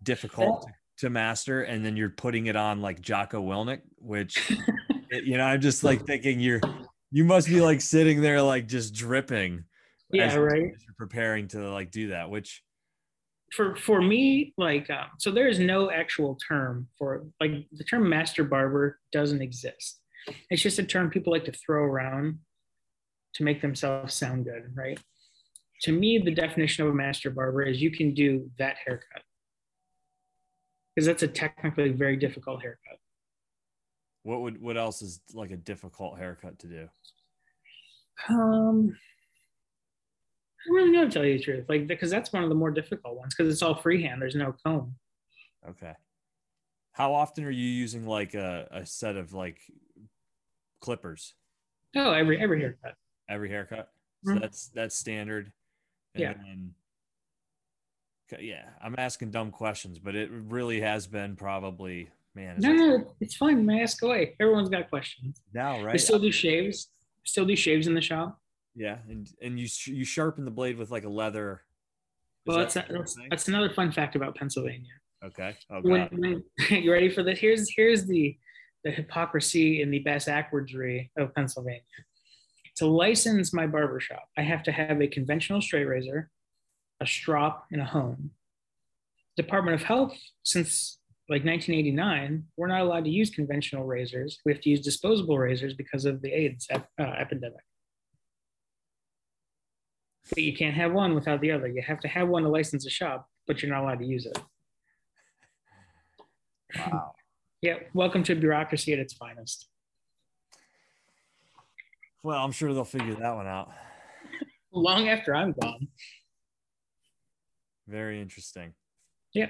difficult 0.03 0.67
to 0.97 1.09
master 1.09 1.63
and 1.63 1.85
then 1.85 1.97
you're 1.97 2.09
putting 2.09 2.45
it 2.45 2.55
on 2.55 2.81
like 2.81 3.01
Jocko 3.01 3.41
Willink, 3.41 3.81
which 3.97 4.51
you 5.11 5.37
know, 5.37 5.43
I'm 5.43 5.61
just 5.61 5.83
like 5.83 6.05
thinking 6.05 6.39
you're 6.39 6.61
you 7.11 7.23
must 7.23 7.47
be 7.47 7.61
like 7.61 7.81
sitting 7.81 8.21
there 8.21 8.41
like 8.41 8.67
just 8.67 8.93
dripping. 8.93 9.65
Yeah, 10.11 10.25
as, 10.25 10.37
right. 10.37 10.71
As 10.75 10.83
you're 10.83 10.95
preparing 10.97 11.47
to 11.49 11.69
like 11.71 11.91
do 11.91 12.09
that, 12.09 12.29
which 12.29 12.63
for 13.55 13.75
for 13.75 14.01
me, 14.01 14.53
like 14.57 14.89
um, 14.89 15.07
so 15.17 15.31
there 15.31 15.47
is 15.47 15.59
no 15.59 15.89
actual 15.89 16.35
term 16.47 16.87
for 16.97 17.25
like 17.39 17.65
the 17.71 17.83
term 17.83 18.07
master 18.07 18.43
barber 18.43 18.99
doesn't 19.11 19.41
exist. 19.41 20.01
It's 20.49 20.61
just 20.61 20.79
a 20.79 20.83
term 20.83 21.09
people 21.09 21.31
like 21.31 21.45
to 21.45 21.51
throw 21.51 21.83
around 21.83 22.39
to 23.35 23.43
make 23.43 23.61
themselves 23.61 24.13
sound 24.13 24.45
good, 24.45 24.71
right? 24.75 24.99
To 25.83 25.91
me, 25.91 26.17
the 26.17 26.31
definition 26.31 26.85
of 26.85 26.91
a 26.91 26.95
master 26.95 27.29
barber 27.29 27.63
is 27.63 27.81
you 27.81 27.91
can 27.91 28.13
do 28.13 28.49
that 28.57 28.77
haircut 28.85 29.21
because 30.95 31.05
that's 31.05 31.23
a 31.23 31.27
technically 31.27 31.91
very 31.91 32.17
difficult 32.17 32.61
haircut. 32.61 32.97
What 34.23 34.41
would 34.41 34.61
what 34.61 34.77
else 34.77 35.01
is 35.01 35.21
like 35.33 35.51
a 35.51 35.57
difficult 35.57 36.17
haircut 36.17 36.59
to 36.59 36.67
do? 36.67 36.89
Um, 38.29 38.97
I 40.67 40.73
really 40.73 40.91
know 40.91 41.05
to 41.05 41.11
tell 41.11 41.25
you 41.25 41.37
the 41.37 41.43
truth, 41.43 41.65
like 41.69 41.87
because 41.87 42.09
that's 42.09 42.33
one 42.33 42.43
of 42.43 42.49
the 42.49 42.55
more 42.55 42.71
difficult 42.71 43.15
ones 43.15 43.35
because 43.35 43.51
it's 43.51 43.61
all 43.61 43.75
freehand. 43.75 44.21
There's 44.21 44.35
no 44.35 44.55
comb. 44.65 44.95
Okay. 45.69 45.93
How 46.91 47.13
often 47.13 47.43
are 47.43 47.51
you 47.51 47.67
using 47.67 48.05
like 48.05 48.33
a, 48.33 48.67
a 48.71 48.85
set 48.85 49.15
of 49.15 49.33
like 49.33 49.59
clippers? 50.79 51.33
Oh, 51.95 52.11
every 52.11 52.39
every 52.39 52.59
haircut. 52.61 52.95
Every 53.29 53.49
haircut. 53.49 53.89
So 54.23 54.31
mm-hmm. 54.31 54.39
that's 54.39 54.67
that's 54.69 54.95
standard. 54.95 55.51
And 56.13 56.21
yeah. 56.21 56.33
Then, 56.33 56.73
yeah, 58.39 58.63
I'm 58.81 58.95
asking 58.97 59.31
dumb 59.31 59.51
questions, 59.51 59.99
but 59.99 60.15
it 60.15 60.29
really 60.31 60.81
has 60.81 61.05
been 61.05 61.35
probably 61.35 62.09
man. 62.33 62.55
No, 62.59 62.73
no, 62.73 63.13
it's 63.21 63.35
fine. 63.35 63.65
Man, 63.65 63.79
ask 63.79 64.01
away. 64.01 64.35
Everyone's 64.39 64.69
got 64.69 64.89
questions. 64.89 65.41
Now, 65.53 65.81
right? 65.83 65.93
We 65.93 65.99
still 65.99 66.19
do 66.19 66.31
shaves. 66.31 66.87
Still 67.23 67.45
do 67.45 67.55
shaves 67.55 67.87
in 67.87 67.93
the 67.93 68.01
shop. 68.01 68.39
Yeah, 68.75 68.97
and 69.07 69.27
and 69.41 69.59
you 69.59 69.67
you 69.85 70.03
sharpen 70.03 70.45
the 70.45 70.51
blade 70.51 70.77
with 70.77 70.91
like 70.91 71.05
a 71.05 71.09
leather. 71.09 71.61
Well, 72.45 72.57
that's 72.57 72.73
that 72.73 72.87
that's, 72.89 73.15
that's 73.29 73.47
another 73.47 73.69
fun 73.69 73.91
fact 73.91 74.15
about 74.15 74.35
Pennsylvania. 74.35 74.91
Okay. 75.23 75.55
Oh, 75.71 75.81
when, 75.81 76.07
when, 76.11 76.43
you 76.69 76.91
ready 76.91 77.09
for 77.09 77.23
this? 77.23 77.39
Here's 77.39 77.69
here's 77.75 78.05
the 78.05 78.37
the 78.83 78.91
hypocrisy 78.91 79.81
and 79.81 79.91
the 79.93 79.99
best 79.99 80.27
backwardsry 80.27 81.09
of 81.17 81.33
Pennsylvania. 81.33 81.81
To 82.77 82.85
license 82.85 83.53
my 83.53 83.65
barbershop, 83.65 84.27
I 84.37 84.41
have 84.41 84.61
to 84.63 84.71
have 84.71 85.01
a 85.01 85.07
conventional 85.07 85.61
straight 85.61 85.85
razor, 85.85 86.29
a 87.01 87.07
strop, 87.07 87.65
and 87.71 87.81
a 87.81 87.85
hone. 87.85 88.31
Department 89.37 89.75
of 89.75 89.83
Health, 89.83 90.15
since 90.43 90.99
like 91.29 91.43
1989, 91.43 92.43
we're 92.57 92.67
not 92.67 92.81
allowed 92.81 93.05
to 93.05 93.09
use 93.09 93.29
conventional 93.31 93.85
razors. 93.85 94.39
We 94.45 94.51
have 94.51 94.61
to 94.61 94.69
use 94.69 94.81
disposable 94.81 95.39
razors 95.39 95.73
because 95.73 96.05
of 96.05 96.21
the 96.21 96.31
AIDS 96.31 96.67
ep- 96.69 96.89
uh, 96.99 97.03
epidemic. 97.03 97.63
But 100.29 100.43
you 100.43 100.55
can't 100.55 100.75
have 100.75 100.91
one 100.91 101.13
without 101.13 101.41
the 101.41 101.51
other. 101.51 101.67
You 101.67 101.81
have 101.83 101.99
to 102.01 102.07
have 102.07 102.27
one 102.27 102.43
to 102.43 102.49
license 102.49 102.85
a 102.85 102.89
shop, 102.89 103.29
but 103.45 103.61
you're 103.61 103.71
not 103.71 103.83
allowed 103.83 103.99
to 103.99 104.05
use 104.05 104.25
it. 104.25 104.39
Wow. 106.77 107.13
yeah. 107.61 107.75
Welcome 107.93 108.23
to 108.23 108.35
bureaucracy 108.35 108.93
at 108.93 108.99
its 108.99 109.13
finest. 109.13 109.67
Well, 112.23 112.43
I'm 112.43 112.51
sure 112.51 112.73
they'll 112.73 112.85
figure 112.85 113.13
that 113.13 113.35
one 113.35 113.45
out. 113.45 113.71
Long 114.71 115.07
after 115.09 115.35
I'm 115.35 115.53
gone. 115.53 115.87
Very 117.87 118.19
interesting. 118.19 118.73
Yeah. 119.33 119.49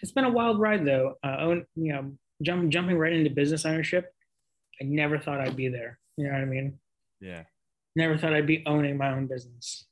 It's 0.00 0.12
been 0.12 0.24
a 0.24 0.30
wild 0.30 0.60
ride 0.60 0.84
though. 0.84 1.14
Uh, 1.24 1.36
own, 1.40 1.66
you 1.74 1.92
know, 1.92 2.12
jump, 2.42 2.70
jumping 2.70 2.98
right 2.98 3.12
into 3.12 3.30
business 3.30 3.66
ownership. 3.66 4.12
I 4.80 4.84
never 4.84 5.18
thought 5.18 5.40
I'd 5.40 5.56
be 5.56 5.68
there. 5.68 5.98
You 6.16 6.26
know 6.26 6.32
what 6.34 6.42
I 6.42 6.44
mean? 6.44 6.78
Yeah. 7.20 7.42
Never 7.96 8.16
thought 8.18 8.34
I'd 8.34 8.46
be 8.46 8.62
owning 8.66 8.96
my 8.96 9.12
own 9.12 9.26
business. 9.26 9.86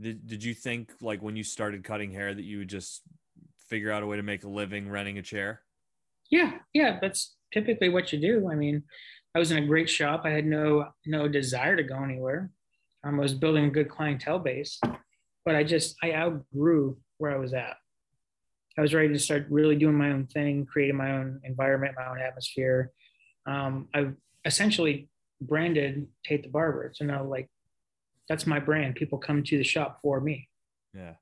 Did, 0.00 0.26
did 0.26 0.44
you 0.44 0.54
think 0.54 0.92
like 1.02 1.22
when 1.22 1.36
you 1.36 1.44
started 1.44 1.84
cutting 1.84 2.10
hair 2.10 2.32
that 2.32 2.44
you 2.44 2.58
would 2.58 2.68
just 2.68 3.02
figure 3.68 3.92
out 3.92 4.02
a 4.02 4.06
way 4.06 4.16
to 4.16 4.22
make 4.22 4.44
a 4.44 4.48
living 4.48 4.88
renting 4.88 5.18
a 5.18 5.22
chair? 5.22 5.62
Yeah. 6.30 6.52
Yeah. 6.72 6.98
That's 7.00 7.36
typically 7.52 7.88
what 7.88 8.12
you 8.12 8.20
do. 8.20 8.50
I 8.50 8.54
mean, 8.54 8.84
I 9.34 9.38
was 9.38 9.50
in 9.50 9.62
a 9.62 9.66
great 9.66 9.90
shop. 9.90 10.22
I 10.24 10.30
had 10.30 10.46
no, 10.46 10.86
no 11.06 11.28
desire 11.28 11.76
to 11.76 11.82
go 11.82 12.02
anywhere. 12.02 12.50
Um, 13.04 13.18
I 13.18 13.22
was 13.22 13.34
building 13.34 13.64
a 13.64 13.70
good 13.70 13.88
clientele 13.88 14.38
base 14.38 14.78
but 15.44 15.54
I 15.54 15.64
just 15.64 15.96
I 16.02 16.14
outgrew 16.14 16.96
where 17.18 17.32
I 17.32 17.38
was 17.38 17.54
at. 17.54 17.76
I 18.78 18.82
was 18.82 18.94
ready 18.94 19.08
to 19.08 19.18
start 19.18 19.46
really 19.50 19.76
doing 19.76 19.96
my 19.96 20.10
own 20.10 20.26
thing, 20.26 20.64
creating 20.64 20.96
my 20.96 21.12
own 21.12 21.40
environment, 21.44 21.96
my 21.98 22.08
own 22.08 22.20
atmosphere. 22.20 22.92
Um, 23.46 23.88
I 23.94 24.10
essentially 24.44 25.08
branded 25.40 26.06
Tate 26.24 26.42
the 26.42 26.48
Barber. 26.48 26.92
So 26.94 27.04
now, 27.04 27.24
like, 27.24 27.48
that's 28.28 28.46
my 28.46 28.60
brand. 28.60 28.94
People 28.94 29.18
come 29.18 29.42
to 29.42 29.58
the 29.58 29.64
shop 29.64 30.00
for 30.02 30.20
me. 30.20 30.48
Yeah. 30.94 31.14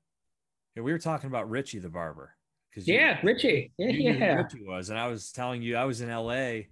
Yeah. 0.75 0.83
We 0.83 0.91
were 0.91 0.99
talking 0.99 1.27
about 1.27 1.49
Richie 1.49 1.79
the 1.79 1.89
Barber. 1.89 2.35
Cause 2.73 2.87
yeah, 2.87 3.19
you, 3.21 3.27
Richie. 3.27 3.71
Yeah. 3.77 3.89
yeah. 3.89 4.33
Richie 4.35 4.63
was. 4.63 4.89
And 4.89 4.99
I 4.99 5.07
was 5.07 5.31
telling 5.31 5.61
you, 5.61 5.75
I 5.75 5.85
was 5.85 6.01
in 6.01 6.09
LA. 6.09 6.67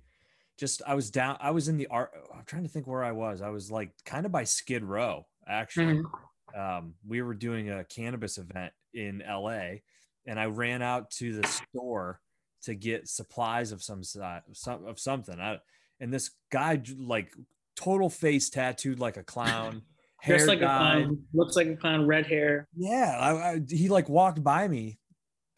Just, 0.59 0.81
I 0.85 0.95
was 0.95 1.09
down, 1.09 1.37
I 1.39 1.51
was 1.51 1.67
in 1.67 1.77
the 1.77 1.87
art. 1.87 2.11
I'm 2.33 2.43
trying 2.45 2.63
to 2.63 2.69
think 2.69 2.87
where 2.87 3.03
I 3.03 3.11
was. 3.11 3.41
I 3.41 3.49
was 3.49 3.71
like 3.71 3.91
kind 4.05 4.25
of 4.25 4.31
by 4.31 4.43
Skid 4.43 4.83
Row, 4.83 5.25
actually. 5.47 5.95
Mm-hmm 5.95 6.23
um, 6.55 6.93
we 7.05 7.21
were 7.21 7.33
doing 7.33 7.69
a 7.69 7.83
cannabis 7.83 8.37
event 8.37 8.73
in 8.93 9.23
LA, 9.27 9.79
and 10.25 10.39
I 10.39 10.45
ran 10.45 10.81
out 10.81 11.11
to 11.11 11.39
the 11.39 11.47
store 11.47 12.19
to 12.63 12.75
get 12.75 13.07
supplies 13.07 13.71
of 13.71 13.83
some 13.83 14.03
some 14.03 14.85
of 14.85 14.99
something. 14.99 15.39
I, 15.39 15.59
and 15.99 16.13
this 16.13 16.31
guy 16.51 16.81
like 16.97 17.33
total 17.75 18.09
face 18.09 18.49
tattooed 18.49 18.99
like 18.99 19.17
a 19.17 19.23
clown. 19.23 19.83
Dressed 20.25 20.47
like 20.47 20.61
a 20.61 20.65
clown, 20.65 21.23
looks 21.33 21.55
like 21.55 21.67
a 21.67 21.75
clown, 21.75 22.07
red 22.07 22.25
hair. 22.25 22.67
Yeah, 22.75 23.15
I, 23.19 23.51
I, 23.51 23.61
he 23.69 23.87
like 23.87 24.09
walked 24.09 24.43
by 24.43 24.67
me, 24.67 24.97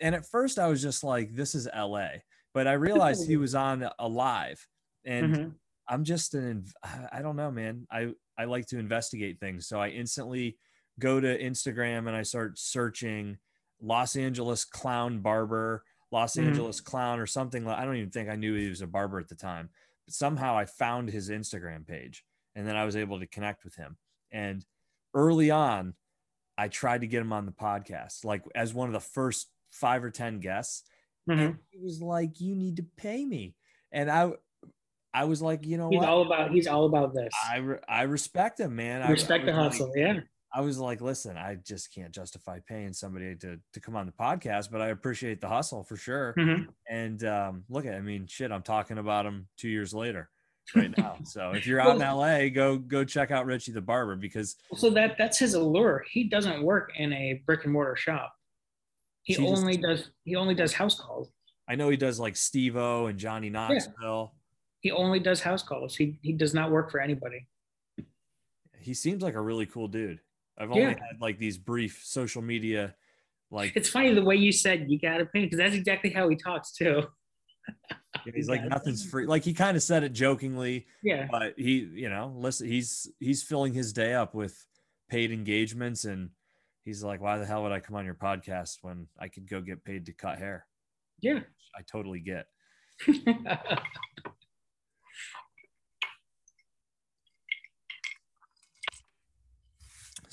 and 0.01 0.13
at 0.13 0.25
first 0.25 0.59
I 0.59 0.67
was 0.67 0.81
just 0.81 1.01
like, 1.01 1.33
"This 1.33 1.55
is 1.55 1.67
L.A." 1.71 2.23
But 2.53 2.67
I 2.67 2.73
realized 2.73 3.25
he 3.25 3.37
was 3.37 3.55
on 3.55 3.87
Alive, 3.99 4.67
and 5.05 5.35
mm-hmm. 5.35 5.49
I'm 5.87 6.03
just 6.03 6.33
an 6.33 6.65
I 7.11 7.21
don't 7.21 7.37
know, 7.37 7.51
man. 7.51 7.87
I 7.89 8.11
I 8.37 8.45
like 8.45 8.67
to 8.67 8.79
investigate 8.79 9.39
things, 9.39 9.65
so 9.65 9.79
I 9.79 9.89
instantly 9.89 10.57
go 10.99 11.19
to 11.19 11.41
Instagram 11.41 12.07
and 12.07 12.15
I 12.15 12.23
start 12.23 12.59
searching 12.59 13.37
Los 13.81 14.15
Angeles 14.15 14.65
Clown 14.65 15.21
Barber, 15.21 15.83
Los 16.11 16.35
Mhm. 16.35 16.47
Angeles 16.47 16.81
Clown, 16.81 17.19
or 17.19 17.25
something. 17.25 17.63
like 17.65 17.77
I 17.77 17.85
don't 17.85 17.95
even 17.95 18.11
think 18.11 18.29
I 18.29 18.35
knew 18.35 18.55
he 18.55 18.69
was 18.69 18.81
a 18.81 18.87
barber 18.87 19.19
at 19.19 19.29
the 19.29 19.35
time. 19.35 19.69
Somehow 20.11 20.57
I 20.57 20.65
found 20.65 21.09
his 21.09 21.29
Instagram 21.29 21.85
page, 21.87 22.23
and 22.55 22.67
then 22.67 22.75
I 22.75 22.85
was 22.85 22.95
able 22.95 23.19
to 23.19 23.27
connect 23.27 23.63
with 23.63 23.75
him. 23.75 23.97
And 24.31 24.65
early 25.13 25.51
on, 25.51 25.93
I 26.57 26.67
tried 26.67 27.01
to 27.01 27.07
get 27.07 27.21
him 27.21 27.33
on 27.33 27.45
the 27.45 27.51
podcast, 27.51 28.25
like 28.25 28.43
as 28.55 28.73
one 28.73 28.87
of 28.89 28.93
the 28.93 28.99
first 28.99 29.47
five 29.71 30.03
or 30.03 30.11
ten 30.11 30.39
guests. 30.39 30.83
Mhm. 31.29 31.39
And 31.39 31.57
he 31.69 31.79
was 31.79 32.01
like, 32.01 32.39
"You 32.41 32.55
need 32.55 32.77
to 32.77 32.85
pay 32.97 33.23
me," 33.23 33.55
and 33.91 34.09
I, 34.09 34.31
I 35.13 35.25
was 35.25 35.41
like, 35.41 35.65
"You 35.65 35.77
know 35.77 35.89
He's 35.89 35.99
what? 35.99 36.09
all 36.09 36.21
about 36.25 36.51
he's 36.51 36.67
all 36.67 36.85
about 36.85 37.13
this. 37.13 37.31
I 37.49 37.57
re- 37.57 37.79
I 37.87 38.01
respect 38.03 38.59
him, 38.59 38.75
man. 38.75 39.01
I- 39.01 39.07
I 39.07 39.11
Respect 39.11 39.45
the 39.45 39.51
was 39.51 39.57
like- 39.57 39.71
hustle. 39.71 39.91
Yeah. 39.95 40.19
I 40.53 40.61
was 40.61 40.79
like, 40.79 40.99
listen, 40.99 41.37
I 41.37 41.55
just 41.63 41.93
can't 41.93 42.11
justify 42.11 42.59
paying 42.67 42.91
somebody 42.93 43.35
to 43.37 43.59
to 43.73 43.79
come 43.79 43.95
on 43.95 44.05
the 44.07 44.11
podcast, 44.11 44.71
but 44.71 44.81
I 44.81 44.87
appreciate 44.87 45.41
the 45.41 45.47
hustle 45.47 45.83
for 45.83 45.95
sure. 45.95 46.33
Mhm. 46.37 46.67
And 46.89 47.23
um, 47.23 47.63
look 47.69 47.85
at, 47.85 47.93
I 47.93 48.01
mean, 48.01 48.25
shit, 48.27 48.51
I'm 48.51 48.63
talking 48.63 48.97
about 48.97 49.25
him 49.27 49.47
two 49.57 49.69
years 49.69 49.93
later, 49.93 50.29
right 50.75 50.95
now. 50.97 51.17
so 51.23 51.51
if 51.51 51.67
you're 51.67 51.79
out 51.79 51.95
in 51.95 52.01
LA, 52.01 52.49
go 52.49 52.77
go 52.79 53.03
check 53.03 53.29
out 53.29 53.45
Richie 53.45 53.71
the 53.73 53.81
Barber 53.81 54.15
because 54.15 54.55
So 54.75 54.89
that 54.91 55.17
that's 55.19 55.37
his 55.37 55.53
allure. 55.53 56.03
He 56.09 56.23
doesn't 56.23 56.63
work 56.63 56.91
in 56.97 57.13
a 57.13 57.43
brick 57.45 57.63
and 57.65 57.73
mortar 57.73 57.95
shop. 57.95 58.33
He 59.21 59.33
So 59.35 59.41
he 59.43 59.47
just- 59.49 59.61
only 59.61 59.77
does 59.77 60.09
he 60.23 60.35
only 60.35 60.55
does 60.55 60.73
house 60.73 60.99
calls. 60.99 61.29
I 61.67 61.75
know 61.75 61.89
he 61.89 61.97
does 61.97 62.19
like 62.19 62.35
Steve 62.35 62.75
O 62.75 63.05
and 63.05 63.19
Johnny 63.19 63.51
Knoxville. 63.51 64.33
He 64.79 64.89
only 64.89 65.19
does 65.19 65.41
house 65.41 65.61
calls. 65.61 65.95
He 65.95 66.17
he 66.23 66.33
does 66.33 66.55
not 66.55 66.71
work 66.71 66.89
for 66.89 66.99
anybody. 66.99 67.45
He 68.79 68.95
seems 68.95 69.21
like 69.21 69.35
a 69.35 69.41
really 69.41 69.67
cool 69.67 69.87
dude. 69.87 70.19
I've 70.59 70.69
only 70.71 70.81
Yeah. 70.83 70.89
had 70.89 71.19
like 71.21 71.37
these 71.37 71.57
brief 71.57 72.01
social 72.03 72.41
media, 72.41 72.95
like 73.51 73.73
It's 73.75 73.89
funny 73.89 74.13
the 74.13 74.23
way 74.23 74.35
you 74.35 74.51
said 74.51 74.85
you 74.89 74.99
gotta 74.99 75.25
pay 75.25 75.43
because 75.45 75.57
that's 75.57 75.75
exactly 75.75 76.09
how 76.11 76.27
he 76.29 76.35
talks 76.35 76.71
too. 76.73 77.03
he's 78.33 78.49
like 78.49 78.63
nothing's 78.65 79.05
free. 79.05 79.25
Like 79.25 79.43
he 79.43 79.53
kind 79.53 79.77
of 79.77 79.83
said 79.83 80.03
it 80.03 80.13
jokingly, 80.13 80.85
Yeah. 81.03 81.27
but 81.31 81.53
he 81.57 81.79
you 81.93 82.09
know 82.09 82.33
listen 82.35 82.67
he's 82.67 83.09
he's 83.19 83.43
filling 83.43 83.73
his 83.73 83.93
day 83.93 84.13
up 84.13 84.33
with 84.35 84.65
paid 85.09 85.31
engagements 85.31 86.05
and 86.05 86.29
he's 86.83 87.03
like 87.03 87.21
why 87.21 87.37
the 87.37 87.45
hell 87.45 87.63
would 87.63 87.71
i 87.71 87.79
come 87.79 87.95
on 87.95 88.05
your 88.05 88.13
podcast 88.13 88.77
when 88.81 89.07
i 89.19 89.27
could 89.27 89.47
go 89.49 89.59
get 89.59 89.83
paid 89.83 90.05
to 90.05 90.13
cut 90.13 90.37
hair 90.37 90.67
Yeah. 91.19 91.39
i 91.75 91.81
totally 91.81 92.19
get 92.19 92.45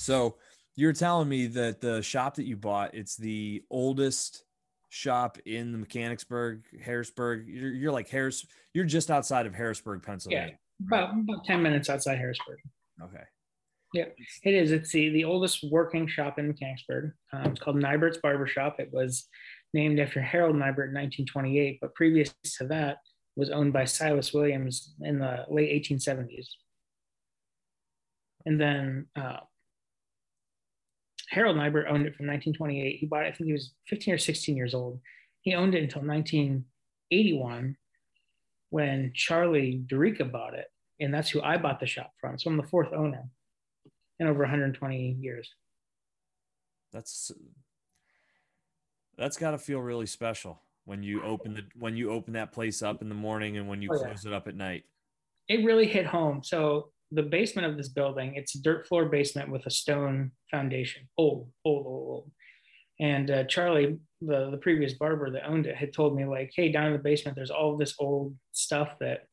so 0.07 0.37
you're 0.77 0.93
telling 0.93 1.29
me 1.29 1.47
that 1.47 1.81
the 1.81 2.01
shop 2.03 2.35
that 2.37 2.47
you 2.47 2.57
bought 2.57 2.95
it's 2.95 3.17
the 3.17 3.63
oldest 3.71 4.45
shop 4.89 5.39
in 5.47 5.73
the 5.73 5.79
mechanicsburg 5.79 6.63
harrisburg 6.83 7.47
you're, 7.49 7.73
you're 7.73 7.93
like 7.93 8.09
harris 8.09 8.47
you're 8.73 8.85
just 8.85 9.11
outside 9.11 9.47
of 9.47 9.55
harrisburg 9.55 10.03
pennsylvania 10.03 10.59
Yeah, 10.81 10.87
about, 10.87 11.15
about 11.19 11.45
10 11.45 11.63
minutes 11.63 11.91
outside 11.91 12.19
Harrisburg. 12.19 12.59
okay 13.03 13.25
Yeah, 13.95 14.07
It 14.45 14.55
is. 14.55 14.73
It's 14.73 14.93
the, 14.93 15.09
the 15.11 15.25
oldest 15.25 15.65
working 15.71 16.07
shop 16.07 16.39
in 16.39 16.49
Mechanicsburg. 16.49 17.13
Um, 17.33 17.53
it's 17.53 17.61
called 17.61 17.77
Neibert's 17.77 18.19
Barber 18.19 18.47
Shop. 18.47 18.77
It 18.79 18.91
was 18.93 19.29
named 19.73 19.99
after 20.01 20.21
Harold 20.21 20.57
Neibert 20.57 20.91
in 20.91 20.95
1928, 20.95 21.79
but 21.81 21.95
previous 21.95 22.35
to 22.59 22.67
that 22.67 22.99
was 23.37 23.51
owned 23.51 23.73
by 23.73 23.85
Silas 23.85 24.33
Williams 24.33 24.95
in 25.01 25.19
the 25.19 25.45
late 25.49 25.71
1870s. 25.83 26.47
And 28.45 28.61
then 28.61 29.07
uh, 29.17 29.39
Harold 31.31 31.57
Neibert 31.57 31.89
owned 31.89 32.07
it 32.07 32.15
from 32.17 32.27
1928. 32.27 32.99
He 32.99 33.07
bought 33.07 33.25
it, 33.25 33.29
I 33.29 33.33
think 33.33 33.47
he 33.49 33.53
was 33.53 33.73
15 33.89 34.15
or 34.15 34.19
16 34.19 34.57
years 34.57 34.75
old. 34.75 35.01
He 35.43 35.55
owned 35.55 35.75
it 35.75 35.83
until 35.83 36.03
1981 36.03 37.77
when 38.71 39.13
Charlie 39.15 39.83
Dorica 39.87 40.31
bought 40.31 40.55
it. 40.55 40.67
And 41.01 41.13
that's 41.13 41.29
who 41.31 41.43
I 41.43 41.57
bought 41.59 41.81
the 41.81 41.87
shop 41.87 42.13
from. 42.21 42.39
So 42.39 42.51
I'm 42.51 42.57
the 42.57 42.63
fourth 42.63 42.93
owner 42.93 43.25
in 44.19 44.27
over 44.27 44.41
120 44.41 45.17
years. 45.21 45.51
that's 46.93 47.31
that's 49.19 49.37
got 49.37 49.51
to 49.53 49.59
feel 49.59 49.81
really 49.81 50.07
special 50.07 50.63
when 50.85 51.03
you 51.03 51.23
open 51.23 51.55
the 51.55 51.63
when 51.79 51.97
you 51.97 52.11
open 52.11 52.35
that 52.35 52.53
place 52.53 52.83
up 52.83 53.03
in 53.03 53.09
the 53.09 53.15
morning 53.15 53.57
and 53.57 53.69
when 53.69 53.83
you 53.83 53.89
Oh, 53.93 53.97
yeah. 54.01 54.07
close 54.09 54.25
it 54.25 54.33
up 54.33 54.47
at 54.49 54.55
night 54.55 54.85
It 55.49 55.65
really 55.65 55.87
hit 55.87 56.07
home. 56.07 56.43
So 56.43 56.91
the 57.13 57.23
basement 57.23 57.67
of 57.67 57.77
this 57.77 57.89
building, 57.89 58.35
it's 58.35 58.55
a 58.55 58.63
dirt 58.63 58.87
floor 58.87 59.07
basement 59.07 59.51
with 59.51 59.67
a 59.67 59.71
stone 59.71 60.33
foundation. 60.51 61.09
Old, 61.17 61.49
old, 61.65 61.87
old, 61.87 62.09
old. 62.09 62.31
And 62.99 63.31
uh, 63.31 63.45
Charlie, 63.45 63.99
the, 64.21 64.51
the 64.51 64.57
previous 64.57 64.95
barber 64.95 65.31
that 65.31 65.47
owned 65.47 65.67
it, 65.67 65.77
had 65.77 65.93
told 65.93 66.17
me 66.17 66.25
like, 66.25 66.53
"Hey, 66.55 66.73
down 66.73 66.87
in 66.87 66.93
the 66.93 66.99
basement, 66.99 67.37
there's 67.37 67.51
all 67.51 67.77
this 67.77 67.95
old 67.99 68.35
stuff 68.53 68.97
that 69.01 69.27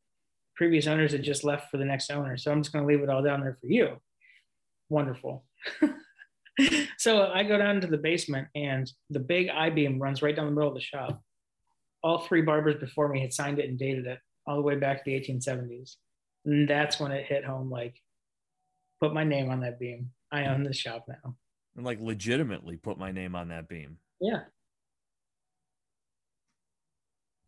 previous 0.55 0.85
owners 0.85 1.13
had 1.13 1.23
just 1.23 1.43
left 1.43 1.71
for 1.71 1.77
the 1.77 1.85
next 1.85 2.11
owner. 2.11 2.37
So 2.37 2.51
I'm 2.51 2.61
just 2.61 2.73
going 2.73 2.85
to 2.85 2.93
leave 2.93 3.03
it 3.03 3.09
all 3.09 3.23
down 3.23 3.41
there 3.41 3.57
for 3.59 3.67
you." 3.67 3.97
Wonderful. 4.89 5.45
so 6.97 7.31
I 7.33 7.43
go 7.43 7.57
down 7.57 7.81
to 7.81 7.87
the 7.87 7.97
basement, 7.97 8.49
and 8.53 8.91
the 9.09 9.19
big 9.19 9.49
I 9.49 9.69
beam 9.69 9.99
runs 9.99 10.21
right 10.21 10.35
down 10.35 10.45
the 10.45 10.51
middle 10.51 10.69
of 10.69 10.75
the 10.75 10.81
shop. 10.81 11.21
All 12.03 12.19
three 12.19 12.41
barbers 12.41 12.75
before 12.75 13.07
me 13.07 13.21
had 13.21 13.33
signed 13.33 13.59
it 13.59 13.69
and 13.69 13.79
dated 13.79 14.05
it 14.05 14.19
all 14.45 14.57
the 14.57 14.61
way 14.61 14.75
back 14.75 14.97
to 14.97 15.03
the 15.05 15.19
1870s. 15.19 15.95
And 16.45 16.67
that's 16.67 16.99
when 16.99 17.11
it 17.11 17.25
hit 17.25 17.45
home 17.45 17.69
like, 17.69 17.95
put 19.01 19.13
my 19.13 19.23
name 19.23 19.49
on 19.49 19.61
that 19.61 19.79
beam. 19.79 20.11
I 20.31 20.45
own 20.45 20.63
this 20.63 20.77
shop 20.77 21.05
now. 21.07 21.35
and 21.75 21.85
like 21.85 21.99
legitimately 22.01 22.77
put 22.77 22.97
my 22.97 23.11
name 23.11 23.35
on 23.35 23.49
that 23.49 23.67
beam 23.69 23.97
Yeah. 24.19 24.39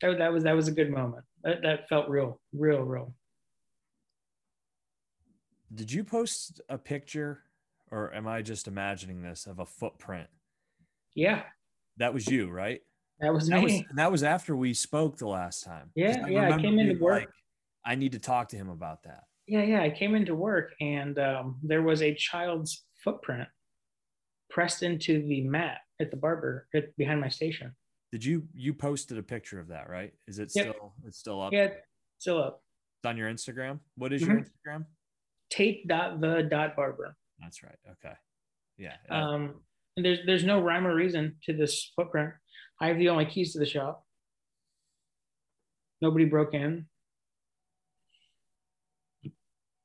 That, 0.01 0.17
that 0.19 0.31
was 0.33 0.43
that 0.43 0.55
was 0.55 0.67
a 0.67 0.71
good 0.71 0.91
moment. 0.91 1.23
That, 1.43 1.61
that 1.63 1.89
felt 1.89 2.09
real, 2.09 2.39
real, 2.53 2.81
real. 2.81 3.13
did 5.73 5.91
you 5.91 6.03
post 6.03 6.61
a 6.69 6.77
picture 6.77 7.41
or 7.91 8.13
am 8.13 8.27
i 8.27 8.41
just 8.41 8.67
imagining 8.67 9.21
this 9.21 9.45
of 9.47 9.59
a 9.59 9.65
footprint 9.65 10.27
Yeah, 11.15 11.43
that 11.97 12.13
was 12.13 12.27
you 12.27 12.49
right 12.49 12.81
that 13.19 13.33
was 13.33 13.47
that 13.47 13.63
was 13.63 13.71
me. 13.71 13.87
that 13.95 14.11
was 14.11 14.23
after 14.23 14.55
we 14.55 14.73
spoke 14.73 15.17
the 15.17 15.27
last 15.27 15.63
time. 15.63 15.89
Yeah, 15.95 16.27
yeah, 16.27 16.53
I 16.53 16.61
came 16.61 16.77
into 16.79 16.99
work. 17.01 17.21
like, 17.21 17.29
i 17.85 17.95
need 17.95 18.11
to 18.11 18.19
talk 18.19 18.47
to 18.49 18.55
him 18.55 18.69
about 18.69 19.03
that 19.03 19.23
Yeah, 19.47 19.63
yeah. 19.63 19.81
I 19.83 19.89
came 19.91 20.15
into 20.15 20.33
work 20.35 20.73
and 20.81 21.17
um, 21.19 21.59
there 21.63 21.83
was 21.83 22.01
a 22.01 22.13
child's 22.15 22.83
footprint 23.03 23.47
pressed 24.49 24.83
into 24.83 25.21
the 25.27 25.41
mat 25.43 25.79
at 26.01 26.11
the 26.11 26.17
barber 26.17 26.67
at, 26.73 26.95
behind 26.97 27.19
my 27.21 27.29
station. 27.29 27.75
did 28.11 28.23
you 28.25 28.47
you 28.53 28.73
posted 28.73 29.17
a 29.17 29.23
picture 29.23 29.59
of 29.59 29.67
that 29.69 29.89
right 29.89 30.13
is 30.27 30.39
it 30.39 30.51
Yep. 30.55 30.65
still 30.65 30.93
it's 31.05 31.17
still 31.19 31.41
up 31.41 31.53
Yeah, 31.53 31.69
still 32.17 32.41
up. 32.41 32.61
It's 32.99 33.09
on 33.09 33.17
your 33.17 33.29
instagram 33.31 33.79
what 33.95 34.13
is 34.13 34.21
your 34.21 34.37
Mhm. 34.37 34.45
instagram 34.47 34.85
Tate 35.49 35.87
dot 35.87 36.21
the 36.21 36.43
dot 36.43 36.75
barber. 36.75 37.15
that's 37.39 37.61
right 37.63 37.77
okay 37.93 38.15
yeah 38.77 38.95
Um, 39.09 39.61
and 39.95 40.03
there's 40.05 40.19
there's 40.25 40.43
no 40.43 40.59
rhyme 40.61 40.85
or 40.87 40.93
reason 40.95 41.37
to 41.43 41.53
this 41.53 41.91
footprint. 41.95 42.33
I 42.81 42.87
have 42.89 42.97
the 42.97 43.07
only 43.09 43.25
keys 43.25 43.53
to 43.53 43.59
the 43.59 43.65
shop. 43.65 44.03
Nobody 46.01 46.25
broke 46.25 46.53
in. 46.53 46.87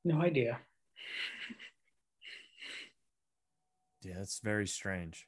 No 0.03 0.21
idea. 0.21 0.59
yeah 4.03 4.19
it's 4.19 4.39
very 4.43 4.67
strange 4.67 5.27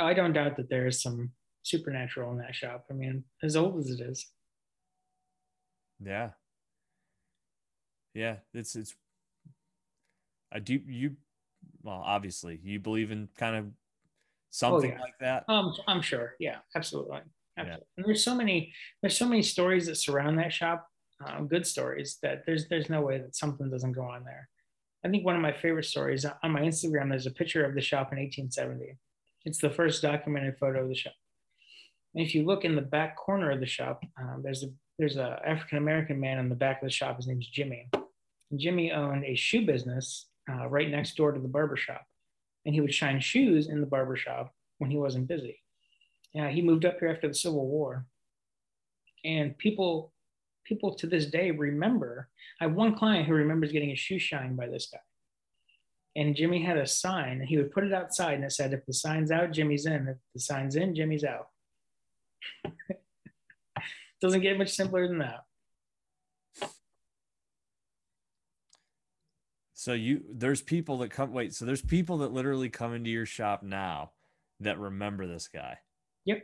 I 0.00 0.14
don't 0.14 0.32
doubt 0.32 0.56
that 0.56 0.68
there 0.70 0.86
is 0.86 1.02
some 1.02 1.30
supernatural 1.64 2.30
in 2.32 2.38
that 2.38 2.54
shop. 2.54 2.84
I 2.88 2.94
mean, 2.94 3.24
as 3.42 3.56
old 3.56 3.78
as 3.80 3.90
it 3.90 4.00
is. 4.00 4.26
Yeah. 6.00 6.30
Yeah, 8.14 8.36
it's 8.54 8.76
it's 8.76 8.94
I 10.52 10.60
do 10.60 10.74
you 10.86 11.16
well, 11.82 12.00
obviously, 12.04 12.60
you 12.62 12.78
believe 12.78 13.10
in 13.10 13.28
kind 13.36 13.56
of 13.56 13.66
something 14.50 14.92
Oh, 14.92 14.94
yeah. 14.94 15.00
like 15.00 15.18
that. 15.20 15.44
Um, 15.48 15.74
I'm 15.88 16.00
sure. 16.02 16.36
Yeah, 16.38 16.58
absolutely. 16.76 17.18
Yeah. 17.56 17.76
And 17.96 18.06
there's 18.06 18.22
so 18.22 18.36
many 18.36 18.72
there's 19.02 19.16
so 19.18 19.26
many 19.28 19.42
stories 19.42 19.86
that 19.86 19.96
surround 19.96 20.38
that 20.38 20.52
shop, 20.52 20.87
um, 21.24 21.48
good 21.48 21.66
stories 21.66 22.18
that 22.22 22.44
there's 22.46 22.68
there's 22.68 22.90
no 22.90 23.00
way 23.00 23.18
that 23.18 23.36
something 23.36 23.70
doesn't 23.70 23.92
go 23.92 24.02
on 24.02 24.24
there. 24.24 24.48
I 25.04 25.08
think 25.08 25.24
one 25.24 25.36
of 25.36 25.42
my 25.42 25.52
favorite 25.52 25.84
stories 25.84 26.24
on 26.24 26.50
my 26.50 26.62
Instagram. 26.62 27.10
There's 27.10 27.26
a 27.26 27.30
picture 27.30 27.64
of 27.64 27.74
the 27.74 27.80
shop 27.80 28.12
in 28.12 28.18
1870. 28.18 28.96
It's 29.44 29.58
the 29.58 29.70
first 29.70 30.02
documented 30.02 30.58
photo 30.58 30.82
of 30.82 30.88
the 30.88 30.94
shop. 30.94 31.14
And 32.14 32.26
if 32.26 32.34
you 32.34 32.44
look 32.44 32.64
in 32.64 32.74
the 32.74 32.82
back 32.82 33.16
corner 33.16 33.50
of 33.50 33.60
the 33.60 33.66
shop, 33.66 34.02
um, 34.20 34.42
there's 34.42 34.64
a 34.64 34.68
there's 34.98 35.16
a 35.16 35.40
African 35.46 35.78
American 35.78 36.18
man 36.18 36.38
in 36.38 36.48
the 36.48 36.54
back 36.54 36.82
of 36.82 36.88
the 36.88 36.92
shop. 36.92 37.16
His 37.16 37.26
name's 37.26 37.48
Jimmy. 37.48 37.88
And 38.50 38.58
Jimmy 38.58 38.92
owned 38.92 39.24
a 39.24 39.34
shoe 39.34 39.64
business 39.64 40.26
uh, 40.50 40.66
right 40.68 40.90
next 40.90 41.16
door 41.16 41.32
to 41.32 41.40
the 41.40 41.48
barber 41.48 41.76
shop, 41.76 42.04
and 42.64 42.74
he 42.74 42.80
would 42.80 42.94
shine 42.94 43.20
shoes 43.20 43.68
in 43.68 43.80
the 43.80 43.86
barber 43.86 44.16
shop 44.16 44.52
when 44.78 44.90
he 44.90 44.96
wasn't 44.96 45.28
busy. 45.28 45.60
Yeah, 46.32 46.48
he 46.48 46.62
moved 46.62 46.84
up 46.84 46.98
here 46.98 47.08
after 47.08 47.28
the 47.28 47.34
Civil 47.34 47.66
War, 47.66 48.06
and 49.24 49.56
people 49.56 50.12
people 50.68 50.94
to 50.94 51.06
this 51.06 51.26
day 51.26 51.50
remember. 51.50 52.28
I 52.60 52.64
have 52.64 52.74
one 52.74 52.94
client 52.96 53.26
who 53.26 53.34
remembers 53.34 53.72
getting 53.72 53.90
his 53.90 53.98
shoe 53.98 54.18
shined 54.18 54.56
by 54.56 54.66
this 54.68 54.88
guy. 54.92 55.00
and 56.16 56.34
Jimmy 56.34 56.62
had 56.62 56.76
a 56.78 56.86
sign, 56.86 57.38
and 57.40 57.48
he 57.48 57.56
would 57.56 57.70
put 57.70 57.84
it 57.84 57.92
outside, 57.92 58.34
and 58.34 58.44
it 58.44 58.52
said, 58.52 58.72
"If 58.72 58.84
the 58.86 58.92
sign's 58.92 59.30
out, 59.30 59.52
Jimmy's 59.52 59.86
in. 59.86 60.08
If 60.08 60.16
the 60.34 60.40
sign's 60.40 60.74
in, 60.74 60.94
Jimmy's 60.94 61.24
out." 61.24 61.48
Doesn't 64.20 64.40
get 64.40 64.58
much 64.58 64.70
simpler 64.70 65.06
than 65.06 65.18
that. 65.18 65.44
So 69.74 69.92
you 69.92 70.24
there's 70.28 70.60
people 70.60 70.98
that 70.98 71.10
come 71.10 71.32
wait, 71.32 71.54
so 71.54 71.64
there's 71.64 71.82
people 71.82 72.18
that 72.18 72.32
literally 72.32 72.68
come 72.68 72.94
into 72.94 73.10
your 73.10 73.26
shop 73.26 73.62
now 73.62 74.10
that 74.60 74.78
remember 74.78 75.26
this 75.26 75.46
guy. 75.46 75.78
Yep. 76.24 76.42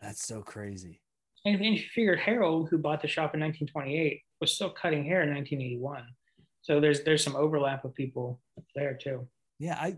That's 0.00 0.24
so 0.26 0.40
crazy. 0.42 1.02
And 1.44 1.54
if 1.54 1.60
you 1.60 1.78
figured 1.94 2.18
Harold, 2.18 2.68
who 2.68 2.78
bought 2.78 3.00
the 3.00 3.08
shop 3.08 3.34
in 3.34 3.40
1928, 3.40 4.22
was 4.40 4.52
still 4.52 4.70
cutting 4.70 5.04
hair 5.04 5.22
in 5.22 5.34
1981. 5.34 6.04
So 6.62 6.80
there's 6.80 7.02
there's 7.02 7.24
some 7.24 7.36
overlap 7.36 7.84
of 7.84 7.94
people 7.94 8.40
there 8.74 8.94
too. 8.94 9.26
Yeah, 9.58 9.78
I 9.80 9.96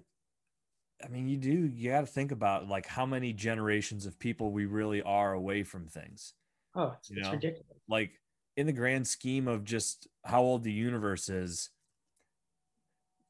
I 1.05 1.09
mean 1.09 1.29
you 1.29 1.37
do 1.37 1.51
you 1.51 1.91
got 1.91 2.01
to 2.01 2.07
think 2.07 2.33
about 2.33 2.69
like 2.69 2.87
how 2.87 3.07
many 3.07 3.33
generations 3.33 4.07
of 4.07 4.19
people 4.19 4.53
we 4.53 4.67
really 4.67 5.03
are 5.03 5.33
away 5.33 5.65
from 5.65 5.89
things. 5.89 6.35
Oh, 6.77 6.95
it's, 6.99 7.11
it's 7.11 7.29
ridiculous. 7.29 7.67
Like 7.89 8.13
in 8.57 8.67
the 8.67 8.73
grand 8.73 9.07
scheme 9.07 9.49
of 9.49 9.65
just 9.65 10.07
how 10.25 10.43
old 10.43 10.63
the 10.63 10.73
universe 10.73 11.29
is, 11.29 11.71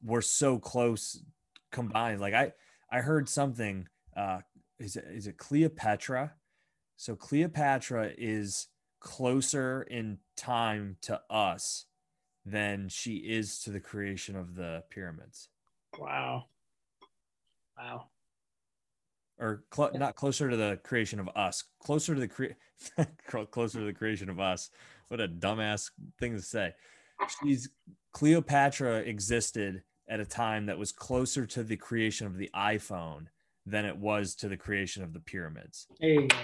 we're 0.03 0.21
so 0.21 0.59
close 0.59 1.23
combined. 1.71 2.21
Like 2.21 2.33
I 2.33 2.51
I 2.91 2.99
heard 2.99 3.27
something 3.27 3.87
uh 4.15 4.41
is 4.79 4.95
it 4.95 5.05
is 5.09 5.27
it 5.27 5.37
Cleopatra? 5.37 6.33
So 7.01 7.15
Cleopatra 7.15 8.11
is 8.15 8.67
closer 8.99 9.81
in 9.81 10.19
time 10.37 10.97
to 11.01 11.19
us 11.31 11.87
than 12.45 12.89
she 12.89 13.15
is 13.15 13.57
to 13.63 13.71
the 13.71 13.79
creation 13.79 14.35
of 14.35 14.53
the 14.53 14.83
pyramids. 14.91 15.49
Wow. 15.97 16.45
Wow. 17.75 18.09
Or 19.39 19.63
cl- 19.73 19.93
not 19.95 20.15
closer 20.15 20.51
to 20.51 20.55
the 20.55 20.79
creation 20.83 21.19
of 21.19 21.27
us, 21.35 21.63
closer 21.79 22.13
to 22.13 22.19
the 22.19 22.27
cre- 22.27 22.53
closer 23.49 23.79
to 23.79 23.85
the 23.85 23.93
creation 23.93 24.29
of 24.29 24.39
us. 24.39 24.69
What 25.07 25.19
a 25.19 25.27
dumbass 25.27 25.89
thing 26.19 26.35
to 26.35 26.41
say. 26.43 26.75
She's 27.41 27.67
Cleopatra 28.11 28.97
existed 28.97 29.81
at 30.07 30.19
a 30.19 30.25
time 30.25 30.67
that 30.67 30.77
was 30.77 30.91
closer 30.91 31.47
to 31.47 31.63
the 31.63 31.77
creation 31.77 32.27
of 32.27 32.37
the 32.37 32.51
iPhone 32.55 33.25
than 33.65 33.85
it 33.85 33.95
was 33.95 34.35
to 34.35 34.47
the 34.47 34.57
creation 34.57 35.03
of 35.03 35.13
the 35.13 35.19
pyramids. 35.19 35.87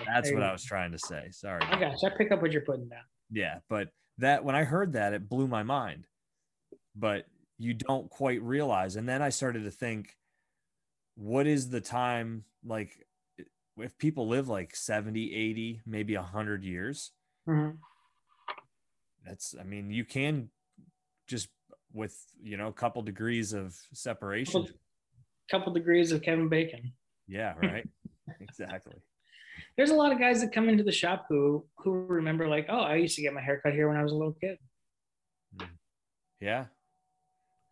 That's 0.06 0.32
what 0.32 0.44
I 0.44 0.52
was 0.52 0.64
trying 0.64 0.92
to 0.92 1.00
say. 1.00 1.28
Sorry. 1.32 1.62
I 1.64 1.80
got 1.80 2.02
you. 2.02 2.10
I 2.10 2.12
pick 2.18 2.32
up 2.32 2.42
what 2.42 2.52
you're 2.52 2.62
putting 2.62 2.88
down. 2.88 3.02
Yeah, 3.32 3.60
but 3.70 3.90
that 4.20 4.44
when 4.44 4.56
I 4.56 4.64
heard 4.64 4.94
that, 4.94 5.14
it 5.14 5.28
blew 5.28 5.48
my 5.48 5.64
mind. 5.64 6.06
But 6.96 7.26
you 7.60 7.74
don't 7.74 8.10
quite 8.10 8.42
realize. 8.42 8.96
And 8.96 9.08
then 9.08 9.22
I 9.22 9.30
started 9.30 9.64
to 9.64 9.72
think, 9.72 10.16
what 11.16 11.48
is 11.48 11.70
the 11.70 11.82
time 11.82 12.44
like 12.64 13.06
if 13.78 13.98
people 13.98 14.28
live 14.28 14.48
like 14.48 14.76
70, 14.76 15.34
80, 15.34 15.82
maybe 15.86 16.16
100 16.16 16.64
years? 16.64 17.12
Mm-hmm. 17.48 17.78
That's, 19.26 19.56
I 19.60 19.64
mean, 19.64 19.92
you 19.92 20.06
can 20.06 20.50
just 21.28 21.50
with, 21.94 22.16
you 22.42 22.58
know, 22.58 22.68
a 22.68 22.74
couple 22.74 23.02
degrees 23.02 23.54
of 23.54 23.76
separation. 23.94 24.62
Couple, 24.62 24.78
couple 25.50 25.74
degrees 25.74 26.12
of 26.12 26.22
Kevin 26.22 26.50
Bacon. 26.50 26.94
Yeah, 27.28 27.54
right. 27.62 27.88
exactly. 28.40 28.96
There's 29.78 29.90
a 29.90 29.96
lot 29.96 30.12
of 30.12 30.20
guys 30.20 30.42
that 30.42 30.54
come 30.54 30.70
into 30.70 30.84
the 30.84 30.92
shop 30.92 31.26
who 31.30 31.66
who 31.78 32.06
remember 32.06 32.48
like, 32.48 32.68
oh, 32.70 32.80
I 32.80 32.96
used 32.96 33.16
to 33.16 33.22
get 33.22 33.34
my 33.34 33.42
haircut 33.42 33.74
here 33.74 33.88
when 33.88 33.98
I 33.98 34.04
was 34.04 34.12
a 34.12 34.16
little 34.16 34.36
kid. 34.40 34.58
Hmm. 35.60 35.66
Yeah. 36.40 36.66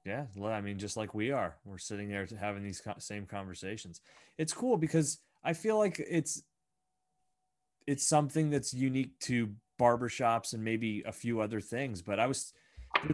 Yeah, 0.06 0.26
I 0.44 0.62
mean, 0.62 0.78
just 0.78 0.98
like 0.98 1.16
we 1.16 1.32
are, 1.32 1.56
we're 1.66 1.80
sitting 1.80 2.10
there 2.10 2.28
having 2.40 2.62
these 2.62 2.80
same 3.00 3.26
conversations. 3.26 4.02
It's 4.38 4.54
cool 4.54 4.78
because 4.78 5.18
I 5.44 5.54
feel 5.54 5.80
like 5.80 6.00
it's 6.00 6.44
it's 7.88 8.08
something 8.08 8.52
that's 8.52 8.72
unique 8.72 9.18
to 9.22 9.50
barbershops 9.80 10.54
and 10.54 10.64
maybe 10.64 11.04
a 11.08 11.12
few 11.12 11.42
other 11.42 11.60
things. 11.60 12.04
But 12.04 12.20
I 12.20 12.28
was 12.28 12.54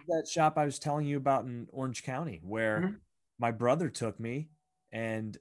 that 0.07 0.27
shop 0.27 0.57
I 0.57 0.65
was 0.65 0.79
telling 0.79 1.05
you 1.05 1.17
about 1.17 1.45
in 1.45 1.67
Orange 1.71 2.03
County 2.03 2.41
where 2.43 2.79
mm-hmm. 2.79 2.95
my 3.39 3.51
brother 3.51 3.89
took 3.89 4.19
me 4.19 4.49
and 4.91 5.37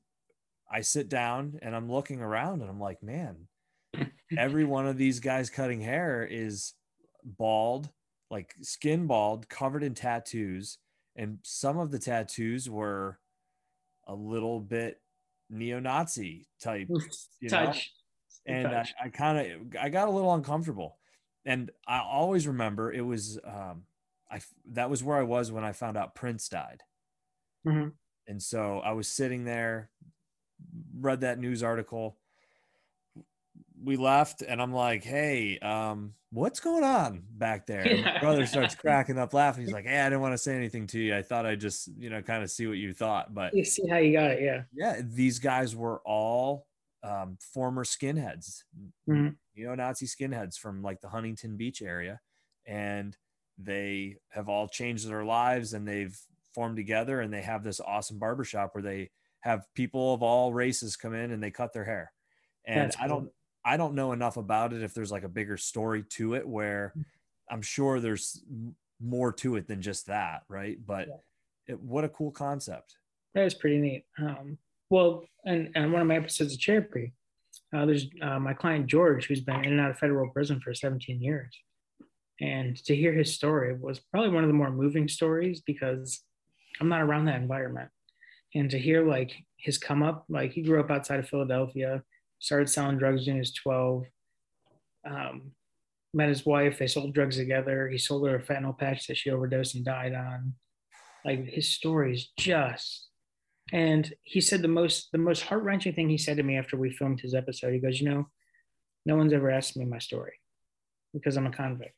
I 0.71 0.83
sit 0.83 1.09
down 1.09 1.59
and 1.63 1.75
I'm 1.75 1.91
looking 1.91 2.21
around 2.21 2.61
and 2.61 2.71
I'm 2.71 2.81
like, 2.81 3.03
man, 3.03 3.49
every 4.39 4.65
one 4.65 4.87
of 4.87 4.97
these 4.97 5.21
guys 5.21 5.51
cutting 5.51 5.81
hair 5.81 6.27
is 6.31 6.75
bald, 7.25 7.91
like 8.31 8.55
skin 8.63 9.07
bald, 9.07 9.49
covered 9.49 9.83
in 9.83 9.95
tattoos. 9.95 10.79
And 11.17 11.39
some 11.43 11.79
of 11.79 11.91
the 11.91 11.99
tattoos 11.99 12.71
were 12.71 13.19
a 14.07 14.15
little 14.15 14.61
bit 14.61 15.01
neo-Nazi 15.51 16.47
type, 16.63 16.89
you 17.41 17.49
Touch. 17.49 17.91
know? 18.47 18.55
And 18.55 18.71
Touch. 18.71 18.95
I, 19.01 19.07
I 19.07 19.09
kind 19.09 19.39
of 19.39 19.83
I 19.83 19.89
got 19.89 20.09
a 20.09 20.11
little 20.11 20.33
uncomfortable. 20.35 20.99
And 21.45 21.71
I 21.87 22.01
always 22.01 22.47
remember 22.47 22.93
it 22.93 23.05
was 23.05 23.39
um 23.45 23.83
I 24.31 24.41
that 24.73 24.89
was 24.89 25.03
where 25.03 25.19
I 25.19 25.23
was 25.23 25.51
when 25.51 25.65
I 25.65 25.73
found 25.73 25.97
out 25.97 26.15
Prince 26.15 26.49
died. 26.49 26.83
Mm-hmm. 27.67 27.89
And 28.29 28.43
so 28.43 28.79
I 28.79 28.93
was 28.93 29.09
sitting 29.09 29.45
there 29.45 29.91
read 30.99 31.23
that 31.23 31.39
news 31.39 31.63
article. 31.63 32.17
We 33.83 33.97
left, 33.97 34.43
and 34.43 34.61
I'm 34.61 34.73
like, 34.73 35.03
"Hey, 35.03 35.59
um, 35.59 36.15
what's 36.31 36.61
going 36.61 36.85
on 36.85 37.23
back 37.31 37.67
there?" 37.67 37.87
Yeah. 37.87 38.15
My 38.15 38.21
brother 38.21 38.47
starts 38.47 38.75
cracking 38.75 39.19
up, 39.19 39.33
laughing. 39.33 39.65
He's 39.65 39.73
like, 39.75 39.87
"Hey, 39.87 40.01
I 40.01 40.05
didn't 40.11 40.21
want 40.21 40.35
to 40.35 40.39
say 40.39 40.55
anything 40.55 40.87
to 40.89 40.99
you. 40.99 41.17
I 41.17 41.23
thought 41.23 41.47
I'd 41.47 41.61
just, 41.61 41.89
you 41.97 42.11
know, 42.11 42.21
kind 42.21 42.43
of 42.43 42.51
see 42.51 42.67
what 42.67 42.77
you 42.77 42.93
thought." 42.93 43.33
But 43.33 43.55
you 43.55 43.65
see 43.65 43.89
how 43.89 43.97
you 43.97 44.13
got 44.13 44.33
it, 44.33 44.43
yeah. 44.43 44.63
Yeah, 44.75 45.01
these 45.03 45.39
guys 45.39 45.75
were 45.75 46.01
all 46.05 46.67
um, 47.03 47.39
former 47.41 47.85
skinheads, 47.85 48.65
mm-hmm. 49.09 49.29
you 49.55 49.67
know, 49.67 49.75
Nazi 49.75 50.07
skinheads 50.07 50.59
from 50.59 50.83
like 50.83 51.01
the 51.01 51.09
Huntington 51.09 51.57
Beach 51.57 51.81
area, 51.81 52.21
and 52.67 53.17
they 53.63 54.17
have 54.31 54.49
all 54.49 54.69
changed 54.69 55.09
their 55.09 55.25
lives 55.25 55.75
and 55.75 55.87
they've 55.87 56.19
formed 56.55 56.77
together 56.77 57.21
and 57.21 57.33
they 57.33 57.43
have 57.43 57.63
this 57.63 57.81
awesome 57.81 58.19
barbershop 58.19 58.75
where 58.75 58.83
they 58.83 59.11
have 59.41 59.65
people 59.75 60.15
of 60.15 60.23
all 60.23 60.53
races 60.53 60.97
come 60.97 61.15
in 61.15 61.31
and 61.31 61.43
they 61.43 61.51
cut 61.51 61.73
their 61.73 61.85
hair. 61.85 62.13
And 62.67 62.81
That's 62.81 62.97
I 63.01 63.09
don't 63.09 63.25
cool. 63.25 63.35
I 63.65 63.77
don't 63.77 63.95
know 63.95 64.13
enough 64.13 64.37
about 64.37 64.73
it 64.73 64.83
if 64.83 64.95
there's 64.95 65.13
like 65.13 65.25
a 65.25 65.29
bigger 65.29 65.57
story 65.57 66.05
to 66.11 66.35
it 66.35 66.47
where 66.47 66.93
mm. 66.97 67.05
I'm 67.51 67.63
sure 67.63 68.01
there's 68.01 68.43
more 69.01 69.33
to 69.35 69.57
it 69.57 69.67
than 69.67 69.83
just 69.83 70.07
that, 70.07 70.43
right? 70.49 70.79
But 70.85 71.09
yeah. 71.09 71.75
it, 71.75 71.81
what 71.81 72.05
a 72.05 72.09
cool 72.09 72.31
concept. 72.31 72.97
That 73.35 73.45
is 73.45 73.55
pretty 73.55 73.79
neat. 73.79 74.05
Um, 74.19 74.59
well, 74.89 75.25
and, 75.45 75.71
and 75.75 75.93
one 75.93 76.03
of 76.03 76.09
my 76.09 76.17
episodes 76.17 76.55
of 76.55 76.61
Chairapy, 76.61 77.13
uh, 77.75 77.87
there's 77.87 78.07
uh, 78.23 78.39
my 78.39 78.55
client 78.55 78.87
George, 78.87 79.27
who's 79.27 79.41
been 79.41 79.65
in 79.65 79.73
and 79.73 79.81
out 79.81 79.91
of 79.91 79.99
federal 79.99 80.31
prison 80.31 80.61
for 80.61 80.75
17 80.75 81.21
years. 81.21 81.55
And 82.41 82.77
to 82.85 82.97
hear 82.97 83.13
his 83.13 83.35
story 83.35 83.77
was 83.77 84.01
probably 84.01 84.31
one 84.31 84.43
of 84.43 84.49
the 84.49 84.55
more 84.55 84.71
moving 84.71 85.09
stories 85.09 85.61
because 85.61 86.23
I'm 86.81 86.89
not 86.89 87.03
around 87.03 87.27
that 87.27 87.41
environment 87.41 87.91
and 88.55 88.71
to 88.71 88.79
hear 88.79 89.07
like 89.07 89.33
his 89.57 89.79
come 89.79 90.03
up, 90.03 90.25
like 90.29 90.53
he 90.53 90.63
grew 90.63 90.81
up 90.81 90.91
outside 90.91 91.21
of 91.21 91.29
Philadelphia, 91.29 92.03
started 92.39 92.69
selling 92.69 92.99
drugs 92.99 93.27
when 93.27 93.37
he 93.37 93.41
was 93.41 93.53
12. 93.55 94.05
Um, 95.09 95.53
met 96.13 96.29
his 96.29 96.45
wife, 96.45 96.79
they 96.79 96.87
sold 96.87 97.15
drugs 97.15 97.37
together. 97.37 97.89
He 97.89 97.99
sold 97.99 98.27
her 98.27 98.37
a 98.37 98.43
fentanyl 98.43 98.77
patch 98.77 99.07
that 99.07 99.17
she 99.17 99.31
overdosed 99.31 99.77
and 99.77 99.85
died 99.85 100.15
on. 100.15 100.55
Like 101.25 101.47
his 101.47 101.69
story 101.69 102.15
is 102.15 102.29
just 102.39 103.11
and 103.73 104.13
he 104.23 104.41
said 104.41 104.63
the 104.63 104.69
most 104.69 105.13
the 105.13 105.19
most 105.19 105.43
heart 105.43 105.63
wrenching 105.63 105.95
thing 105.95 106.09
he 106.09 106.19
said 106.19 106.37
to 106.37 106.43
me 106.43 106.57
after 106.57 106.77
we 106.77 106.91
filmed 106.91 107.21
his 107.21 107.35
episode. 107.35 107.73
He 107.73 107.79
goes, 107.79 108.01
you 108.01 108.09
know, 108.09 108.29
no 109.07 109.17
one's 109.17 109.33
ever 109.33 109.51
asked 109.51 109.77
me 109.77 109.85
my 109.85 109.99
story 109.99 110.35
because 111.13 111.37
I'm 111.37 111.47
a 111.47 111.53
convict. 111.53 111.95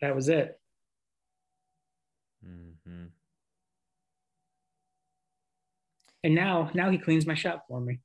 That 0.00 0.14
was 0.14 0.28
it. 0.28 0.58
Mm-hmm. 2.46 3.06
And 6.24 6.34
now, 6.34 6.70
now 6.72 6.90
he 6.90 6.96
cleans 6.96 7.26
my 7.26 7.34
shop 7.34 7.66
for 7.68 7.80
me. 7.80 8.00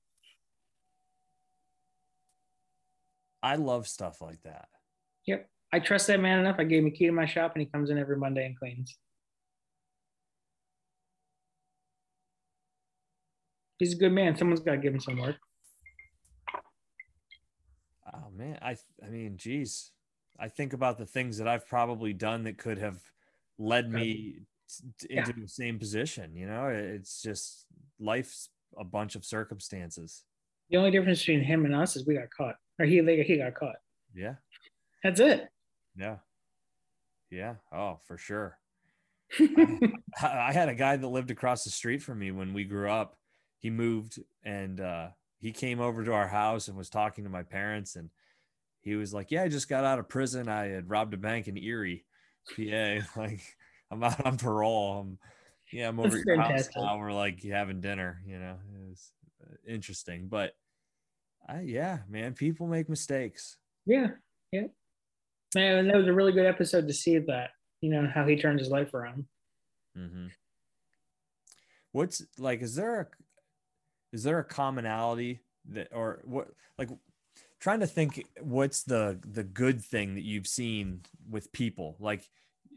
I 3.42 3.56
love 3.56 3.88
stuff 3.88 4.20
like 4.22 4.42
that. 4.44 4.68
Yep. 5.26 5.50
I 5.72 5.80
trust 5.80 6.08
that 6.08 6.20
man 6.20 6.40
enough. 6.40 6.58
I 6.60 6.66
gave 6.66 6.82
him 6.84 6.88
a 6.88 6.92
key 6.92 7.06
to 7.06 7.14
my 7.14 7.26
shop 7.26 7.54
and 7.56 7.62
he 7.62 7.66
comes 7.66 7.90
in 7.90 7.98
every 7.98 8.18
Monday 8.18 8.46
and 8.46 8.60
cleans. 8.60 8.98
He's 13.78 13.94
a 13.94 13.98
good 13.98 14.12
man. 14.12 14.36
Someone's 14.36 14.60
got 14.60 14.72
to 14.72 14.78
give 14.78 14.94
him 14.94 15.00
some 15.00 15.18
work. 15.18 15.38
Oh 18.14 18.30
man, 18.36 18.58
I 18.62 18.76
I 19.06 19.10
mean, 19.10 19.38
geez, 19.38 19.92
I 20.38 20.50
think 20.50 20.74
about 20.74 20.98
the 20.98 21.06
things 21.06 21.38
that 21.38 21.48
I've 21.48 21.68
probably 21.68 22.12
done 22.12 22.44
that 22.44 22.58
could 22.58 22.80
have 22.80 23.00
led 23.58 23.90
me 23.90 24.40
into 25.10 25.14
yeah. 25.14 25.26
the 25.26 25.48
same 25.48 25.80
position. 25.80 26.36
You 26.36 26.48
know, 26.48 26.68
it's 26.68 27.22
just 27.22 27.66
life's 28.00 28.50
a 28.78 28.84
bunch 28.84 29.16
of 29.16 29.26
circumstances. 29.26 30.24
The 30.70 30.78
only 30.78 30.92
difference 30.92 31.20
between 31.20 31.44
him 31.44 31.66
and 31.66 31.76
us 31.76 31.96
is 31.96 32.06
we 32.06 32.16
got 32.16 32.30
caught, 32.30 32.56
or 32.80 32.86
he 32.86 33.02
he 33.24 33.38
got 33.38 33.56
caught. 33.56 33.78
Yeah, 34.14 34.36
that's 35.04 35.20
it. 35.20 35.50
Yeah, 35.96 36.18
yeah. 37.32 37.56
Oh, 37.72 38.00
for 38.06 38.18
sure. 38.18 38.58
I, 39.40 39.90
I 40.22 40.54
had 40.54 40.70
a 40.70 40.76
guy 40.76 40.98
that 40.98 41.08
lived 41.08 41.32
across 41.32 41.64
the 41.64 41.70
street 41.70 42.02
from 42.02 42.20
me 42.20 42.32
when 42.32 42.54
we 42.54 42.64
grew 42.64 42.90
up. 42.90 43.18
He 43.60 43.70
moved 43.70 44.20
and 44.44 44.80
uh, 44.80 45.08
he 45.40 45.52
came 45.52 45.80
over 45.80 46.04
to 46.04 46.14
our 46.14 46.28
house 46.28 46.68
and 46.68 46.78
was 46.78 46.90
talking 46.90 47.26
to 47.26 47.30
my 47.30 47.44
parents 47.44 47.96
and 47.96 48.10
he 48.82 48.96
was 48.96 49.14
like, 49.14 49.32
"Yeah, 49.32 49.44
I 49.44 49.50
just 49.50 49.70
got 49.70 49.84
out 49.84 50.00
of 50.00 50.08
prison. 50.08 50.48
I 50.48 50.68
had 50.68 50.90
robbed 50.90 51.14
a 51.14 51.18
bank 51.18 51.48
in 51.48 51.58
Erie, 51.58 52.06
PA. 52.56 53.06
Like, 53.20 53.42
I'm 53.92 54.04
out 54.04 54.26
on 54.26 54.38
parole. 54.38 55.00
I'm, 55.00 55.18
yeah, 55.72 55.88
I'm 55.88 56.00
over 56.00 56.10
That's 56.10 56.26
your 56.26 56.36
fantastic. 56.38 56.76
house 56.76 56.84
now. 56.84 57.00
We're 57.00 57.14
like 57.14 57.44
having 57.44 57.82
dinner. 57.82 58.22
You 58.26 58.40
know, 58.40 58.56
it 58.74 58.90
was 58.90 59.12
uh, 59.44 59.56
interesting. 59.68 60.28
But, 60.28 60.54
I 61.48 61.62
yeah, 61.62 62.00
man, 62.10 62.34
people 62.34 62.68
make 62.68 62.90
mistakes. 62.90 63.58
Yeah, 63.86 64.10
yeah. 64.52 64.68
Man, 65.56 65.88
that 65.88 65.98
was 65.98 66.08
a 66.08 66.14
really 66.14 66.32
good 66.32 66.46
episode 66.46 66.88
to 66.88 66.94
see 66.94 67.18
that. 67.18 67.52
You 67.82 67.92
know 67.92 68.12
how 68.14 68.28
he 68.28 68.36
turned 68.36 68.60
his 68.60 68.70
life 68.70 68.94
around. 68.94 69.26
Mm-hmm. 69.98 70.28
What's 71.92 72.24
like? 72.38 72.62
Is 72.62 72.76
there 72.76 73.02
a 73.02 73.08
is 74.12 74.24
there 74.24 74.40
a 74.40 74.44
commonality 74.44 75.42
that 75.70 75.90
or 75.94 76.22
what 76.24 76.50
like 76.78 76.90
trying 77.60 77.80
to 77.80 77.88
think 77.88 78.26
what's 78.42 78.84
the 78.84 79.20
the 79.32 79.44
good 79.44 79.84
thing 79.84 80.16
that 80.16 80.24
you've 80.24 80.48
seen 80.48 81.02
with 81.30 81.52
people 81.52 81.96
like 82.00 82.28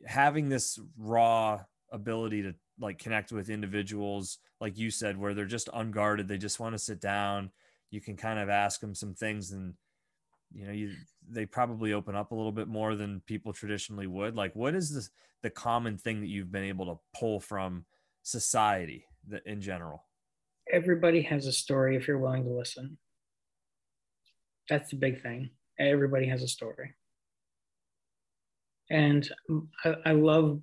having 0.06 0.48
this 0.48 0.78
raw 0.98 1.60
ability 1.92 2.42
to 2.42 2.54
like 2.80 2.98
connect 2.98 3.32
with 3.32 3.50
individuals 3.50 4.38
like 4.60 4.78
you 4.78 4.90
said 4.90 5.16
where 5.16 5.34
they're 5.34 5.44
just 5.44 5.68
unguarded 5.74 6.26
they 6.26 6.38
just 6.38 6.58
want 6.58 6.74
to 6.74 6.78
sit 6.78 7.00
down 7.00 7.50
you 7.90 8.00
can 8.00 8.16
kind 8.16 8.38
of 8.38 8.48
ask 8.48 8.80
them 8.80 8.94
some 8.94 9.14
things 9.14 9.52
and 9.52 9.74
you 10.52 10.66
know 10.66 10.72
you 10.72 10.92
they 11.28 11.44
probably 11.44 11.92
open 11.92 12.16
up 12.16 12.32
a 12.32 12.34
little 12.34 12.52
bit 12.52 12.68
more 12.68 12.94
than 12.96 13.20
people 13.26 13.52
traditionally 13.52 14.06
would 14.06 14.34
like 14.34 14.54
what 14.56 14.74
is 14.74 14.90
the 14.90 15.06
the 15.42 15.50
common 15.50 15.98
thing 15.98 16.20
that 16.20 16.28
you've 16.28 16.52
been 16.52 16.64
able 16.64 16.86
to 16.86 17.18
pull 17.18 17.38
from 17.38 17.84
society 18.22 19.04
that 19.28 19.44
in 19.46 19.60
general 19.60 20.04
Everybody 20.70 21.22
has 21.22 21.46
a 21.46 21.52
story 21.52 21.96
if 21.96 22.06
you're 22.06 22.18
willing 22.18 22.44
to 22.44 22.50
listen. 22.50 22.98
That's 24.68 24.90
the 24.90 24.96
big 24.96 25.22
thing. 25.22 25.50
Everybody 25.78 26.26
has 26.28 26.42
a 26.42 26.48
story. 26.48 26.94
And 28.92 29.28
I, 29.84 29.94
I 30.06 30.12
love 30.12 30.60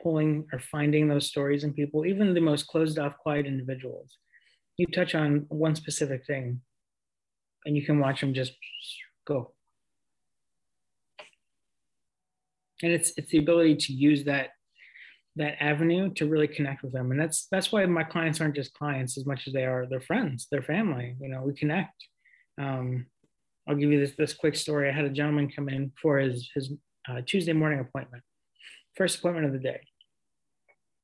pulling 0.00 0.46
or 0.52 0.60
finding 0.60 1.08
those 1.08 1.26
stories 1.26 1.64
in 1.64 1.72
people, 1.72 2.06
even 2.06 2.32
the 2.32 2.40
most 2.40 2.68
closed 2.68 2.98
off, 2.98 3.18
quiet 3.18 3.44
individuals. 3.44 4.18
You 4.76 4.86
touch 4.86 5.14
on 5.14 5.46
one 5.48 5.74
specific 5.74 6.24
thing 6.24 6.60
and 7.66 7.76
you 7.76 7.84
can 7.84 7.98
watch 7.98 8.20
them 8.20 8.34
just 8.34 8.52
go. 9.26 9.52
And 12.82 12.92
it's 12.92 13.12
it's 13.16 13.30
the 13.30 13.38
ability 13.38 13.76
to 13.76 13.92
use 13.92 14.24
that 14.24 14.50
that 15.36 15.62
avenue 15.62 16.12
to 16.14 16.26
really 16.26 16.48
connect 16.48 16.82
with 16.82 16.92
them. 16.92 17.10
And 17.10 17.20
that's 17.20 17.46
that's 17.50 17.72
why 17.72 17.84
my 17.86 18.04
clients 18.04 18.40
aren't 18.40 18.56
just 18.56 18.74
clients 18.74 19.18
as 19.18 19.26
much 19.26 19.46
as 19.46 19.52
they 19.52 19.64
are 19.64 19.86
their 19.86 20.00
friends, 20.00 20.46
their 20.50 20.62
family. 20.62 21.16
You 21.20 21.28
know, 21.28 21.42
we 21.42 21.54
connect. 21.54 21.94
Um, 22.60 23.06
I'll 23.68 23.76
give 23.76 23.90
you 23.90 24.00
this 24.00 24.14
this 24.16 24.34
quick 24.34 24.56
story. 24.56 24.88
I 24.88 24.92
had 24.92 25.04
a 25.04 25.10
gentleman 25.10 25.50
come 25.50 25.68
in 25.68 25.92
for 26.00 26.18
his 26.18 26.50
his 26.54 26.72
uh, 27.08 27.20
Tuesday 27.26 27.52
morning 27.52 27.80
appointment, 27.80 28.22
first 28.96 29.18
appointment 29.18 29.46
of 29.46 29.52
the 29.52 29.58
day. 29.58 29.80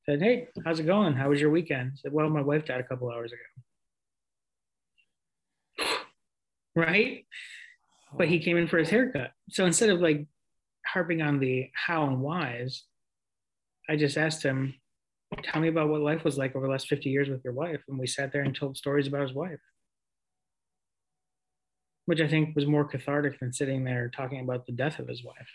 Said, 0.05 0.21
"Hey, 0.21 0.47
how's 0.65 0.79
it 0.79 0.85
going? 0.85 1.13
How 1.13 1.29
was 1.29 1.41
your 1.41 1.49
weekend?" 1.49 1.99
Said, 1.99 2.13
"Well, 2.13 2.29
my 2.29 2.41
wife 2.41 2.65
died 2.65 2.79
a 2.79 2.83
couple 2.83 3.11
hours 3.11 3.31
ago." 5.77 5.85
right? 6.75 7.25
But 8.17 8.27
he 8.27 8.39
came 8.39 8.57
in 8.57 8.67
for 8.67 8.77
his 8.77 8.89
haircut. 8.89 9.31
So 9.49 9.65
instead 9.65 9.89
of 9.89 9.99
like 10.01 10.25
harping 10.85 11.21
on 11.21 11.39
the 11.39 11.69
how 11.73 12.07
and 12.07 12.21
whys, 12.21 12.83
I 13.87 13.95
just 13.95 14.17
asked 14.17 14.43
him, 14.43 14.75
"Tell 15.43 15.61
me 15.61 15.67
about 15.67 15.89
what 15.89 16.01
life 16.01 16.23
was 16.23 16.37
like 16.37 16.55
over 16.55 16.65
the 16.65 16.71
last 16.71 16.87
50 16.87 17.09
years 17.09 17.29
with 17.29 17.43
your 17.43 17.53
wife." 17.53 17.81
And 17.87 17.99
we 17.99 18.07
sat 18.07 18.31
there 18.31 18.43
and 18.43 18.55
told 18.55 18.77
stories 18.77 19.07
about 19.07 19.21
his 19.21 19.33
wife 19.33 19.59
which 22.09 22.21
I 22.21 22.27
think 22.27 22.55
was 22.55 22.65
more 22.65 22.85
cathartic 22.85 23.39
than 23.39 23.53
sitting 23.53 23.83
there 23.83 24.09
talking 24.09 24.39
about 24.39 24.65
the 24.65 24.71
death 24.71 24.97
of 24.97 25.07
his 25.07 25.23
wife. 25.23 25.47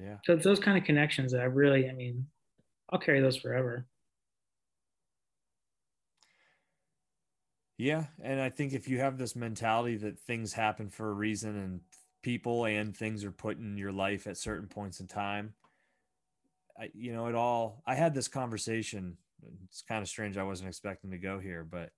Yeah. 0.00 0.16
So 0.24 0.32
it's 0.32 0.44
those 0.44 0.60
kind 0.60 0.78
of 0.78 0.84
connections 0.84 1.32
that 1.32 1.40
I 1.40 1.44
really, 1.44 1.88
I 1.88 1.92
mean, 1.92 2.26
I'll 2.90 2.98
carry 2.98 3.20
those 3.20 3.36
forever. 3.36 3.86
Yeah, 7.76 8.04
and 8.22 8.40
I 8.40 8.50
think 8.50 8.74
if 8.74 8.88
you 8.88 8.98
have 8.98 9.16
this 9.16 9.34
mentality 9.34 9.96
that 9.98 10.18
things 10.20 10.52
happen 10.52 10.90
for 10.90 11.08
a 11.08 11.14
reason 11.14 11.56
and 11.56 11.80
people 12.22 12.66
and 12.66 12.94
things 12.94 13.24
are 13.24 13.32
put 13.32 13.58
in 13.58 13.78
your 13.78 13.92
life 13.92 14.26
at 14.26 14.36
certain 14.36 14.68
points 14.68 15.00
in 15.00 15.06
time, 15.06 15.54
I, 16.78 16.90
you 16.94 17.12
know, 17.12 17.26
it 17.26 17.34
all. 17.34 17.82
I 17.86 17.94
had 17.94 18.14
this 18.14 18.28
conversation. 18.28 19.16
It's 19.64 19.82
kind 19.82 20.02
of 20.02 20.08
strange. 20.08 20.36
I 20.36 20.42
wasn't 20.42 20.68
expecting 20.68 21.10
to 21.12 21.18
go 21.18 21.38
here, 21.38 21.64
but 21.64 21.90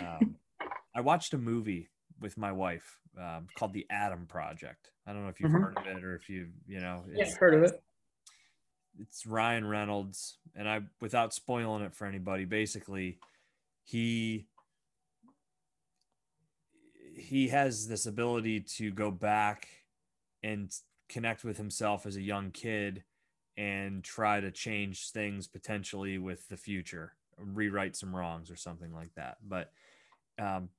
um, 0.00 0.36
I 0.94 1.00
watched 1.00 1.34
a 1.34 1.38
movie 1.38 1.88
with 2.24 2.38
my 2.38 2.50
wife 2.50 2.98
um, 3.20 3.46
called 3.54 3.74
The 3.74 3.86
Adam 3.90 4.24
Project. 4.26 4.90
I 5.06 5.12
don't 5.12 5.24
know 5.24 5.28
if 5.28 5.38
you've 5.38 5.52
Mhm. 5.52 5.60
heard 5.60 5.76
of 5.76 5.86
it 5.86 6.02
or 6.02 6.14
if 6.14 6.30
you, 6.30 6.48
you 6.66 6.80
know, 6.80 7.04
Yeah, 7.06 7.20
it's, 7.20 7.36
heard 7.36 7.52
of 7.52 7.62
it. 7.62 7.84
it's 8.98 9.26
Ryan 9.26 9.66
Reynolds, 9.66 10.38
and 10.54 10.66
I, 10.66 10.80
without 11.02 11.34
spoiling 11.34 11.82
it 11.82 11.94
for 11.94 12.06
anybody, 12.06 12.46
basically, 12.46 13.20
he 13.82 14.48
he 17.14 17.48
has 17.48 17.86
this 17.88 18.06
ability 18.06 18.60
to 18.60 18.90
go 18.90 19.10
back 19.10 19.68
and 20.42 20.74
connect 21.10 21.44
with 21.44 21.58
himself 21.58 22.06
as 22.06 22.16
a 22.16 22.22
young 22.22 22.50
kid 22.50 23.04
and 23.58 24.02
try 24.02 24.40
to 24.40 24.50
change 24.50 25.10
things 25.10 25.46
potentially 25.46 26.16
with 26.16 26.48
the 26.48 26.56
future, 26.56 27.16
rewrite 27.36 27.94
some 27.94 28.16
wrongs 28.16 28.50
or 28.50 28.56
something 28.56 28.92
like 28.94 29.14
that. 29.14 29.36
But 29.46 29.72
um, 30.38 30.70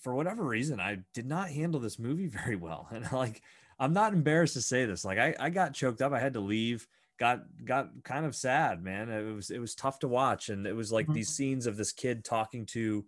for 0.00 0.14
whatever 0.14 0.44
reason, 0.44 0.80
I 0.80 0.98
did 1.14 1.26
not 1.26 1.50
handle 1.50 1.80
this 1.80 1.98
movie 1.98 2.26
very 2.44 2.56
well, 2.56 2.88
and 2.90 3.10
like 3.12 3.42
I'm 3.78 3.92
not 3.92 4.12
embarrassed 4.12 4.54
to 4.54 4.62
say 4.62 4.84
this. 4.84 5.04
Like 5.04 5.18
I, 5.18 5.34
I 5.38 5.50
got 5.50 5.74
choked 5.74 6.02
up. 6.02 6.12
I 6.12 6.20
had 6.20 6.34
to 6.34 6.40
leave. 6.40 6.86
Got 7.18 7.44
got 7.64 8.04
kind 8.04 8.24
of 8.26 8.36
sad, 8.36 8.82
man. 8.82 9.08
It 9.10 9.22
was 9.34 9.50
it 9.50 9.58
was 9.58 9.74
tough 9.74 9.98
to 10.00 10.08
watch, 10.08 10.48
and 10.50 10.66
it 10.66 10.74
was 10.74 10.92
like 10.92 11.06
Mhm. 11.08 11.14
these 11.14 11.30
scenes 11.30 11.66
of 11.66 11.76
this 11.76 11.92
kid 11.92 12.24
talking 12.24 12.64
to 12.66 13.06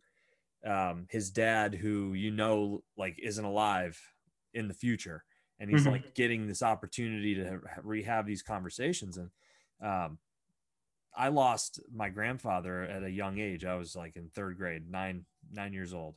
um, 0.65 1.07
his 1.11 1.31
dad, 1.31 1.75
who 1.75 2.13
you 2.15 2.31
know 2.31 2.83
like 2.97 3.19
isn't 3.21 3.45
alive 3.45 3.99
in 4.53 4.69
the 4.69 4.75
future, 4.75 5.25
and 5.59 5.71
he's 5.71 5.87
Mhm. 5.87 5.93
like 5.93 6.15
getting 6.15 6.47
this 6.47 6.63
opportunity 6.63 7.35
to 7.37 7.61
rehab 7.83 8.27
these 8.27 8.43
conversations. 8.43 9.17
And 9.17 9.31
um, 9.81 10.19
I 11.15 11.29
lost 11.29 11.81
my 11.93 12.09
grandfather 12.09 12.83
at 12.83 13.03
a 13.03 13.11
young 13.11 13.39
age. 13.39 13.65
I 13.65 13.75
was 13.77 13.97
like 13.97 14.17
in 14.17 14.29
third 14.31 14.57
grade, 14.59 14.89
nine 14.91 15.25
nine 15.51 15.73
years 15.73 15.95
old. 15.95 16.17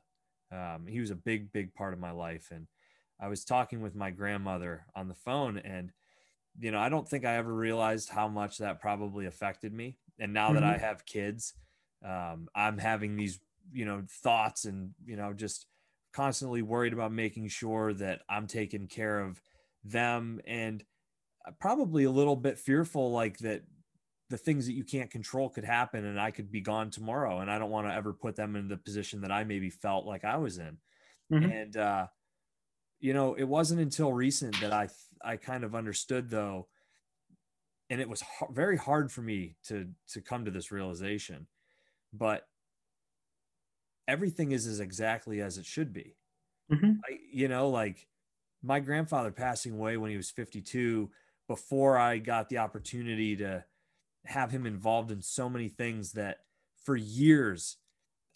Um, 0.54 0.86
he 0.88 0.99
was 0.99 1.10
a 1.10 1.16
big 1.16 1.51
big 1.51 1.74
part 1.74 1.93
of 1.93 1.99
my 1.99 2.12
life, 2.12 2.49
and 2.51 2.68
I 3.20 3.28
was 3.28 3.43
talking 3.43 3.82
with 3.82 3.95
my 3.95 4.12
grandmother 4.12 4.86
on 4.95 5.08
the 5.08 5.16
phone, 5.16 5.58
and 5.58 5.91
you 6.60 6.72
know 6.72 6.80
I 6.80 6.89
don't 6.89 7.08
think 7.08 7.26
I 7.26 7.38
ever 7.38 7.54
realized 7.54 8.10
how 8.10 8.28
much 8.28 8.60
that 8.60 8.82
probably 8.82 9.26
affected 9.26 9.74
me. 9.74 9.97
And 10.20 10.34
now 10.34 10.54
that 10.54 10.64
I 10.64 10.78
have 10.78 11.06
kids, 11.06 11.54
um, 12.06 12.47
I'm 12.56 12.78
having 12.78 13.16
these 13.16 13.39
you 13.72 13.86
know 13.86 14.04
thoughts 14.22 14.66
and 14.66 14.91
you 15.06 15.16
know 15.16 15.34
just 15.34 15.66
constantly 16.14 16.62
worried 16.62 16.93
about 16.93 17.12
making 17.12 17.47
sure 17.47 17.93
that 17.93 18.22
I'm 18.30 18.47
taking 18.47 18.88
care 18.88 19.20
of 19.20 19.41
them 19.84 20.39
and 20.45 20.84
uh, 21.45 21.51
probably 21.60 22.04
a 22.04 22.12
little 22.12 22.36
bit 22.36 22.60
fearful 22.60 23.12
like 23.12 23.39
that 23.39 23.64
the 24.34 24.39
things 24.39 24.67
that 24.67 24.73
you 24.73 24.84
can't 24.86 25.11
control 25.11 25.49
could 25.49 25.65
happen 25.65 26.05
and 26.05 26.19
I 26.19 26.31
could 26.31 26.51
be 26.51 26.61
gone 26.61 26.91
tomorrow 26.91 27.39
and 27.41 27.51
I 27.51 27.59
don't 27.59 27.71
want 27.71 27.88
to 27.88 27.95
ever 27.95 28.13
put 28.13 28.36
them 28.36 28.57
in 28.57 28.67
the 28.67 28.77
position 28.77 29.21
that 29.21 29.31
I 29.31 29.45
maybe 29.45 29.69
felt 29.71 30.05
like 30.07 30.25
I 30.25 30.38
was 30.38 30.59
in. 30.59 30.79
Mhm. 31.29 31.53
And 31.53 31.77
uh 31.77 32.07
you 32.99 33.13
know, 33.13 33.36
it 33.36 33.43
wasn't 33.45 33.81
until 33.81 34.13
recent 34.13 34.59
that 34.61 34.73
I 34.73 34.89
I 35.23 35.38
kind 35.38 35.63
of 35.63 35.75
understood 35.75 36.29
though 36.29 36.69
and 37.89 38.01
it 38.01 38.09
was 38.09 38.23
very 38.51 38.77
hard 38.77 39.11
for 39.11 39.21
me 39.21 39.57
to 39.63 39.93
to 40.07 40.21
come 40.21 40.45
to 40.45 40.51
this 40.51 40.71
realization. 40.71 41.47
But 42.13 42.47
everything 44.07 44.51
is 44.51 44.67
as 44.67 44.79
exactly 44.79 45.41
as 45.41 45.57
it 45.57 45.65
should 45.65 45.93
be. 45.93 46.17
Mhm. 46.69 47.05
I, 47.07 47.19
you 47.31 47.47
know, 47.47 47.69
like 47.69 48.09
my 48.63 48.79
grandfather 48.79 49.31
passing 49.31 49.73
away 49.73 49.97
when 49.97 50.11
he 50.11 50.17
was 50.17 50.31
52 50.31 51.11
before 51.47 51.97
I 51.97 52.19
got 52.19 52.49
the 52.49 52.59
opportunity 52.59 53.36
to 53.38 53.65
have 54.26 54.51
him 54.51 54.65
involved 54.65 55.11
in 55.11 55.21
so 55.21 55.49
many 55.49 55.69
things 55.69 56.13
that 56.13 56.39
for 56.84 56.95
years 56.95 57.78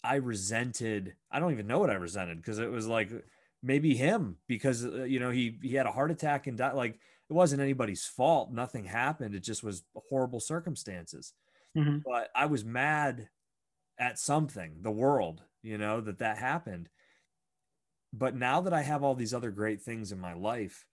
I 0.04 0.16
resented. 0.16 1.16
I 1.30 1.40
don't 1.40 1.52
even 1.52 1.66
know 1.66 1.78
what 1.78 1.90
I 1.90 1.94
resented 1.94 2.38
because 2.38 2.58
it 2.58 2.70
was 2.70 2.86
like 2.86 3.10
maybe 3.62 3.96
him 3.96 4.38
because 4.46 4.84
uh, 4.84 5.04
you 5.04 5.20
know 5.20 5.30
he 5.30 5.58
he 5.62 5.74
had 5.74 5.86
a 5.86 5.92
heart 5.92 6.10
attack 6.10 6.46
and 6.46 6.58
died. 6.58 6.74
Like 6.74 6.94
it 6.94 7.32
wasn't 7.32 7.62
anybody's 7.62 8.06
fault. 8.06 8.52
Nothing 8.52 8.84
happened. 8.84 9.34
It 9.34 9.40
just 9.40 9.62
was 9.64 9.84
horrible 10.10 10.40
circumstances. 10.40 11.34
Mhm. 11.74 12.04
But 12.04 12.30
I 12.34 12.46
was 12.46 12.64
mad 12.64 13.30
at 13.98 14.18
something, 14.18 14.82
the 14.82 14.90
world, 14.92 15.44
you 15.62 15.78
know, 15.78 16.00
that 16.00 16.18
that 16.18 16.38
happened. 16.38 16.90
But 18.12 18.34
now 18.34 18.60
that 18.62 18.72
I 18.72 18.82
have 18.82 19.02
all 19.02 19.14
these 19.14 19.34
other 19.34 19.50
great 19.50 19.82
things 19.82 20.12
in 20.12 20.18
my 20.18 20.32
life, 20.34 20.86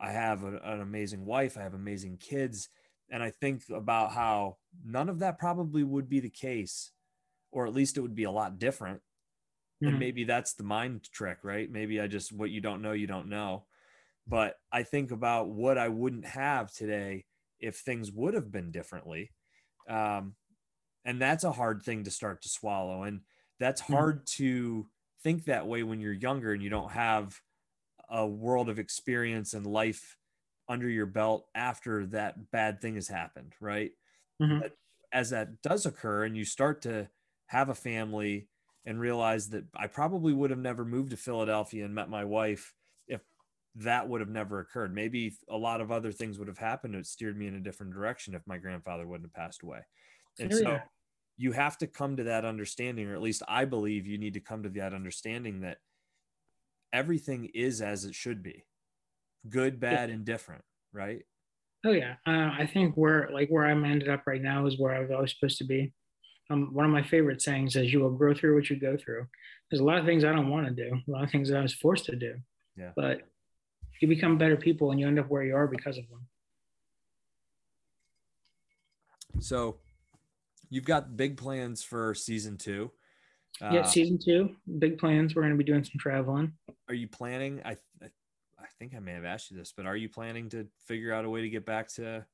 I 0.00 0.12
have 0.12 0.44
a, 0.44 0.58
an 0.58 0.80
amazing 0.80 1.24
wife, 1.26 1.56
I 1.56 1.62
have 1.62 1.74
amazing 1.74 2.18
kids. 2.18 2.68
And 3.10 3.22
I 3.22 3.30
think 3.30 3.68
about 3.70 4.12
how 4.12 4.58
none 4.84 5.08
of 5.08 5.18
that 5.20 5.38
probably 5.38 5.84
would 5.84 6.08
be 6.08 6.20
the 6.20 6.30
case, 6.30 6.92
or 7.52 7.66
at 7.66 7.74
least 7.74 7.96
it 7.98 8.02
would 8.02 8.14
be 8.16 8.24
a 8.24 8.30
lot 8.30 8.58
different. 8.58 9.02
And 9.84 9.98
Mhm. 9.98 9.98
maybe 9.98 10.24
that's 10.24 10.54
the 10.54 10.64
mind 10.64 11.04
trick, 11.10 11.38
right? 11.44 11.70
Maybe 11.70 12.00
I 12.00 12.08
just 12.08 12.32
what 12.32 12.50
you 12.50 12.60
don't 12.60 12.82
know, 12.82 12.92
you 12.92 13.06
don't 13.06 13.28
know. 13.28 13.66
But 14.26 14.56
I 14.72 14.84
think 14.84 15.10
about 15.12 15.50
what 15.50 15.78
I 15.78 15.88
wouldn't 15.88 16.26
have 16.26 16.72
today 16.72 17.26
if 17.60 17.78
things 17.78 18.12
would 18.12 18.34
have 18.34 18.52
been 18.52 18.72
differently. 18.72 19.32
Um, 19.88 20.36
and 21.04 21.20
that's 21.20 21.44
a 21.44 21.52
hard 21.52 21.82
thing 21.82 22.04
to 22.04 22.10
start 22.10 22.42
to 22.42 22.48
swallow. 22.48 23.04
And 23.04 23.22
that's 23.58 23.80
Mhm. 23.88 24.16
hard 24.20 24.26
to 24.36 24.90
think 25.22 25.44
that 25.44 25.66
way 25.66 25.82
when 25.82 26.00
you're 26.00 26.12
younger 26.12 26.52
and 26.52 26.62
you 26.62 26.70
don't 26.70 26.92
have 26.92 27.40
a 28.08 28.26
world 28.26 28.68
of 28.68 28.78
experience 28.78 29.54
and 29.54 29.66
life 29.66 30.16
under 30.68 30.88
your 30.88 31.06
belt 31.06 31.48
after 31.54 32.06
that 32.06 32.50
bad 32.50 32.80
thing 32.80 32.94
has 32.96 33.08
happened, 33.08 33.54
right? 33.60 33.92
Mhm. 34.40 34.60
But 34.60 34.76
as 35.12 35.30
that 35.30 35.62
does 35.62 35.86
occur 35.86 36.24
and 36.24 36.36
you 36.36 36.44
start 36.44 36.82
to 36.82 37.10
have 37.46 37.68
a 37.68 37.74
family 37.74 38.50
and 38.84 39.00
realize 39.00 39.50
that 39.50 39.66
I 39.74 39.86
probably 39.88 40.32
would 40.32 40.50
have 40.50 40.58
never 40.58 40.84
moved 40.84 41.10
to 41.10 41.16
Philadelphia 41.16 41.84
and 41.84 41.94
met 41.94 42.08
my 42.08 42.24
wife 42.24 42.74
if 43.06 43.22
that 43.76 44.08
would 44.08 44.20
have 44.20 44.30
never 44.30 44.60
occurred. 44.60 44.94
Maybe 44.94 45.36
a 45.48 45.56
lot 45.56 45.80
of 45.80 45.90
other 45.92 46.12
things 46.12 46.38
would 46.38 46.48
have 46.48 46.58
happened. 46.58 46.94
It 46.94 47.06
steered 47.06 47.36
me 47.36 47.46
in 47.46 47.54
a 47.54 47.60
different 47.60 47.92
direction 47.92 48.34
if 48.34 48.46
my 48.46 48.58
grandfather 48.58 49.06
wouldn't 49.06 49.26
have 49.28 49.34
passed 49.34 49.62
away. 49.62 49.82
And 50.38 50.54
so 50.54 50.84
you 51.36 51.52
have 51.52 51.78
to 51.78 51.86
come 51.86 52.16
to 52.16 52.24
that 52.24 52.44
understanding, 52.44 53.08
or 53.08 53.14
at 53.14 53.22
least 53.22 53.42
I 53.48 53.64
believe 53.64 54.06
you 54.06 54.18
need 54.18 54.34
to 54.34 54.40
come 54.40 54.62
to 54.62 54.70
that 54.70 54.94
understanding 54.94 55.60
that 55.60 55.78
everything 56.92 57.46
is 57.46 57.80
as 57.82 58.04
it 58.04 58.14
should 58.14 58.42
be 58.42 58.64
good, 59.48 59.78
bad, 59.80 60.10
and 60.10 60.24
different, 60.24 60.62
right? 60.92 61.22
Oh 61.84 61.92
yeah, 61.92 62.14
uh, 62.26 62.50
I 62.58 62.68
think 62.72 62.96
where 62.96 63.28
like 63.32 63.48
where 63.48 63.64
I'm 63.66 63.84
ended 63.84 64.08
up 64.08 64.24
right 64.26 64.42
now 64.42 64.66
is 64.66 64.78
where 64.78 64.94
I 64.94 65.00
was 65.00 65.10
always 65.10 65.32
supposed 65.32 65.58
to 65.58 65.64
be. 65.64 65.92
Um, 66.50 66.72
one 66.72 66.84
of 66.84 66.90
my 66.92 67.02
favorite 67.02 67.42
sayings 67.42 67.76
is, 67.76 67.92
"You 67.92 68.00
will 68.00 68.10
grow 68.10 68.34
through 68.34 68.54
what 68.56 68.68
you 68.70 68.76
go 68.78 68.96
through." 68.96 69.26
There's 69.70 69.80
a 69.80 69.84
lot 69.84 69.98
of 69.98 70.04
things 70.06 70.24
I 70.24 70.32
don't 70.32 70.48
want 70.48 70.66
to 70.66 70.72
do, 70.72 70.94
a 71.06 71.10
lot 71.10 71.24
of 71.24 71.30
things 71.30 71.48
that 71.48 71.58
I 71.58 71.62
was 71.62 71.74
forced 71.74 72.04
to 72.06 72.16
do. 72.16 72.34
Yeah. 72.76 72.90
But 72.96 73.22
you 74.00 74.08
become 74.08 74.38
better 74.38 74.56
people, 74.56 74.90
and 74.90 75.00
you 75.00 75.06
end 75.06 75.18
up 75.18 75.28
where 75.28 75.42
you 75.44 75.56
are 75.56 75.66
because 75.66 75.98
of 75.98 76.08
them. 76.08 76.26
So 79.40 79.76
you've 80.70 80.84
got 80.84 81.16
big 81.16 81.36
plans 81.36 81.82
for 81.82 82.14
season 82.14 82.56
two. 82.56 82.90
yeah, 83.60 83.80
Uh, 83.80 83.84
season 83.84 84.18
two, 84.22 84.56
big 84.78 84.98
plans. 84.98 85.34
We're 85.34 85.42
going 85.42 85.52
to 85.52 85.58
be 85.58 85.64
doing 85.64 85.84
some 85.84 85.98
traveling. 85.98 86.52
are 86.88 86.94
you 86.94 87.08
planning? 87.08 87.60
I, 87.64 87.76
I 88.02 88.06
I 88.06 88.08
think 88.78 88.94
I 88.94 89.00
may 89.00 89.12
have 89.12 89.24
asked 89.24 89.50
you 89.50 89.56
this, 89.56 89.72
but 89.76 89.86
are 89.86 89.96
you 89.96 90.08
planning 90.08 90.48
to 90.50 90.66
figure 90.86 91.12
out 91.12 91.24
a 91.24 91.30
way 91.30 91.42
to 91.42 91.48
get 91.48 91.66
back 91.66 91.88
to 91.94 92.24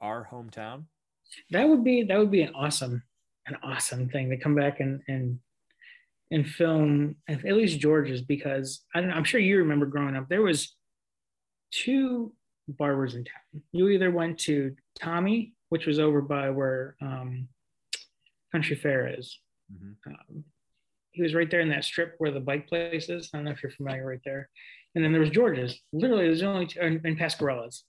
our 0.00 0.26
hometown? 0.30 0.84
That 1.50 1.68
would 1.68 1.84
be 1.84 2.02
that 2.04 2.18
would 2.18 2.30
be 2.30 2.42
an 2.42 2.54
awesome, 2.54 3.02
an 3.46 3.56
awesome 3.62 4.08
thing 4.08 4.30
to 4.30 4.36
come 4.36 4.54
back 4.54 4.80
and 4.80 5.00
and 5.08 5.38
and 6.32 6.46
film 6.46 7.16
at 7.28 7.44
least 7.44 7.80
George's 7.80 8.22
because 8.22 8.82
I 8.94 9.00
don't 9.00 9.10
know, 9.10 9.16
I'm 9.16 9.24
sure 9.24 9.40
you 9.40 9.58
remember 9.58 9.86
growing 9.86 10.16
up 10.16 10.28
there 10.28 10.42
was 10.42 10.74
two 11.72 12.32
barbers 12.68 13.14
in 13.14 13.24
town. 13.24 13.62
You 13.72 13.88
either 13.88 14.10
went 14.10 14.38
to 14.40 14.74
Tommy, 14.98 15.54
which 15.70 15.86
was 15.86 15.98
over 15.98 16.20
by 16.20 16.50
where 16.50 16.96
um, 17.00 17.48
Country 18.52 18.76
Fair 18.76 19.12
is. 19.18 19.38
Mhm. 19.72 19.94
Um, 20.06 20.44
he 21.12 21.22
was 21.22 21.34
right 21.34 21.50
there 21.50 21.60
in 21.60 21.68
that 21.70 21.84
strip 21.84 22.14
where 22.18 22.30
the 22.30 22.40
bike 22.40 22.68
place 22.68 23.08
is. 23.08 23.30
I 23.32 23.38
don't 23.38 23.44
know 23.44 23.50
if 23.50 23.62
you're 23.62 23.72
familiar 23.72 24.06
right 24.06 24.20
there. 24.24 24.48
And 24.94 25.04
then 25.04 25.12
there 25.12 25.20
was 25.20 25.30
George's. 25.30 25.80
Literally, 25.92 26.26
there's 26.26 26.42
only 26.42 26.66
two, 26.66 26.80
and, 26.80 27.00
and 27.04 27.18
Pasquarellas. 27.18 27.82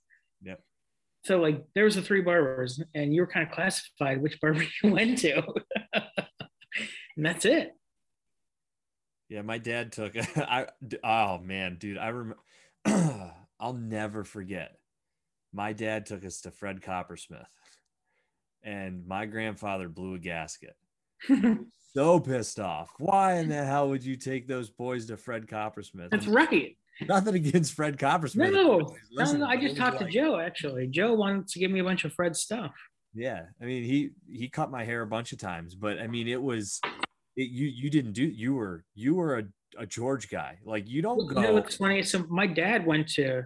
Yep. 0.44 0.62
So 1.24 1.40
like 1.40 1.64
there 1.76 1.84
was 1.84 1.96
the 1.96 2.02
three 2.02 2.22
barbers, 2.22 2.82
and 2.94 3.14
you 3.14 3.22
were 3.22 3.28
kind 3.28 3.48
of 3.48 3.54
classified 3.54 4.22
which 4.22 4.40
barber 4.40 4.64
you 4.84 4.92
went 4.92 5.18
to, 5.20 5.44
and 5.94 7.26
that's 7.26 7.46
it. 7.46 7.72
Yeah, 9.30 9.42
my 9.44 9.58
dad 9.58 9.92
took. 9.92 10.14
I 10.38 10.68
oh 11.04 11.40
man, 11.40 11.78
dude, 11.80 11.98
I 11.98 12.10
remember. 12.10 12.42
I'll 13.60 13.74
never 13.74 14.24
forget. 14.24 14.78
My 15.54 15.74
dad 15.74 16.06
took 16.06 16.26
us 16.26 16.42
to 16.42 16.52
Fred 16.52 16.82
Coppersmith, 16.82 17.46
and 18.64 19.06
my 19.08 19.26
grandfather 19.26 19.90
blew 19.90 20.16
a 20.16 20.20
gasket. 20.20 20.76
So 21.94 22.20
pissed 22.20 22.60
off. 22.60 22.90
Why 23.00 23.36
in 23.36 23.50
the 23.50 23.66
hell 23.66 23.90
would 23.90 24.04
you 24.04 24.16
take 24.16 24.48
those 24.48 24.70
boys 24.70 25.08
to 25.08 25.18
Fred 25.18 25.48
Coppersmith? 25.48 26.10
that's 26.10 26.28
right. 26.28 26.78
Nothing 27.08 27.36
against 27.36 27.74
Fred 27.74 27.98
Coppersmith. 27.98 28.52
No, 28.52 28.96
no, 29.12 29.34
no, 29.34 29.46
I 29.46 29.58
just 29.58 29.76
talked 29.78 30.00
to 30.00 30.06
Joe 30.10 30.40
actually. 30.40 30.88
Joe 30.88 31.14
wanted 31.14 31.48
to 31.50 31.60
give 31.60 31.72
me 31.72 31.80
a 31.80 31.84
bunch 31.84 32.06
of 32.06 32.14
Fred's 32.14 32.40
stuff. 32.40 32.72
Yeah, 33.14 33.44
I 33.62 33.66
mean 33.66 33.84
he 33.84 34.12
he 34.32 34.48
cut 34.50 34.72
my 34.72 34.84
hair 34.86 35.02
a 35.02 35.08
bunch 35.08 35.32
of 35.34 35.40
times, 35.40 35.76
but 35.76 36.00
I 36.00 36.08
mean 36.08 36.28
it 36.28 36.42
was 36.42 36.80
it, 37.36 37.50
you 37.50 37.68
you 37.68 37.90
didn't 37.90 38.14
do 38.14 38.24
you 38.24 38.54
were 38.54 38.84
you 38.96 39.16
were 39.16 39.40
a, 39.40 39.44
a 39.80 39.86
George 39.86 40.30
guy. 40.30 40.60
Like 40.66 40.88
you 40.88 41.02
don't 41.02 41.20
You 41.20 41.34
go. 41.34 41.42
know 41.42 41.54
what's 41.54 41.76
funny? 41.78 42.04
So 42.04 42.26
my 42.30 42.48
dad 42.48 42.86
went 42.86 43.08
to 43.14 43.44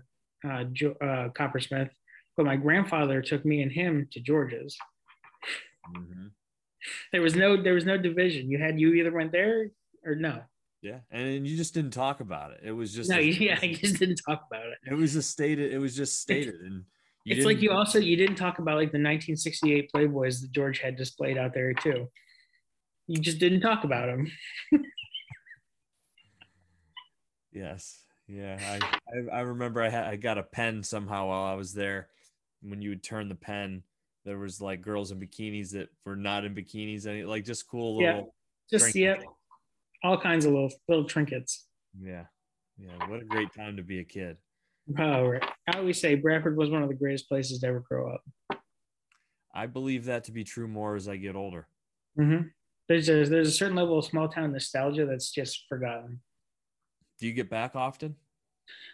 uh, 0.47 0.65
jo- 0.71 0.95
uh, 1.01 1.29
Coppersmith, 1.29 1.89
but 2.37 2.45
my 2.45 2.55
grandfather 2.55 3.21
took 3.21 3.43
me 3.45 3.61
and 3.63 3.71
him 3.71 4.07
to 4.11 4.19
George's. 4.19 4.77
Mhm. 5.95 6.31
There 7.11 7.21
was 7.21 7.35
no 7.35 7.61
there 7.61 7.73
was 7.73 7.85
no 7.85 7.97
division. 7.97 8.49
You 8.51 8.59
had 8.59 8.79
you 8.79 8.93
either 8.93 9.11
went 9.11 9.31
there 9.31 9.69
or 10.05 10.15
no. 10.15 10.41
Yeah, 10.81 10.99
and 11.09 11.47
you 11.47 11.57
just 11.57 11.73
didn't 11.73 11.91
talk 11.91 12.19
about 12.19 12.51
it. 12.51 12.59
It 12.63 12.71
was 12.71 12.93
just 12.93 13.09
No, 13.09 13.17
a- 13.17 13.21
yeah, 13.23 13.59
you 13.63 13.75
just 13.75 13.97
didn't 13.99 14.21
talk 14.27 14.43
about 14.49 14.65
it. 14.67 14.77
it 14.89 14.93
was 14.93 15.13
just 15.13 15.31
stated. 15.31 15.73
It 15.73 15.79
was 15.79 15.95
just 15.95 16.19
stated, 16.21 16.55
and 16.61 16.83
you 17.23 17.35
it's 17.35 17.45
like 17.45 17.61
you 17.61 17.71
also 17.71 17.97
you 17.99 18.15
didn't 18.15 18.35
talk 18.35 18.59
about 18.59 18.75
like 18.75 18.91
the 18.91 18.99
1968 18.99 19.91
Playboys 19.93 20.41
that 20.41 20.51
George 20.51 20.79
had 20.79 20.95
displayed 20.95 21.37
out 21.37 21.53
there 21.55 21.73
too. 21.73 22.07
You 23.07 23.19
just 23.19 23.39
didn't 23.39 23.61
talk 23.61 23.83
about 23.83 24.07
them. 24.07 24.31
Yes, 27.51 28.03
yeah. 28.27 28.59
I, 28.59 28.85
I 29.35 29.37
I 29.37 29.39
remember 29.41 29.81
I 29.81 29.89
had 29.89 30.05
I 30.05 30.15
got 30.17 30.37
a 30.37 30.43
pen 30.43 30.83
somehow 30.83 31.27
while 31.29 31.43
I 31.43 31.53
was 31.53 31.73
there. 31.73 32.09
When 32.61 32.81
you 32.81 32.89
would 32.89 33.03
turn 33.03 33.29
the 33.29 33.35
pen, 33.35 33.83
there 34.25 34.37
was 34.37 34.59
like 34.59 34.81
girls 34.81 35.11
in 35.11 35.19
bikinis 35.19 35.71
that 35.71 35.89
were 36.05 36.15
not 36.15 36.43
in 36.43 36.53
bikinis, 36.55 37.05
and 37.05 37.27
like 37.29 37.45
just 37.45 37.67
cool 37.67 37.97
little. 37.97 38.13
Yeah. 38.71 38.77
Just 38.77 38.95
yeah, 38.95 39.15
all 40.05 40.19
kinds 40.19 40.45
of 40.45 40.53
little 40.53 40.71
little 40.87 41.05
trinkets. 41.05 41.65
Yeah, 41.99 42.25
yeah. 42.77 43.07
What 43.07 43.21
a 43.21 43.25
great 43.25 43.53
time 43.53 43.77
to 43.77 43.83
be 43.83 43.99
a 43.99 44.03
kid. 44.03 44.37
Oh, 44.99 45.23
right. 45.23 45.43
I 45.67 45.77
always 45.79 45.99
say 45.99 46.15
Bradford 46.15 46.57
was 46.57 46.69
one 46.69 46.83
of 46.83 46.89
the 46.89 46.95
greatest 46.95 47.27
places 47.27 47.59
to 47.59 47.67
ever 47.67 47.79
grow 47.79 48.13
up. 48.13 48.59
I 49.53 49.65
believe 49.65 50.05
that 50.05 50.25
to 50.25 50.31
be 50.31 50.43
true 50.43 50.67
more 50.67 50.95
as 50.95 51.07
I 51.07 51.15
get 51.15 51.35
older. 51.35 51.67
Mm-hmm. 52.19 52.47
There's 52.87 53.09
a 53.09 53.25
there's 53.25 53.47
a 53.47 53.51
certain 53.51 53.75
level 53.75 53.97
of 53.97 54.05
small 54.05 54.27
town 54.27 54.51
nostalgia 54.51 55.05
that's 55.05 55.31
just 55.31 55.65
forgotten. 55.67 56.21
Do 57.19 57.25
you 57.25 57.33
get 57.33 57.49
back 57.49 57.75
often? 57.75 58.15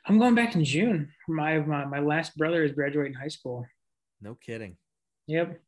I'm 0.06 0.18
going 0.18 0.36
back 0.36 0.56
in 0.56 0.64
June. 0.64 1.12
My 1.28 1.60
my, 1.60 1.86
my 1.86 2.00
last 2.00 2.38
brother 2.38 2.64
is 2.64 2.72
graduating 2.72 3.14
high 3.14 3.28
school. 3.28 3.66
No 4.22 4.36
kidding. 4.36 4.78
Yep. 5.28 5.60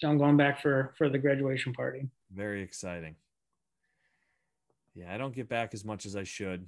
So 0.00 0.08
I'm 0.08 0.18
going 0.18 0.36
back 0.36 0.60
for 0.60 0.94
for 0.98 1.08
the 1.08 1.18
graduation 1.18 1.72
party. 1.72 2.08
Very 2.34 2.62
exciting. 2.62 3.14
Yeah, 4.94 5.12
I 5.12 5.18
don't 5.18 5.34
get 5.34 5.48
back 5.48 5.74
as 5.74 5.84
much 5.84 6.06
as 6.06 6.16
I 6.16 6.24
should. 6.24 6.66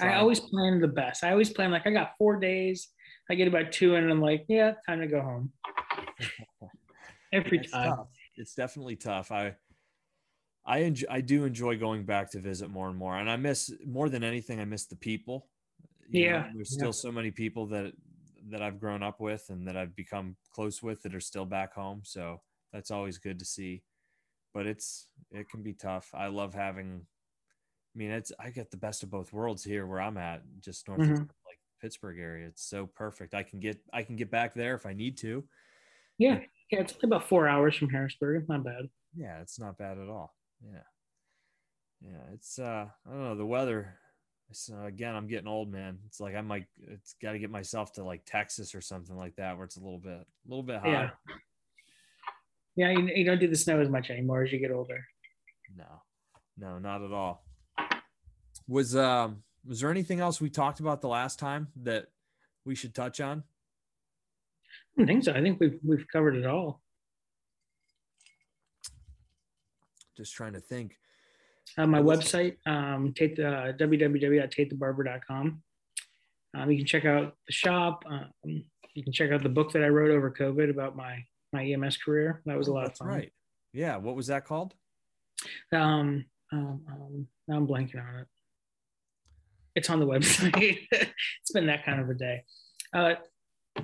I 0.00 0.04
Try- 0.04 0.16
always 0.18 0.40
plan 0.40 0.80
the 0.80 0.88
best. 0.88 1.24
I 1.24 1.30
always 1.32 1.50
plan 1.50 1.70
like 1.70 1.86
I 1.86 1.90
got 1.90 2.16
four 2.16 2.36
days. 2.38 2.88
I 3.30 3.34
get 3.34 3.48
about 3.48 3.72
two, 3.72 3.94
and 3.96 4.10
I'm 4.10 4.20
like, 4.20 4.44
yeah, 4.48 4.72
time 4.86 5.00
to 5.00 5.06
go 5.06 5.20
home. 5.20 5.52
Every 7.32 7.58
It's 7.58 7.70
time. 7.70 7.90
tough. 7.90 8.08
It's 8.36 8.54
definitely 8.54 8.96
tough. 8.96 9.30
I 9.30 9.54
I 10.64 10.78
enjoy, 10.78 11.06
I 11.10 11.20
do 11.20 11.44
enjoy 11.44 11.76
going 11.78 12.04
back 12.04 12.30
to 12.32 12.38
visit 12.40 12.70
more 12.70 12.88
and 12.88 12.96
more, 12.96 13.16
and 13.18 13.30
I 13.30 13.36
miss 13.36 13.70
more 13.86 14.08
than 14.08 14.24
anything. 14.24 14.60
I 14.60 14.64
miss 14.64 14.86
the 14.86 14.96
people. 14.96 15.48
You 16.08 16.20
know, 16.24 16.26
Yeah, 16.30 16.46
there's 16.54 16.72
yeah. 16.72 16.78
still 16.78 16.92
so 16.92 17.12
many 17.12 17.30
people 17.30 17.66
that 17.68 17.92
that 18.50 18.62
I've 18.62 18.80
grown 18.80 19.02
up 19.02 19.20
with 19.20 19.44
and 19.50 19.68
that 19.68 19.76
I've 19.76 19.94
become 19.94 20.36
close 20.52 20.82
with 20.82 21.02
that 21.02 21.14
are 21.14 21.20
still 21.20 21.44
back 21.44 21.74
home. 21.74 22.00
So 22.04 22.40
that's 22.72 22.90
always 22.90 23.18
good 23.18 23.38
to 23.38 23.44
see. 23.44 23.82
But 24.54 24.66
it's 24.66 25.08
it 25.30 25.48
can 25.48 25.62
be 25.62 25.72
tough. 25.74 26.10
I 26.14 26.26
love 26.28 26.54
having. 26.54 27.06
I 27.94 27.98
mean, 27.98 28.10
it's 28.10 28.32
I 28.38 28.50
get 28.50 28.70
the 28.70 28.76
best 28.76 29.02
of 29.02 29.10
both 29.10 29.32
worlds 29.32 29.62
here 29.64 29.86
where 29.86 30.00
I'm 30.00 30.16
at, 30.16 30.42
just 30.60 30.88
north 30.88 31.00
of 31.00 31.06
Mhm. 31.08 31.18
like 31.18 31.58
Pittsburgh 31.80 32.18
area. 32.18 32.46
It's 32.48 32.62
so 32.64 32.86
perfect. 32.86 33.34
I 33.34 33.42
can 33.42 33.60
get 33.60 33.80
I 33.92 34.02
can 34.02 34.16
get 34.16 34.30
back 34.30 34.54
there 34.54 34.74
if 34.74 34.86
I 34.86 34.92
need 34.94 35.16
to. 35.18 35.46
Yeah, 36.18 36.40
yeah. 36.70 36.80
It's 36.80 36.92
only 36.94 37.16
about 37.16 37.28
four 37.28 37.48
hours 37.48 37.76
from 37.76 37.90
Harrisburg. 37.90 38.48
Not 38.48 38.64
bad. 38.64 38.88
Yeah, 39.14 39.40
it's 39.40 39.58
not 39.58 39.76
bad 39.78 39.98
at 39.98 40.08
all. 40.08 40.34
Yeah. 40.64 40.82
Yeah, 42.00 42.22
it's 42.32 42.58
uh 42.58 42.88
I 43.06 43.10
don't 43.10 43.22
know, 43.22 43.36
the 43.36 43.46
weather 43.46 43.98
it's, 44.50 44.68
uh, 44.70 44.82
again, 44.84 45.14
I'm 45.14 45.28
getting 45.28 45.48
old, 45.48 45.70
man. 45.70 45.98
It's 46.06 46.20
like 46.20 46.34
I 46.34 46.42
might 46.42 46.66
it's 46.78 47.14
got 47.22 47.32
to 47.32 47.38
get 47.38 47.50
myself 47.50 47.92
to 47.92 48.04
like 48.04 48.22
Texas 48.26 48.74
or 48.74 48.82
something 48.82 49.16
like 49.16 49.34
that 49.36 49.56
where 49.56 49.64
it's 49.64 49.76
a 49.76 49.80
little 49.82 49.98
bit 49.98 50.12
a 50.20 50.26
little 50.46 50.62
bit 50.62 50.80
hot. 50.80 50.88
Yeah, 50.90 51.10
you, 52.76 53.08
you 53.14 53.24
don't 53.24 53.40
do 53.40 53.48
the 53.48 53.56
snow 53.56 53.80
as 53.80 53.88
much 53.88 54.10
anymore 54.10 54.42
as 54.42 54.52
you 54.52 54.58
get 54.58 54.70
older. 54.70 55.04
No. 55.76 56.02
No, 56.56 56.78
not 56.78 57.02
at 57.02 57.12
all. 57.12 57.44
Was 58.68 58.96
um 58.96 59.42
was 59.64 59.80
there 59.80 59.90
anything 59.90 60.20
else 60.20 60.40
we 60.40 60.50
talked 60.50 60.80
about 60.80 61.00
the 61.00 61.08
last 61.08 61.38
time 61.38 61.68
that 61.82 62.06
we 62.64 62.74
should 62.74 62.94
touch 62.94 63.20
on? 63.20 63.44
I 64.96 65.00
don't 65.00 65.06
think 65.06 65.24
so. 65.24 65.32
I 65.32 65.40
think 65.40 65.60
we've 65.60 65.78
we've 65.84 66.06
covered 66.12 66.36
it 66.36 66.46
all. 66.46 66.80
Just 70.16 70.34
trying 70.34 70.52
to 70.52 70.60
think. 70.60 70.96
Uh, 71.78 71.86
my 71.86 72.00
website, 72.02 72.56
um, 72.66 73.14
tate, 73.14 73.38
uh, 73.38 73.72
www.tatethebarber.com. 73.72 75.62
Um, 76.54 76.70
you 76.70 76.76
can 76.76 76.86
check 76.86 77.06
out 77.06 77.34
the 77.46 77.52
shop. 77.52 78.04
Um, 78.06 78.64
you 78.94 79.02
can 79.02 79.12
check 79.12 79.30
out 79.32 79.42
the 79.42 79.48
book 79.48 79.72
that 79.72 79.82
I 79.82 79.88
wrote 79.88 80.10
over 80.10 80.30
COVID 80.30 80.68
about 80.68 80.96
my 80.96 81.24
my 81.52 81.64
EMS 81.64 81.98
career. 81.98 82.42
That 82.46 82.56
was 82.56 82.68
a 82.68 82.72
lot 82.72 82.86
That's 82.86 83.00
of 83.00 83.06
fun. 83.06 83.16
right. 83.16 83.32
Yeah. 83.72 83.96
What 83.96 84.16
was 84.16 84.26
that 84.28 84.44
called? 84.44 84.74
Um, 85.72 86.24
um, 86.52 86.82
um, 86.90 87.26
I'm 87.50 87.66
blanking 87.66 88.06
on 88.06 88.20
it. 88.20 88.26
It's 89.74 89.88
on 89.90 90.00
the 90.00 90.06
website. 90.14 90.78
it's 90.90 91.52
been 91.52 91.66
that 91.66 91.84
kind 91.84 92.00
of 92.00 92.08
a 92.10 92.14
day. 92.14 92.44
Uh, 92.94 93.14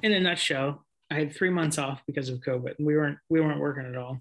in 0.02 0.12
a 0.12 0.20
nutshell, 0.20 0.84
I 1.10 1.14
had 1.14 1.34
three 1.34 1.50
months 1.50 1.78
off 1.78 2.02
because 2.06 2.28
of 2.28 2.40
COVID. 2.40 2.74
and 2.78 2.86
We 2.86 2.96
weren't 2.96 3.18
we 3.30 3.40
weren't 3.40 3.60
working 3.60 3.86
at 3.86 3.96
all. 3.96 4.20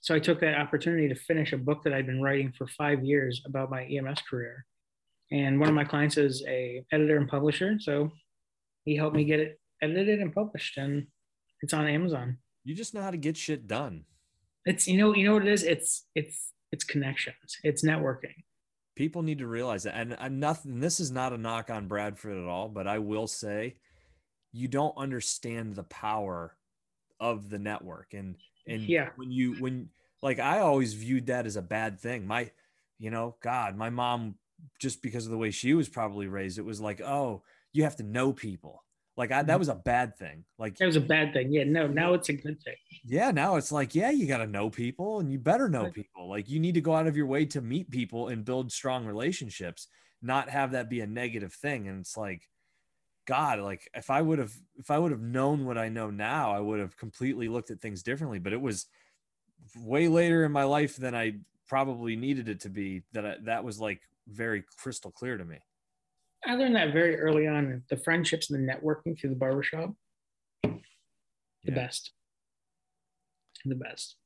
So 0.00 0.14
I 0.14 0.18
took 0.18 0.40
that 0.40 0.58
opportunity 0.60 1.08
to 1.08 1.14
finish 1.14 1.52
a 1.52 1.58
book 1.58 1.82
that 1.84 1.94
I'd 1.94 2.06
been 2.06 2.20
writing 2.20 2.52
for 2.58 2.66
five 2.66 3.04
years 3.04 3.42
about 3.46 3.70
my 3.70 3.84
EMS 3.84 4.20
career. 4.28 4.66
And 5.32 5.58
one 5.58 5.68
of 5.68 5.74
my 5.74 5.84
clients 5.84 6.18
is 6.18 6.44
a 6.46 6.84
editor 6.92 7.16
and 7.16 7.26
publisher, 7.28 7.76
so 7.80 8.10
he 8.84 8.96
helped 8.96 9.16
me 9.16 9.24
get 9.24 9.40
it 9.40 9.58
edited 9.80 10.20
and 10.20 10.34
published, 10.34 10.76
and 10.76 11.06
it's 11.62 11.72
on 11.72 11.86
Amazon. 11.86 12.36
You 12.64 12.74
just 12.74 12.94
know 12.94 13.02
how 13.02 13.10
to 13.10 13.16
get 13.16 13.36
shit 13.36 13.66
done. 13.66 14.04
It's 14.64 14.86
you 14.86 14.96
know 14.96 15.14
you 15.14 15.26
know 15.26 15.34
what 15.34 15.46
it 15.46 15.52
is. 15.52 15.62
It's 15.62 16.06
it's 16.14 16.52
it's 16.72 16.84
connections. 16.84 17.36
It's 17.62 17.84
networking. 17.84 18.34
People 18.96 19.22
need 19.22 19.38
to 19.38 19.46
realize 19.46 19.82
that. 19.82 19.96
And 19.96 20.16
I'm 20.20 20.38
nothing, 20.38 20.78
this 20.78 21.00
is 21.00 21.10
not 21.10 21.32
a 21.32 21.38
knock 21.38 21.68
on 21.68 21.88
Bradford 21.88 22.38
at 22.38 22.48
all, 22.48 22.68
but 22.68 22.86
I 22.86 23.00
will 23.00 23.26
say 23.26 23.74
you 24.52 24.68
don't 24.68 24.96
understand 24.96 25.74
the 25.74 25.82
power 25.82 26.56
of 27.18 27.50
the 27.50 27.58
network. 27.58 28.14
And, 28.14 28.36
and 28.68 28.82
Yeah. 28.82 29.08
when 29.16 29.32
you, 29.32 29.54
when, 29.54 29.88
like, 30.22 30.38
I 30.38 30.60
always 30.60 30.94
viewed 30.94 31.26
that 31.26 31.44
as 31.44 31.56
a 31.56 31.62
bad 31.62 31.98
thing. 31.98 32.24
My, 32.24 32.52
you 33.00 33.10
know, 33.10 33.34
God, 33.40 33.76
my 33.76 33.90
mom, 33.90 34.36
just 34.78 35.02
because 35.02 35.24
of 35.26 35.32
the 35.32 35.38
way 35.38 35.50
she 35.50 35.74
was 35.74 35.88
probably 35.88 36.28
raised, 36.28 36.58
it 36.58 36.64
was 36.64 36.80
like, 36.80 37.00
oh, 37.00 37.42
you 37.72 37.82
have 37.82 37.96
to 37.96 38.04
know 38.04 38.32
people. 38.32 38.83
Like, 39.16 39.30
I, 39.30 39.42
that 39.42 39.46
mm-hmm. 39.46 39.58
was 39.58 39.68
a 39.68 39.74
bad 39.74 40.16
thing. 40.16 40.44
Like, 40.58 40.76
That 40.76 40.86
was 40.86 40.96
a 40.96 41.00
bad 41.00 41.32
thing. 41.32 41.52
Yeah, 41.52 41.64
no, 41.64 41.86
now 41.86 42.14
it's 42.14 42.28
a 42.28 42.32
good 42.32 42.60
thing. 42.62 42.74
yeah, 43.04 43.30
now 43.30 43.56
it's 43.56 43.70
like, 43.70 43.94
yeah, 43.94 44.10
you 44.10 44.26
got 44.26 44.38
to 44.38 44.46
know 44.46 44.70
people 44.70 45.20
and 45.20 45.30
you 45.30 45.38
better 45.38 45.68
know 45.68 45.90
people. 45.90 46.28
Like 46.28 46.48
you 46.48 46.58
need 46.58 46.74
to 46.74 46.80
go 46.80 46.94
out 46.94 47.06
of 47.06 47.16
your 47.16 47.26
way 47.26 47.44
to 47.46 47.60
meet 47.60 47.90
people 47.90 48.28
and 48.28 48.44
build 48.44 48.72
strong 48.72 49.06
relationships, 49.06 49.86
not 50.20 50.48
have 50.48 50.72
that 50.72 50.90
be 50.90 51.00
a 51.00 51.06
negative 51.06 51.52
thing. 51.52 51.86
And 51.86 52.00
it's 52.00 52.16
like, 52.16 52.48
God, 53.26 53.60
like 53.60 53.88
if 53.94 54.10
I 54.10 54.20
would 54.20 54.38
have, 54.38 54.52
if 54.76 54.90
I 54.90 54.98
would 54.98 55.12
have 55.12 55.22
known 55.22 55.64
what 55.64 55.78
I 55.78 55.88
know 55.88 56.10
now, 56.10 56.52
I 56.52 56.60
would 56.60 56.80
have 56.80 56.96
completely 56.96 57.48
looked 57.48 57.70
at 57.70 57.80
things 57.80 58.02
differently. 58.02 58.38
But 58.38 58.52
it 58.52 58.60
was 58.60 58.86
way 59.76 60.08
later 60.08 60.44
in 60.44 60.52
my 60.52 60.64
life 60.64 60.96
than 60.96 61.14
I 61.14 61.34
probably 61.68 62.16
needed 62.16 62.48
it 62.48 62.60
to 62.60 62.68
be 62.68 63.02
that 63.12 63.24
I, 63.24 63.34
that 63.44 63.64
was 63.64 63.80
like 63.80 64.00
very 64.28 64.64
crystal 64.76 65.10
clear 65.10 65.38
to 65.38 65.44
me. 65.44 65.58
I 66.46 66.54
learned 66.54 66.76
that 66.76 66.92
very 66.92 67.18
early 67.18 67.46
on. 67.46 67.82
The 67.88 67.96
friendships 67.96 68.50
and 68.50 68.68
the 68.68 68.72
networking 68.72 69.18
through 69.18 69.30
the 69.30 69.36
barbershop, 69.36 69.94
the 70.62 70.80
Yeah. 71.62 71.74
best. 71.74 72.12
The 73.64 73.74
best. 73.74 74.16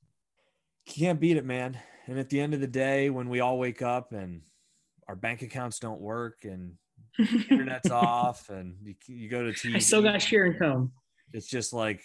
can't 0.87 1.21
beat 1.21 1.37
it, 1.37 1.45
man. 1.45 1.79
And 2.07 2.19
at 2.19 2.31
the 2.31 2.41
end 2.41 2.55
of 2.55 2.61
the 2.61 2.67
day, 2.67 3.11
when 3.11 3.29
we 3.29 3.41
all 3.41 3.59
wake 3.59 3.83
up 3.83 4.13
and 4.13 4.41
our 5.07 5.15
bank 5.15 5.43
accounts 5.43 5.79
don't 5.79 6.01
work 6.01 6.45
and 6.45 6.77
internet's 7.19 7.91
off 7.91 8.49
and 8.49 8.77
you, 8.83 8.95
you 9.07 9.29
go 9.29 9.45
to 9.45 9.51
TV, 9.53 9.77
I 9.77 9.79
still 9.81 10.03
got 10.03 10.21
shear 10.23 10.47
and 10.47 10.59
comb. 10.59 10.93
it's 11.35 11.47
just 11.47 11.73
like 11.75 12.03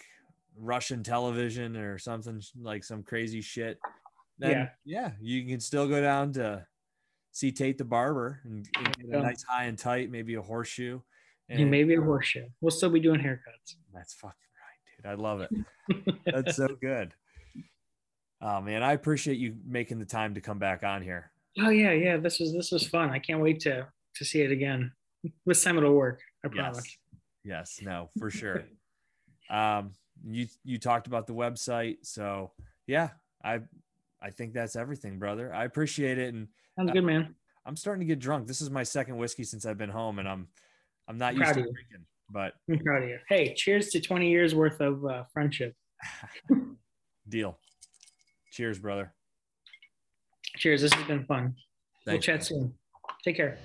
Russian 0.57 1.01
television 1.01 1.77
or 1.77 1.97
something 1.97 2.41
like 2.59 2.83
some 2.83 3.03
crazy 3.03 3.41
shit. 3.41 3.79
Then, 4.37 4.51
Yeah. 4.51 4.69
yeah, 4.83 5.11
you 5.21 5.47
can 5.47 5.59
still 5.61 5.87
go 5.87 6.01
down 6.01 6.33
to 6.33 6.65
see 7.33 7.51
Tate 7.51 7.77
the 7.77 7.83
barber 7.83 8.39
and, 8.45 8.65
and 8.77 8.97
get 8.97 9.19
a 9.19 9.21
nice 9.21 9.43
high 9.43 9.65
and 9.65 9.77
tight, 9.77 10.09
maybe 10.09 10.35
a 10.35 10.41
horseshoe. 10.41 11.01
And 11.49 11.69
maybe 11.69 11.93
a 11.95 12.01
horseshoe. 12.01 12.47
We'll 12.61 12.71
still 12.71 12.89
be 12.89 12.99
doing 12.99 13.19
haircuts. 13.19 13.75
That's 13.93 14.13
fucking 14.13 14.31
right, 14.33 15.03
dude. 15.03 15.11
I 15.11 15.21
love 15.21 15.41
it. 15.41 15.51
That's 16.25 16.55
so 16.55 16.69
good. 16.81 17.13
Oh 18.41 18.61
man, 18.61 18.81
I 18.81 18.93
appreciate 18.93 19.37
you 19.37 19.55
making 19.65 19.99
the 19.99 20.05
time 20.05 20.35
to 20.35 20.41
come 20.41 20.57
back 20.57 20.83
on 20.83 21.01
here. 21.01 21.31
Oh 21.59 21.69
yeah, 21.69 21.91
yeah. 21.91 22.17
This 22.17 22.39
was 22.39 22.53
this 22.53 22.71
was 22.71 22.87
fun. 22.87 23.09
I 23.09 23.19
can't 23.19 23.41
wait 23.41 23.59
to 23.61 23.87
to 24.15 24.25
see 24.25 24.41
it 24.41 24.51
again. 24.51 24.91
This 25.45 25.63
time 25.63 25.77
it'll 25.77 25.93
work. 25.93 26.19
I 26.43 26.49
promise. 26.49 26.97
Yes. 27.45 27.77
Yes. 27.77 27.79
No, 27.81 28.09
for 28.19 28.29
sure. 28.29 28.65
um, 29.49 29.93
you 30.25 30.47
you 30.65 30.77
talked 30.77 31.07
about 31.07 31.27
the 31.27 31.33
website, 31.33 31.97
so 32.01 32.51
yeah, 32.87 33.09
I 33.43 33.61
I 34.21 34.31
think 34.31 34.53
that's 34.53 34.75
everything, 34.75 35.19
brother. 35.19 35.53
I 35.53 35.63
appreciate 35.63 36.17
it, 36.17 36.33
and 36.33 36.49
Sounds 36.77 36.91
good, 36.91 37.03
man. 37.03 37.35
I'm 37.65 37.75
starting 37.75 38.01
to 38.01 38.05
get 38.05 38.19
drunk. 38.19 38.47
This 38.47 38.61
is 38.61 38.69
my 38.69 38.83
second 38.83 39.17
whiskey 39.17 39.43
since 39.43 39.65
I've 39.65 39.77
been 39.77 39.89
home, 39.89 40.19
and 40.19 40.27
I'm 40.27 40.47
I'm 41.07 41.17
not 41.17 41.35
used 41.35 41.53
to 41.53 41.59
you. 41.59 41.65
drinking, 41.65 42.05
but 42.29 42.53
I'm 42.69 42.79
proud 42.79 43.03
of 43.03 43.09
you. 43.09 43.19
Hey, 43.29 43.53
cheers 43.53 43.89
to 43.89 44.01
20 44.01 44.29
years 44.29 44.55
worth 44.55 44.79
of 44.81 45.05
uh, 45.05 45.23
friendship. 45.33 45.75
deal. 47.29 47.57
Cheers, 48.51 48.79
brother. 48.79 49.13
Cheers. 50.57 50.81
This 50.81 50.93
has 50.93 51.07
been 51.07 51.25
fun. 51.25 51.55
Thanks, 52.05 52.27
we'll 52.27 52.35
chat 52.35 52.35
man. 52.35 52.43
soon. 52.43 52.73
Take 53.23 53.37
care. 53.37 53.57